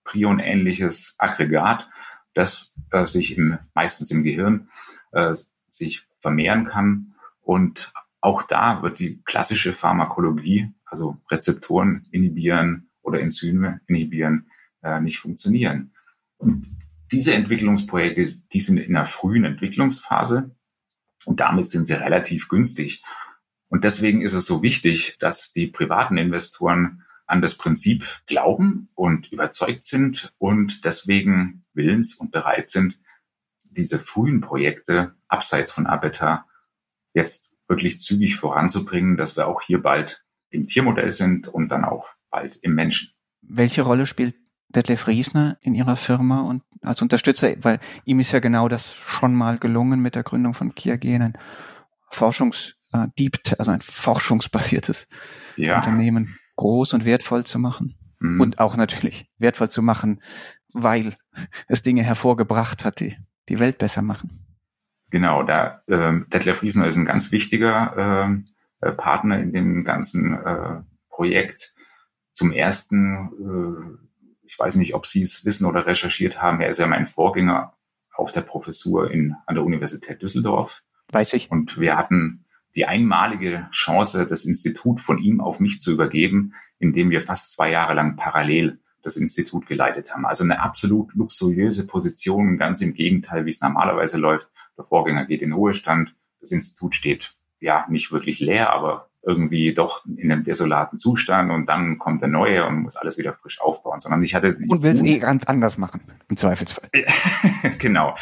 prionähnliches 0.05 1.15
Aggregat, 1.19 1.89
das 2.35 2.75
äh, 2.91 3.07
sich 3.07 3.37
im, 3.37 3.59
meistens 3.75 4.11
im 4.11 4.23
Gehirn 4.23 4.71
äh, 5.13 5.35
sich 5.71 6.07
vermehren 6.19 6.67
kann. 6.67 7.15
Und 7.43 7.93
auch 8.21 8.43
da 8.43 8.83
wird 8.83 8.99
die 8.99 9.23
klassische 9.25 9.73
Pharmakologie, 9.73 10.73
also 10.85 11.19
Rezeptoren 11.31 12.07
inhibieren, 12.11 12.86
oder 13.07 13.21
Enzyme 13.21 13.81
inhibieren, 13.87 14.51
äh, 14.83 15.01
nicht 15.01 15.19
funktionieren. 15.19 15.93
Und 16.37 16.67
diese 17.13 17.35
Entwicklungsprojekte, 17.35 18.27
die 18.53 18.61
sind 18.61 18.79
in 18.79 18.97
einer 18.97 19.07
frühen 19.07 19.45
Entwicklungsphase 19.45 20.51
und 21.25 21.41
damit 21.41 21.67
sind 21.67 21.87
sie 21.87 21.95
relativ 21.95 22.49
günstig. 22.49 23.03
Und 23.69 23.85
deswegen 23.85 24.21
ist 24.21 24.35
es 24.35 24.47
so 24.47 24.63
wichtig, 24.63 25.17
dass 25.19 25.53
die 25.53 25.67
privaten 25.67 26.19
Investoren 26.19 27.05
an 27.27 27.43
das 27.43 27.57
Prinzip 27.57 28.21
glauben 28.27 28.89
und 28.95 29.33
überzeugt 29.33 29.85
sind 29.85 30.33
und 30.39 30.85
deswegen 30.85 31.65
willens 31.75 32.15
und 32.15 32.31
bereit 32.31 32.71
sind, 32.71 32.99
diese 33.71 33.99
frühen 33.99 34.41
Projekte 34.41 35.15
abseits 35.29 35.73
von 35.73 35.87
Abeta 35.87 36.47
jetzt 37.15 37.53
wirklich 37.69 38.01
zügig 38.01 38.37
voranzubringen, 38.37 39.17
dass 39.17 39.37
wir 39.37 39.49
auch 39.49 39.63
hier 39.63 39.83
bald 39.83 40.25
im 40.51 40.67
Tiermodell 40.67 41.13
sind 41.13 41.49
und 41.49 41.69
dann 41.69 41.85
auch 41.85 42.09
bald 42.31 42.57
im 42.63 42.75
Menschen. 42.75 43.11
Welche 43.43 43.83
Rolle 43.83 44.07
spielt 44.07 44.35
Detlef 44.69 45.07
Riesner 45.07 45.59
in 45.61 45.75
Ihrer 45.75 45.97
Firma 45.97 46.43
und 46.43 46.63
als 46.83 47.03
Unterstützer? 47.03 47.55
Weil 47.63 47.79
ihm 48.05 48.21
ist 48.21 48.33
ja 48.33 48.41
genau 48.41 48.69
das 48.69 48.95
schon 48.95 49.35
mal 49.35 49.59
gelungen 49.59 50.01
mit 50.01 50.15
der 50.15 50.23
Gründung 50.23 50.55
von 50.55 50.75
Kiagen, 50.75 51.23
ein 51.23 51.39
Forschungs, 52.09 52.77
äh, 52.93 53.07
Deep, 53.19 53.39
also 53.59 53.71
ein 53.71 53.81
forschungsbasiertes 53.81 55.09
ja. 55.57 55.77
Unternehmen 55.77 56.39
groß 56.57 56.95
und 56.95 57.05
wertvoll 57.05 57.45
zu 57.45 57.59
machen. 57.59 57.97
Mhm. 58.19 58.41
Und 58.41 58.59
auch 58.59 58.77
natürlich 58.77 59.31
wertvoll 59.39 59.71
zu 59.71 59.83
machen, 59.83 60.23
weil 60.73 61.15
es 61.69 61.83
Dinge 61.83 62.03
hervorgebracht 62.03 62.85
hat, 62.85 63.01
die 63.01 63.17
die 63.49 63.59
Welt 63.59 63.79
besser 63.79 64.03
machen. 64.03 64.47
Genau, 65.11 65.43
da 65.43 65.83
äh, 65.87 66.21
Detlef 66.27 66.63
Riesner 66.63 66.87
ist 66.87 66.97
ein 66.97 67.05
ganz 67.05 67.31
wichtiger 67.31 68.29
äh, 68.81 68.93
Partner 68.93 69.39
in 69.39 69.53
dem 69.53 69.85
ganzen 69.85 70.35
äh, 70.35 70.83
Projekt. 71.09 71.75
Zum 72.37 72.53
ersten, 72.53 73.31
äh, 73.41 74.47
ich 74.47 74.59
weiß 74.59 74.77
nicht, 74.77 74.95
ob 74.95 75.07
Sie 75.07 75.23
es 75.23 75.47
wissen 75.47 75.65
oder 75.65 75.87
recherchiert 75.87 76.43
haben, 76.43 76.61
er 76.61 76.69
ist 76.69 76.79
ja 76.79 76.87
mein 76.87 77.07
Vorgänger 77.07 77.73
auf 78.15 78.31
der 78.31 78.43
Professur 78.43 79.11
in, 79.11 79.35
an 79.47 79.55
der 79.55 79.65
Universität 79.65 80.21
Düsseldorf. 80.21 80.83
Weiß 81.13 81.33
ich. 81.33 81.51
Und 81.51 81.81
wir 81.81 81.97
hatten 81.97 82.45
die 82.75 82.85
einmalige 82.85 83.69
Chance, 83.73 84.27
das 84.27 84.45
Institut 84.45 85.01
von 85.01 85.17
ihm 85.17 85.41
auf 85.41 85.61
mich 85.61 85.81
zu 85.81 85.93
übergeben, 85.93 86.53
indem 86.79 87.09
wir 87.09 87.23
fast 87.23 87.53
zwei 87.53 87.71
Jahre 87.71 87.95
lang 87.95 88.17
parallel 88.17 88.81
das 89.03 89.17
Institut 89.17 89.67
geleitet 89.67 90.13
haben. 90.13 90.27
Also 90.27 90.45
eine 90.45 90.61
absolut 90.61 91.15
luxuriöse 91.15 91.87
Position, 91.87 92.59
ganz 92.59 92.83
im 92.83 92.93
Gegenteil, 92.93 93.47
wie 93.47 93.51
es 93.51 93.63
normalerweise 93.63 94.19
läuft. 94.19 94.51
Der 94.77 94.85
Vorgänger 94.85 95.25
geht 95.25 95.41
in 95.41 95.55
Ruhestand, 95.55 96.15
das 96.41 96.53
Institut 96.53 96.95
steht 96.95 97.35
ja 97.61 97.87
nicht 97.89 98.13
wirklich 98.13 98.41
leer, 98.41 98.75
aber 98.75 99.09
irgendwie 99.27 99.75
doch 99.75 100.07
in 100.07 100.31
einem 100.31 100.45
desolaten 100.45 100.99
Zustand 100.99 101.51
und 101.51 101.69
dann 101.69 101.99
kommt 101.99 102.23
der 102.23 102.29
neue 102.29 102.65
und 102.65 102.83
muss 102.83 102.95
alles 102.95 103.19
wieder 103.19 103.33
frisch 103.33 103.61
aufbauen, 103.61 103.99
sondern 103.99 104.23
ich 104.23 104.37
hatte 104.37 104.57
und 104.69 104.83
will 104.85 104.93
es 104.93 105.03
eh 105.03 105.19
ganz 105.19 105.45
anders 105.45 105.79
machen 105.79 106.01
im 106.29 106.37
Zweifelsfall. 106.37 106.89
genau. 107.79 108.15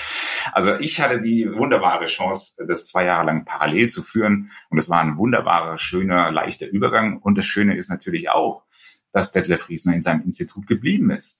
Also 0.52 0.78
ich 0.78 1.02
hatte 1.02 1.20
die 1.20 1.46
wunderbare 1.52 2.06
Chance, 2.06 2.64
das 2.66 2.88
zwei 2.88 3.04
Jahre 3.04 3.26
lang 3.26 3.44
parallel 3.44 3.90
zu 3.90 4.02
führen 4.02 4.50
und 4.70 4.78
es 4.78 4.88
war 4.88 5.00
ein 5.00 5.18
wunderbarer, 5.18 5.76
schöner, 5.76 6.32
leichter 6.32 6.68
Übergang 6.68 7.18
und 7.18 7.36
das 7.36 7.44
Schöne 7.44 7.76
ist 7.76 7.90
natürlich 7.90 8.30
auch, 8.30 8.64
dass 9.12 9.30
Detlef 9.30 9.68
Riesner 9.68 9.94
in 9.94 10.02
seinem 10.02 10.22
Institut 10.22 10.66
geblieben 10.66 11.10
ist. 11.10 11.38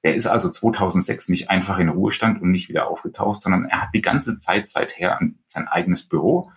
Er 0.00 0.14
ist 0.14 0.26
also 0.26 0.50
2006 0.50 1.28
nicht 1.28 1.50
einfach 1.50 1.78
in 1.78 1.90
Ruhestand 1.90 2.40
und 2.40 2.50
nicht 2.50 2.70
wieder 2.70 2.88
aufgetaucht, 2.88 3.42
sondern 3.42 3.66
er 3.66 3.82
hat 3.82 3.90
die 3.94 4.00
ganze 4.00 4.38
Zeit 4.38 4.68
seither 4.68 5.20
sein 5.48 5.68
eigenes 5.68 6.08
Büro 6.08 6.50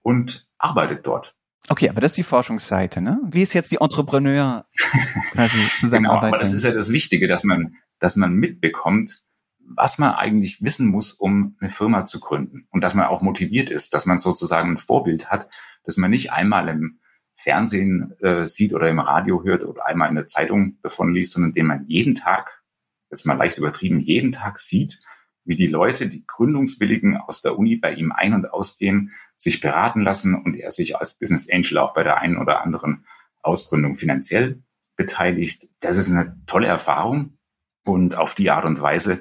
und 0.00 0.48
arbeitet 0.56 1.06
dort. 1.06 1.35
Okay, 1.68 1.88
aber 1.88 2.00
das 2.00 2.12
ist 2.12 2.18
die 2.18 2.22
Forschungsseite, 2.22 3.00
ne? 3.00 3.20
Wie 3.24 3.42
ist 3.42 3.52
jetzt 3.52 3.72
die 3.72 3.78
Entrepreneur 3.80 4.66
quasi 5.32 5.58
Zusammenarbeit? 5.80 6.30
genau, 6.30 6.36
aber 6.36 6.38
das 6.38 6.52
ist 6.52 6.64
ja 6.64 6.72
das 6.72 6.92
Wichtige, 6.92 7.26
dass 7.26 7.44
man, 7.44 7.76
dass 7.98 8.16
man 8.16 8.34
mitbekommt, 8.34 9.22
was 9.58 9.98
man 9.98 10.12
eigentlich 10.12 10.62
wissen 10.62 10.86
muss, 10.86 11.12
um 11.12 11.56
eine 11.60 11.70
Firma 11.70 12.06
zu 12.06 12.20
gründen. 12.20 12.68
Und 12.70 12.82
dass 12.82 12.94
man 12.94 13.06
auch 13.06 13.20
motiviert 13.20 13.70
ist, 13.70 13.94
dass 13.94 14.06
man 14.06 14.18
sozusagen 14.18 14.72
ein 14.72 14.78
Vorbild 14.78 15.30
hat, 15.30 15.48
dass 15.84 15.96
man 15.96 16.10
nicht 16.10 16.32
einmal 16.32 16.68
im 16.68 17.00
Fernsehen 17.36 18.14
äh, 18.20 18.46
sieht 18.46 18.72
oder 18.72 18.88
im 18.88 19.00
Radio 19.00 19.42
hört 19.42 19.64
oder 19.64 19.86
einmal 19.86 20.08
in 20.08 20.14
der 20.14 20.28
Zeitung 20.28 20.78
davon 20.82 21.12
liest, 21.12 21.32
sondern 21.32 21.52
den 21.52 21.66
man 21.66 21.84
jeden 21.86 22.14
Tag, 22.14 22.62
jetzt 23.10 23.26
mal 23.26 23.36
leicht 23.36 23.58
übertrieben, 23.58 24.00
jeden 24.00 24.32
Tag 24.32 24.58
sieht, 24.58 25.00
wie 25.46 25.56
die 25.56 25.68
Leute, 25.68 26.08
die 26.08 26.26
Gründungswilligen 26.26 27.16
aus 27.16 27.40
der 27.40 27.58
Uni 27.58 27.76
bei 27.76 27.94
ihm 27.94 28.12
ein- 28.12 28.34
und 28.34 28.50
ausgehen, 28.52 29.12
sich 29.36 29.60
beraten 29.60 30.02
lassen 30.02 30.34
und 30.34 30.54
er 30.56 30.72
sich 30.72 30.96
als 30.96 31.14
Business 31.14 31.50
Angel 31.50 31.78
auch 31.78 31.94
bei 31.94 32.02
der 32.02 32.18
einen 32.20 32.36
oder 32.36 32.62
anderen 32.62 33.06
Ausgründung 33.42 33.96
finanziell 33.96 34.62
beteiligt. 34.96 35.68
Das 35.80 35.96
ist 35.96 36.10
eine 36.10 36.36
tolle 36.46 36.66
Erfahrung 36.66 37.38
und 37.84 38.16
auf 38.16 38.34
die 38.34 38.50
Art 38.50 38.64
und 38.64 38.80
Weise 38.80 39.20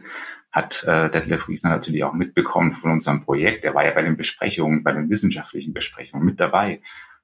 hat 0.51 0.83
äh, 0.83 1.09
Detlef 1.09 1.47
Riesner 1.47 1.71
natürlich 1.71 2.03
auch 2.05 2.13
mitbekommen 2.13 2.71
von 2.71 2.91
unserem 2.91 3.23
Projekt. 3.23 3.65
Er 3.65 3.75
war 3.75 3.85
ja 3.85 3.91
bei 3.91 4.01
den 4.01 4.15
Besprechungen, 4.15 4.83
bei 4.83 4.93
den 4.93 5.09
wissenschaftlichen 5.09 5.73
Besprechungen 5.73 6.25
mit 6.25 6.39
dabei. 6.39 6.81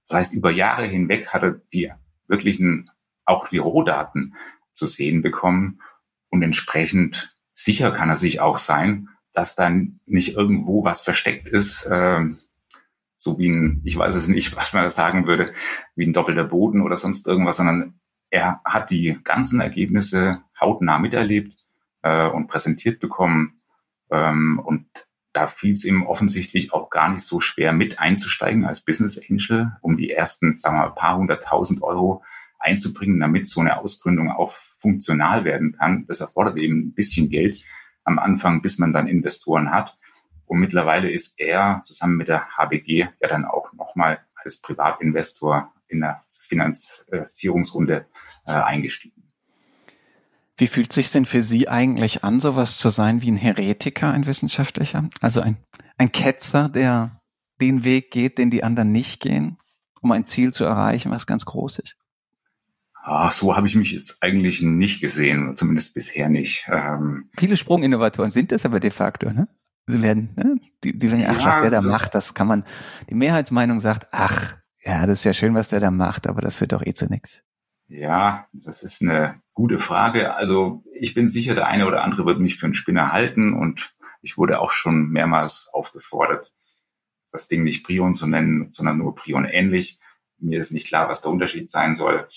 Das 0.08 0.18
heißt, 0.18 0.34
über 0.34 0.52
Jahre 0.52 0.86
hinweg 0.86 1.30
hat 1.30 1.44
er 1.44 1.62
die 1.72 1.92
wirklichen, 2.28 2.92
auch 3.24 3.48
die 3.48 3.58
Rohdaten 3.58 4.36
zu 4.74 4.86
sehen 4.86 5.22
bekommen 5.22 5.80
und 6.30 6.44
entsprechend 6.44 7.38
sicher 7.64 7.92
kann 7.92 8.10
er 8.10 8.18
sich 8.18 8.40
auch 8.40 8.58
sein, 8.58 9.10
dass 9.34 9.56
dann 9.56 10.00
nicht 10.06 10.36
irgendwo 10.36 10.84
was 10.84 11.02
versteckt 11.02 11.48
ist, 11.48 11.86
äh, 11.86 12.22
so 13.18 13.38
wie 13.38 13.50
ein, 13.50 13.82
ich 13.84 13.98
weiß 13.98 14.16
es 14.16 14.28
nicht, 14.28 14.56
was 14.56 14.74
man 14.74 14.90
sagen 14.90 15.28
würde, 15.28 15.54
wie 15.96 16.06
ein 16.06 16.14
doppelter 16.14 16.46
Boden 16.46 16.82
oder 16.82 16.98
sonst 16.98 17.28
irgendwas, 17.28 17.58
sondern 17.58 18.00
er 18.30 18.62
hat 18.66 18.90
die 18.90 19.20
ganzen 19.24 19.60
Ergebnisse 19.60 20.42
hautnah 20.60 21.00
miterlebt 21.00 21.56
äh, 22.02 22.28
und 22.28 22.48
präsentiert 22.48 23.00
bekommen. 23.00 23.62
Ähm, 24.10 24.60
und 24.64 24.88
da 25.34 25.48
fiel 25.48 25.74
es 25.74 25.86
ihm 25.86 26.06
offensichtlich 26.06 26.74
auch 26.74 26.90
gar 26.90 27.10
nicht 27.10 27.24
so 27.24 27.40
schwer, 27.40 27.74
mit 27.74 28.00
einzusteigen 28.00 28.66
als 28.66 28.82
Business 28.82 29.22
Angel, 29.30 29.72
um 29.82 29.98
die 29.98 30.12
ersten, 30.12 30.58
sagen 30.58 30.78
wir 30.78 30.88
mal, 30.88 30.96
paar 30.96 31.18
hunderttausend 31.18 31.82
Euro 31.84 32.24
einzubringen, 32.62 33.20
damit 33.20 33.48
so 33.48 33.62
eine 33.62 33.78
Ausgründung 33.80 34.32
auch 34.32 34.52
funktional 34.52 35.44
werden 35.46 35.74
kann. 35.74 36.06
Das 36.08 36.22
erfordert 36.22 36.58
eben 36.58 36.88
ein 36.88 36.94
bisschen 36.94 37.30
Geld 37.30 37.64
am 38.04 38.20
Anfang, 38.20 38.62
bis 38.62 38.78
man 38.78 38.94
dann 38.94 39.08
Investoren 39.08 39.72
hat. 39.72 39.98
Und 40.46 40.60
mittlerweile 40.60 41.10
ist 41.10 41.40
er 41.40 41.82
zusammen 41.86 42.18
mit 42.18 42.28
der 42.28 42.58
HBG 42.58 43.08
ja 43.22 43.28
dann 43.28 43.46
auch 43.46 43.72
nochmal 43.74 44.20
als 44.36 44.60
Privatinvestor 44.62 45.72
in 45.88 46.02
der 46.02 46.24
Finanzierungsrunde 46.40 48.06
äh, 48.46 48.52
eingestiegen. 48.52 49.32
Wie 50.58 50.68
fühlt 50.68 50.92
sich 50.92 51.12
denn 51.12 51.26
für 51.26 51.42
Sie 51.42 51.70
eigentlich 51.70 52.24
an, 52.24 52.40
sowas 52.40 52.78
zu 52.78 52.90
sein 52.90 53.22
wie 53.22 53.32
ein 53.32 53.38
Heretiker, 53.38 54.12
ein 54.12 54.26
Wissenschaftlicher? 54.26 55.10
Also 55.22 55.42
ein, 55.42 55.58
ein 55.98 56.12
Ketzer, 56.12 56.70
der 56.70 57.22
den 57.62 57.84
Weg 57.84 58.12
geht, 58.12 58.38
den 58.38 58.50
die 58.50 58.64
anderen 58.64 58.92
nicht 58.92 59.22
gehen, 59.22 59.58
um 60.02 60.12
ein 60.12 60.26
Ziel 60.26 60.52
zu 60.52 60.66
erreichen, 60.66 61.12
was 61.12 61.26
ganz 61.26 61.46
groß 61.46 61.80
ist? 61.80 61.98
Ah, 63.04 63.32
so 63.32 63.56
habe 63.56 63.66
ich 63.68 63.76
mich 63.76 63.92
jetzt 63.92 64.22
eigentlich 64.22 64.62
nicht 64.62 65.02
gesehen, 65.02 65.56
zumindest 65.56 65.96
bisher 65.96 66.30
nicht. 66.30 66.68
Ähm, 66.72 67.30
Viele 67.38 67.58
Sprunginnovatoren 67.58 68.30
sind 68.30 68.52
das 68.52 68.66
aber 68.66 68.80
de 68.80 68.92
facto, 68.92 69.32
ne? 69.32 69.48
Sie 69.88 70.02
werden, 70.02 70.30
ne? 70.36 70.58
die, 70.84 70.96
die 70.96 71.10
werden, 71.10 71.26
ach, 71.28 71.40
ja, 71.40 71.46
was 71.46 71.60
der 71.60 71.72
da 71.72 71.82
macht, 71.82 72.14
das 72.14 72.36
kann 72.36 72.48
man, 72.48 72.64
die 73.10 73.16
Mehrheitsmeinung 73.16 73.80
sagt, 73.80 74.10
ach, 74.12 74.56
ja, 74.84 75.08
das 75.08 75.20
ist 75.20 75.24
ja 75.24 75.34
schön, 75.34 75.56
was 75.56 75.70
der 75.70 75.80
da 75.80 75.90
macht, 75.90 76.28
aber 76.28 76.42
das 76.42 76.56
führt 76.56 76.74
doch 76.74 76.86
eh 76.86 76.94
zu 76.94 77.08
nichts. 77.08 77.44
Ja, 77.88 78.48
das 78.54 78.84
ist 78.84 79.02
eine 79.02 79.42
gute 79.54 79.80
Frage. 79.80 80.36
Also 80.36 80.84
ich 80.94 81.14
bin 81.14 81.28
sicher, 81.28 81.56
der 81.56 81.68
eine 81.68 81.88
oder 81.88 82.04
andere 82.04 82.26
wird 82.26 82.40
mich 82.40 82.58
für 82.58 82.68
einen 82.68 82.76
Spinner 82.76 83.12
halten 83.12 83.54
und 83.54 83.94
ich 84.22 84.38
wurde 84.38 84.62
auch 84.62 84.72
schon 84.72 85.10
mehrmals 85.10 85.70
aufgefordert, 85.74 86.54
das 87.32 87.48
Ding 87.48 87.64
nicht 87.64 87.84
Prion 87.84 88.16
zu 88.16 88.28
nennen, 88.28 88.72
sondern 88.72 89.00
nur 89.00 89.16
Prion 89.16 89.46
ähnlich. 89.46 90.00
mir 90.38 90.62
ist 90.62 90.72
nicht 90.72 90.88
klar, 90.88 91.10
was 91.10 91.22
der 91.22 91.32
Unterschied 91.32 91.70
sein 91.70 91.96
soll. 91.96 92.28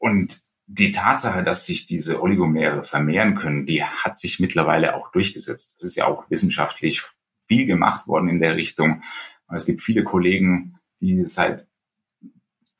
Und 0.00 0.40
die 0.66 0.92
Tatsache, 0.92 1.44
dass 1.44 1.66
sich 1.66 1.84
diese 1.84 2.22
Oligomere 2.22 2.84
vermehren 2.84 3.34
können, 3.34 3.66
die 3.66 3.84
hat 3.84 4.18
sich 4.18 4.40
mittlerweile 4.40 4.96
auch 4.96 5.12
durchgesetzt. 5.12 5.76
Das 5.76 5.84
ist 5.84 5.96
ja 5.96 6.06
auch 6.06 6.28
wissenschaftlich 6.30 7.02
viel 7.46 7.66
gemacht 7.66 8.06
worden 8.08 8.28
in 8.28 8.40
der 8.40 8.56
Richtung. 8.56 9.02
Es 9.48 9.66
gibt 9.66 9.82
viele 9.82 10.02
Kollegen, 10.02 10.78
die 11.00 11.26
seit 11.26 11.66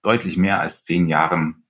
deutlich 0.02 0.38
mehr 0.38 0.60
als 0.60 0.82
zehn 0.82 1.08
Jahren 1.08 1.64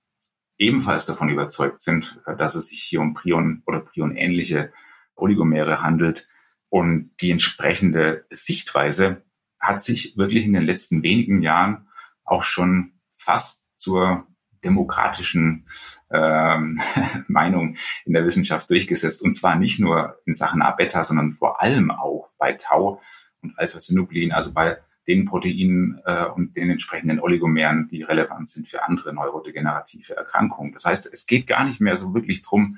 ebenfalls 0.57 1.05
davon 1.05 1.29
überzeugt 1.29 1.81
sind, 1.81 2.21
dass 2.37 2.55
es 2.55 2.67
sich 2.67 2.81
hier 2.81 3.01
um 3.01 3.13
Prion 3.13 3.63
oder 3.65 3.81
Prion-ähnliche 3.81 4.71
Oligomere 5.15 5.81
handelt. 5.81 6.29
Und 6.69 7.11
die 7.19 7.31
entsprechende 7.31 8.25
Sichtweise 8.29 9.23
hat 9.59 9.81
sich 9.83 10.15
wirklich 10.15 10.45
in 10.45 10.53
den 10.53 10.63
letzten 10.63 11.03
wenigen 11.03 11.41
Jahren 11.41 11.89
auch 12.23 12.43
schon 12.43 12.93
fast 13.17 13.65
zur 13.77 14.27
demokratischen 14.63 15.65
ähm, 16.11 16.81
Meinung 17.27 17.77
in 18.05 18.13
der 18.13 18.25
Wissenschaft 18.25 18.69
durchgesetzt. 18.69 19.23
Und 19.23 19.33
zwar 19.33 19.55
nicht 19.55 19.79
nur 19.79 20.19
in 20.25 20.35
Sachen 20.35 20.61
A-Beta, 20.61 21.03
sondern 21.03 21.31
vor 21.31 21.61
allem 21.61 21.91
auch 21.91 22.29
bei 22.37 22.53
Tau 22.53 23.01
und 23.41 23.57
Alpha-Synuclein, 23.57 24.31
also 24.31 24.53
bei 24.53 24.77
den 25.07 25.25
Proteinen 25.25 25.99
äh, 26.05 26.25
und 26.25 26.55
den 26.55 26.69
entsprechenden 26.69 27.19
Oligomeren, 27.19 27.87
die 27.89 28.03
relevant 28.03 28.47
sind 28.47 28.67
für 28.67 28.83
andere 28.83 29.13
neurodegenerative 29.13 30.15
Erkrankungen. 30.15 30.73
Das 30.73 30.85
heißt, 30.85 31.11
es 31.11 31.25
geht 31.25 31.47
gar 31.47 31.65
nicht 31.65 31.81
mehr 31.81 31.97
so 31.97 32.13
wirklich 32.13 32.43
drum, 32.43 32.77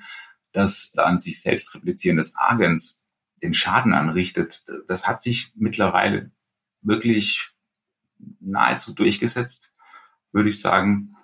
dass 0.53 0.91
da 0.91 1.03
an 1.03 1.19
sich 1.19 1.41
selbst 1.41 1.73
replizierendes 1.75 2.35
Agens 2.37 3.03
den 3.41 3.53
Schaden 3.53 3.93
anrichtet. 3.93 4.63
Das 4.87 5.07
hat 5.07 5.21
sich 5.21 5.51
mittlerweile 5.55 6.31
wirklich 6.81 7.51
nahezu 8.39 8.93
durchgesetzt, 8.93 9.73
würde 10.31 10.49
ich 10.49 10.61
sagen, 10.61 11.15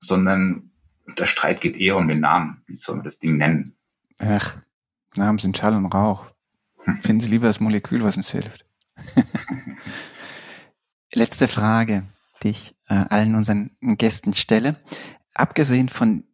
sondern 0.00 0.70
der 1.18 1.26
Streit 1.26 1.60
geht 1.60 1.76
eher 1.76 1.96
um 1.96 2.08
den 2.08 2.20
Namen. 2.20 2.62
Wie 2.66 2.76
soll 2.76 2.96
man 2.96 3.04
das 3.04 3.18
Ding 3.18 3.36
nennen? 3.36 3.76
Ach, 4.18 4.56
Namen 5.16 5.38
sind 5.38 5.56
Schall 5.56 5.74
und 5.74 5.86
Rauch. 5.86 6.26
Hm. 6.84 6.96
Finden 7.02 7.20
Sie 7.20 7.30
lieber 7.30 7.46
das 7.46 7.60
Molekül, 7.60 8.02
was 8.02 8.16
uns 8.16 8.30
hilft. 8.30 8.66
Letzte 11.12 11.48
Frage, 11.48 12.04
die 12.42 12.50
ich 12.50 12.76
äh, 12.88 12.94
allen 12.94 13.34
unseren 13.34 13.70
Gästen 13.80 14.34
stelle. 14.34 14.76
Abgesehen 15.34 15.88
von 15.88 16.24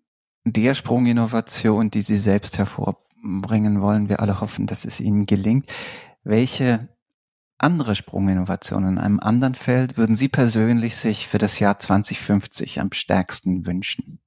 der 0.44 0.74
Sprunginnovation, 0.74 1.90
die 1.90 2.02
Sie 2.02 2.18
selbst 2.18 2.58
hervorbringen 2.58 3.80
wollen, 3.80 4.08
wir 4.08 4.20
alle 4.20 4.40
hoffen, 4.40 4.66
dass 4.66 4.84
es 4.84 5.00
Ihnen 5.00 5.26
gelingt. 5.26 5.70
Welche 6.22 6.88
andere 7.58 7.94
Sprunginnovationen 7.94 8.94
in 8.94 8.98
einem 8.98 9.20
anderen 9.20 9.54
Feld 9.54 9.96
würden 9.96 10.16
Sie 10.16 10.28
persönlich 10.28 10.96
sich 10.96 11.28
für 11.28 11.38
das 11.38 11.58
Jahr 11.58 11.78
2050 11.78 12.80
am 12.80 12.92
stärksten 12.92 13.66
wünschen? 13.66 14.18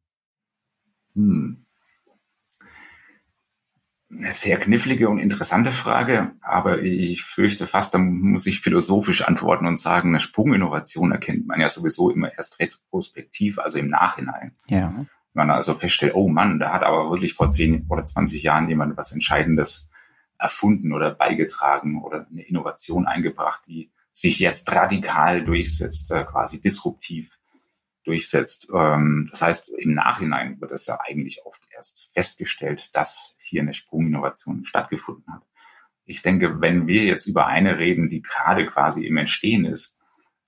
Hm. 1.16 1.66
Eine 4.10 4.32
sehr 4.32 4.58
knifflige 4.58 5.10
und 5.10 5.20
interessante 5.20 5.74
Frage, 5.74 6.32
aber 6.42 6.82
ich 6.82 7.24
fürchte 7.24 7.68
fast, 7.68 7.94
da 7.94 7.98
muss 7.98 8.46
ich 8.46 8.62
philosophisch 8.62 9.24
antworten 9.24 9.68
und 9.68 9.78
sagen, 9.78 10.10
eine 10.10 10.22
Sprunginnovation 10.22 11.12
erkennt 11.12 11.46
man 11.46 11.60
ja 11.60 11.70
sowieso 11.70 12.10
immer 12.10 12.34
erst 12.34 12.60
retrospektiv, 12.60 13.60
also 13.60 13.78
im 13.78 13.90
Nachhinein. 13.90 14.56
Ja. 14.70 14.94
Wenn 14.96 15.08
man 15.48 15.52
also 15.52 15.74
feststellt, 15.74 16.16
oh 16.16 16.30
Mann, 16.30 16.58
da 16.58 16.72
hat 16.72 16.84
aber 16.84 17.12
wirklich 17.12 17.34
vor 17.34 17.50
10 17.50 17.88
oder 17.90 18.06
20 18.06 18.42
Jahren 18.44 18.70
jemand 18.70 18.96
was 18.96 19.12
Entscheidendes 19.12 19.90
erfunden 20.40 20.94
oder 20.94 21.12
beigetragen 21.12 22.02
oder 22.02 22.28
eine 22.30 22.44
Innovation 22.44 23.08
eingebracht, 23.08 23.64
die 23.68 23.92
sich 24.12 24.40
jetzt 24.40 24.72
radikal 24.72 25.44
durchsetzt, 25.46 26.12
äh, 26.12 26.24
quasi 26.24 26.62
disruptiv 26.62 27.38
durchsetzt. 28.04 28.70
Ähm, 28.74 29.28
das 29.30 29.42
heißt, 29.42 29.70
im 29.70 29.94
Nachhinein 29.94 30.60
wird 30.60 30.72
es 30.72 30.88
ja 30.88 31.00
eigentlich 31.02 31.46
oft 31.46 31.62
erst 31.76 32.08
festgestellt, 32.14 32.90
dass 32.94 33.36
hier 33.40 33.62
eine 33.62 33.74
Sprunginnovation 33.74 34.66
stattgefunden 34.66 35.34
hat. 35.34 35.44
Ich 36.06 36.22
denke, 36.22 36.62
wenn 36.62 36.88
wir 36.88 37.04
jetzt 37.04 37.28
über 37.28 37.48
eine 37.48 37.78
reden, 37.78 38.10
die 38.10 38.22
gerade 38.22 38.66
quasi 38.66 39.06
im 39.06 39.18
Entstehen 39.18 39.66
ist 39.66 39.98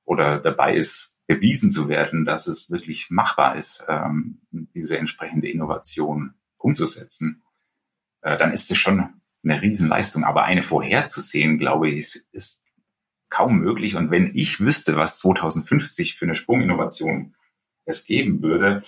oder 0.05 0.39
dabei 0.39 0.75
ist, 0.75 1.15
bewiesen 1.27 1.69
zu 1.69 1.89
werden, 1.89 2.25
dass 2.25 2.47
es 2.47 2.71
wirklich 2.71 3.11
machbar 3.11 3.55
ist, 3.55 3.85
ähm, 3.87 4.41
diese 4.51 4.97
entsprechende 4.97 5.47
Innovation 5.47 6.33
umzusetzen, 6.57 7.43
äh, 8.21 8.37
dann 8.37 8.51
ist 8.51 8.71
es 8.71 8.77
schon 8.77 9.18
eine 9.43 9.61
Riesenleistung. 9.61 10.23
Aber 10.23 10.43
eine 10.43 10.63
vorherzusehen, 10.63 11.57
glaube 11.57 11.89
ich, 11.89 12.19
ist, 12.31 12.63
kaum 13.29 13.59
möglich. 13.59 13.95
Und 13.95 14.11
wenn 14.11 14.31
ich 14.35 14.59
wüsste, 14.59 14.95
was 14.95 15.19
2050 15.19 16.17
für 16.17 16.25
eine 16.25 16.35
Sprunginnovation 16.35 17.35
es 17.85 18.05
geben 18.05 18.41
würde, 18.43 18.83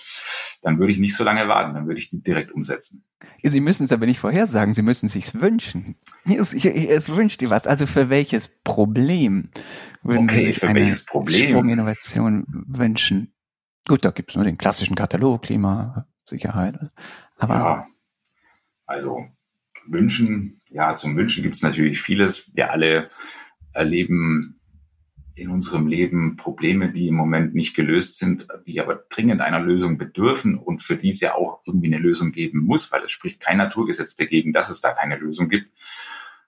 dann 0.62 0.78
würde 0.78 0.92
ich 0.92 0.98
nicht 0.98 1.16
so 1.16 1.24
lange 1.24 1.48
warten, 1.48 1.74
dann 1.74 1.86
würde 1.88 1.98
ich 1.98 2.10
die 2.10 2.22
direkt 2.22 2.52
umsetzen. 2.52 3.04
Sie 3.42 3.60
müssen 3.60 3.84
es 3.84 3.92
aber 3.92 4.06
nicht 4.06 4.20
vorhersagen, 4.20 4.74
Sie 4.74 4.82
müssen 4.82 5.06
es 5.06 5.12
sich 5.12 5.40
wünschen. 5.40 5.96
Es, 6.24 6.54
es 6.54 7.08
wünscht 7.08 7.40
dir 7.40 7.50
was. 7.50 7.66
Also 7.66 7.86
für 7.86 8.10
welches 8.10 8.46
Problem 8.48 9.50
würden 10.02 10.24
okay, 10.24 10.40
Sie 10.40 10.52
sich 10.52 10.64
eine 10.64 10.88
Sprunginnovation 10.92 12.44
wünschen? 12.68 13.34
Gut, 13.88 14.04
da 14.04 14.10
gibt 14.10 14.30
es 14.30 14.36
nur 14.36 14.44
den 14.44 14.58
klassischen 14.58 14.94
Katalog, 14.94 15.42
Klima, 15.42 16.06
Sicherheit. 16.24 16.76
Aber 17.38 17.54
ja, 17.54 17.86
also 18.86 19.26
Wünschen, 19.86 20.60
ja, 20.70 20.96
zum 20.96 21.16
Wünschen 21.16 21.42
gibt 21.42 21.56
es 21.56 21.62
natürlich 21.62 22.00
vieles. 22.00 22.54
Wir 22.54 22.70
alle 22.70 23.10
erleben 23.72 24.60
in 25.34 25.48
unserem 25.48 25.86
Leben 25.86 26.36
Probleme, 26.36 26.92
die 26.92 27.08
im 27.08 27.14
Moment 27.14 27.54
nicht 27.54 27.74
gelöst 27.74 28.18
sind, 28.18 28.46
die 28.66 28.80
aber 28.80 29.04
dringend 29.08 29.40
einer 29.40 29.60
Lösung 29.60 29.96
bedürfen 29.96 30.58
und 30.58 30.82
für 30.82 30.96
die 30.96 31.08
es 31.08 31.20
ja 31.20 31.34
auch 31.34 31.62
irgendwie 31.66 31.86
eine 31.86 31.98
Lösung 31.98 32.32
geben 32.32 32.60
muss, 32.60 32.92
weil 32.92 33.02
es 33.04 33.12
spricht 33.12 33.40
kein 33.40 33.56
Naturgesetz 33.56 34.16
dagegen, 34.16 34.52
dass 34.52 34.68
es 34.68 34.80
da 34.80 34.92
keine 34.92 35.16
Lösung 35.16 35.48
gibt. 35.48 35.70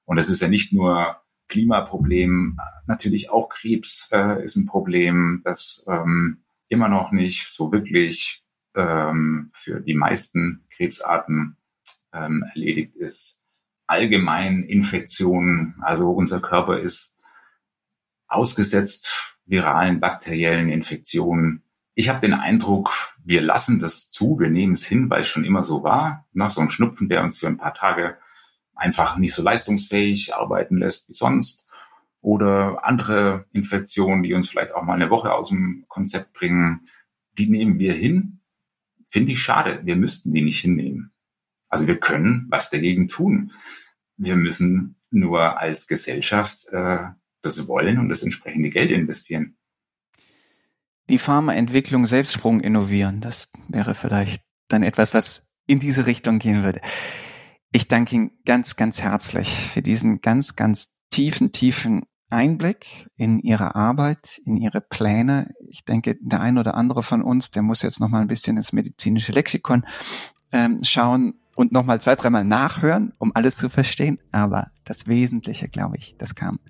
Und 0.05 0.19
es 0.19 0.29
ist 0.29 0.43
ja 0.43 0.49
nicht 0.49 0.73
nur 0.73 1.17
Klimaproblem, 1.49 2.59
natürlich 2.87 3.31
auch 3.31 3.49
Krebs 3.49 4.09
äh, 4.13 4.45
ist 4.45 4.57
ein 4.57 4.67
Problem, 4.67 5.41
das 5.45 5.85
ähm, 5.89 6.43
immer 6.69 6.89
noch 6.89 7.13
nicht 7.13 7.51
so 7.51 7.71
wirklich 7.73 8.45
ähm, 8.75 9.51
für 9.55 9.81
die 9.81 9.95
meisten 9.95 10.67
Krebsarten 10.71 11.57
ähm, 12.15 12.45
erledigt 12.55 12.97
ist. 12.97 13.41
Allgemein 13.87 14.63
Infektionen, 14.63 15.77
also 15.83 16.11
unser 16.11 16.41
Körper 16.41 16.79
ist 16.81 17.15
ausgesetzt 18.29 19.35
viralen, 19.47 20.01
bakteriellen 20.01 20.71
Infektionen. 20.71 21.63
Ich 21.95 22.09
habe 22.09 22.21
den 22.21 22.33
Eindruck, 22.35 23.15
wir 23.23 23.41
lassen 23.43 23.79
das 23.79 24.11
zu, 24.11 24.39
wir 24.41 24.49
nehmen 24.49 24.73
es 24.73 24.85
hin, 24.85 25.11
weil 25.11 25.23
es 25.23 25.29
schon 25.29 25.45
immer 25.45 25.65
so 25.65 25.83
war. 25.83 26.27
Na, 26.33 26.51
so 26.51 26.61
ein 26.61 26.71
Schnupfen, 26.71 27.09
der 27.09 27.23
uns 27.23 27.39
für 27.39 27.47
ein 27.47 27.59
paar 27.59 27.75
Tage 27.75 28.17
einfach 28.75 29.17
nicht 29.17 29.35
so 29.35 29.43
leistungsfähig 29.43 30.35
arbeiten 30.35 30.79
lässt 30.79 31.09
wie 31.09 31.15
sonst. 31.15 31.67
Oder 32.21 32.85
andere 32.85 33.45
Infektionen, 33.53 34.23
die 34.23 34.35
uns 34.35 34.49
vielleicht 34.49 34.75
auch 34.75 34.83
mal 34.83 34.95
eine 34.95 35.11
Woche 35.11 35.33
aus 35.33 35.51
dem 35.51 35.85
Konzept 35.89 36.33
bringen, 36.33 36.81
die 37.39 37.49
nehmen 37.49 37.79
wir 37.79 37.93
hin. 37.93 38.41
Finde 39.07 39.33
ich 39.33 39.43
schade. 39.43 39.81
Wir 39.85 39.97
müssten 39.97 40.33
die 40.33 40.43
nicht 40.43 40.61
hinnehmen. 40.61 41.14
Also 41.75 41.89
wir 41.89 41.99
können 41.99 42.47
was 42.51 42.71
dagegen 42.71 43.09
tun. 43.09 43.51
Wir 44.17 44.37
müssen 44.37 44.95
nur 45.11 45.59
als 45.59 45.89
Gesellschaft 45.89 46.69
äh, 46.71 46.99
das 47.43 47.67
wollen 47.67 47.99
und 47.99 48.11
das 48.11 48.23
entsprechende 48.23 48.71
Geld 48.71 48.93
investieren. 48.93 49.57
Die 51.11 51.19
Pharmaentwicklung 51.19 52.07
Selbstsprung 52.07 52.61
innovieren, 52.61 53.21
das 53.21 53.51
wäre 53.67 53.97
vielleicht 53.97 54.45
dann 54.69 54.85
etwas, 54.85 55.15
was 55.15 55.57
in 55.67 55.81
diese 55.81 56.07
Richtung 56.07 56.39
gehen 56.39 56.63
würde. 56.63 56.81
Ich 57.73 57.89
danke 57.89 58.15
Ihnen 58.15 58.31
ganz, 58.45 58.77
ganz 58.77 59.03
herzlich 59.03 59.53
für 59.53 59.83
diesen 59.83 60.21
ganz, 60.21 60.55
ganz 60.55 61.01
tiefen, 61.11 61.51
tiefen 61.51 62.05
Einblick 62.31 63.09
in 63.17 63.41
Ihre 63.41 63.75
Arbeit, 63.75 64.41
in 64.45 64.59
Ihre 64.59 64.81
Pläne. 64.81 65.53
Ich 65.69 65.85
denke, 65.85 66.17
der 66.21 66.41
ein 66.41 66.57
oder 66.57 66.77
andere 66.77 67.03
von 67.03 67.21
uns, 67.21 67.51
der 67.51 67.63
muss 67.63 67.83
jetzt 67.83 67.99
noch 67.99 68.11
mal 68.11 68.21
ein 68.21 68.29
bisschen 68.29 68.59
ins 68.59 68.73
medizinische 68.73 69.33
Lexikon 69.33 69.85
ähm, 70.53 70.85
schauen 70.85 71.41
und 71.55 71.73
nochmal 71.73 72.01
zwei, 72.01 72.15
dreimal 72.15 72.45
nachhören, 72.45 73.13
um 73.19 73.33
alles 73.35 73.57
zu 73.57 73.69
verstehen. 73.69 74.19
Aber 74.33 74.69
das 74.85 75.07
Wesentliche, 75.07 75.69
glaube 75.69 75.97
ich, 75.97 76.17
das 76.17 76.35
kam 76.35 76.61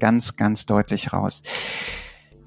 ganz, 0.00 0.36
ganz 0.36 0.66
deutlich 0.66 1.12
raus. 1.12 1.42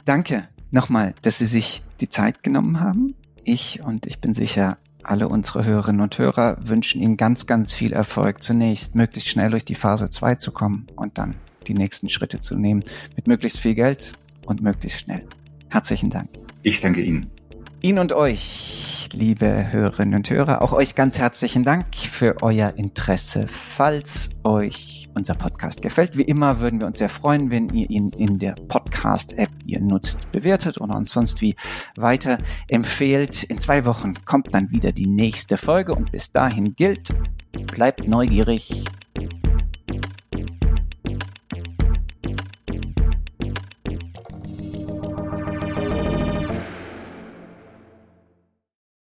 Danke 0.05 0.47
nochmal, 0.71 1.15
dass 1.21 1.39
Sie 1.39 1.45
sich 1.45 1.83
die 2.01 2.09
Zeit 2.09 2.43
genommen 2.43 2.79
haben. 2.79 3.15
Ich 3.43 3.81
und 3.81 4.05
ich 4.05 4.19
bin 4.19 4.33
sicher, 4.33 4.77
alle 5.03 5.29
unsere 5.29 5.63
Hörerinnen 5.63 6.01
und 6.01 6.17
Hörer 6.17 6.57
wünschen 6.61 7.01
Ihnen 7.01 7.17
ganz, 7.17 7.45
ganz 7.45 7.73
viel 7.73 7.93
Erfolg. 7.93 8.43
Zunächst 8.43 8.95
möglichst 8.95 9.29
schnell 9.29 9.51
durch 9.51 9.65
die 9.65 9.75
Phase 9.75 10.09
2 10.09 10.35
zu 10.35 10.51
kommen 10.51 10.87
und 10.95 11.17
dann 11.17 11.35
die 11.67 11.73
nächsten 11.73 12.09
Schritte 12.09 12.39
zu 12.39 12.55
nehmen 12.55 12.83
mit 13.15 13.27
möglichst 13.27 13.59
viel 13.59 13.75
Geld 13.75 14.13
und 14.45 14.61
möglichst 14.61 15.01
schnell. 15.01 15.25
Herzlichen 15.69 16.09
Dank. 16.09 16.29
Ich 16.63 16.79
danke 16.81 17.01
Ihnen. 17.01 17.36
Ihnen 17.81 17.99
und 17.99 18.11
euch, 18.11 19.07
liebe 19.13 19.71
Hörerinnen 19.71 20.15
und 20.15 20.29
Hörer, 20.29 20.63
auch 20.63 20.73
euch 20.73 20.95
ganz 20.95 21.19
herzlichen 21.19 21.63
Dank 21.63 21.95
für 21.95 22.37
euer 22.41 22.73
Interesse. 22.75 23.45
Falls 23.47 24.31
euch 24.43 25.07
unser 25.13 25.35
Podcast 25.35 25.81
gefällt. 25.81 26.17
Wie 26.17 26.23
immer 26.23 26.59
würden 26.59 26.79
wir 26.79 26.87
uns 26.87 26.99
sehr 26.99 27.09
freuen, 27.09 27.49
wenn 27.49 27.69
ihr 27.69 27.89
ihn 27.89 28.09
in 28.11 28.37
der 28.39 28.53
Podcast-App, 28.53 29.49
die 29.63 29.73
ihr 29.73 29.81
nutzt, 29.81 30.31
bewertet 30.31 30.79
oder 30.79 30.95
uns 30.95 31.11
sonst 31.11 31.41
wie 31.41 31.55
weiter 31.95 32.37
empfehlt. 32.67 33.43
In 33.43 33.59
zwei 33.59 33.85
Wochen 33.85 34.13
kommt 34.25 34.53
dann 34.53 34.71
wieder 34.71 34.91
die 34.91 35.07
nächste 35.07 35.57
Folge 35.57 35.95
und 35.95 36.11
bis 36.11 36.31
dahin 36.31 36.75
gilt, 36.75 37.09
bleibt 37.73 38.07
neugierig 38.07 38.85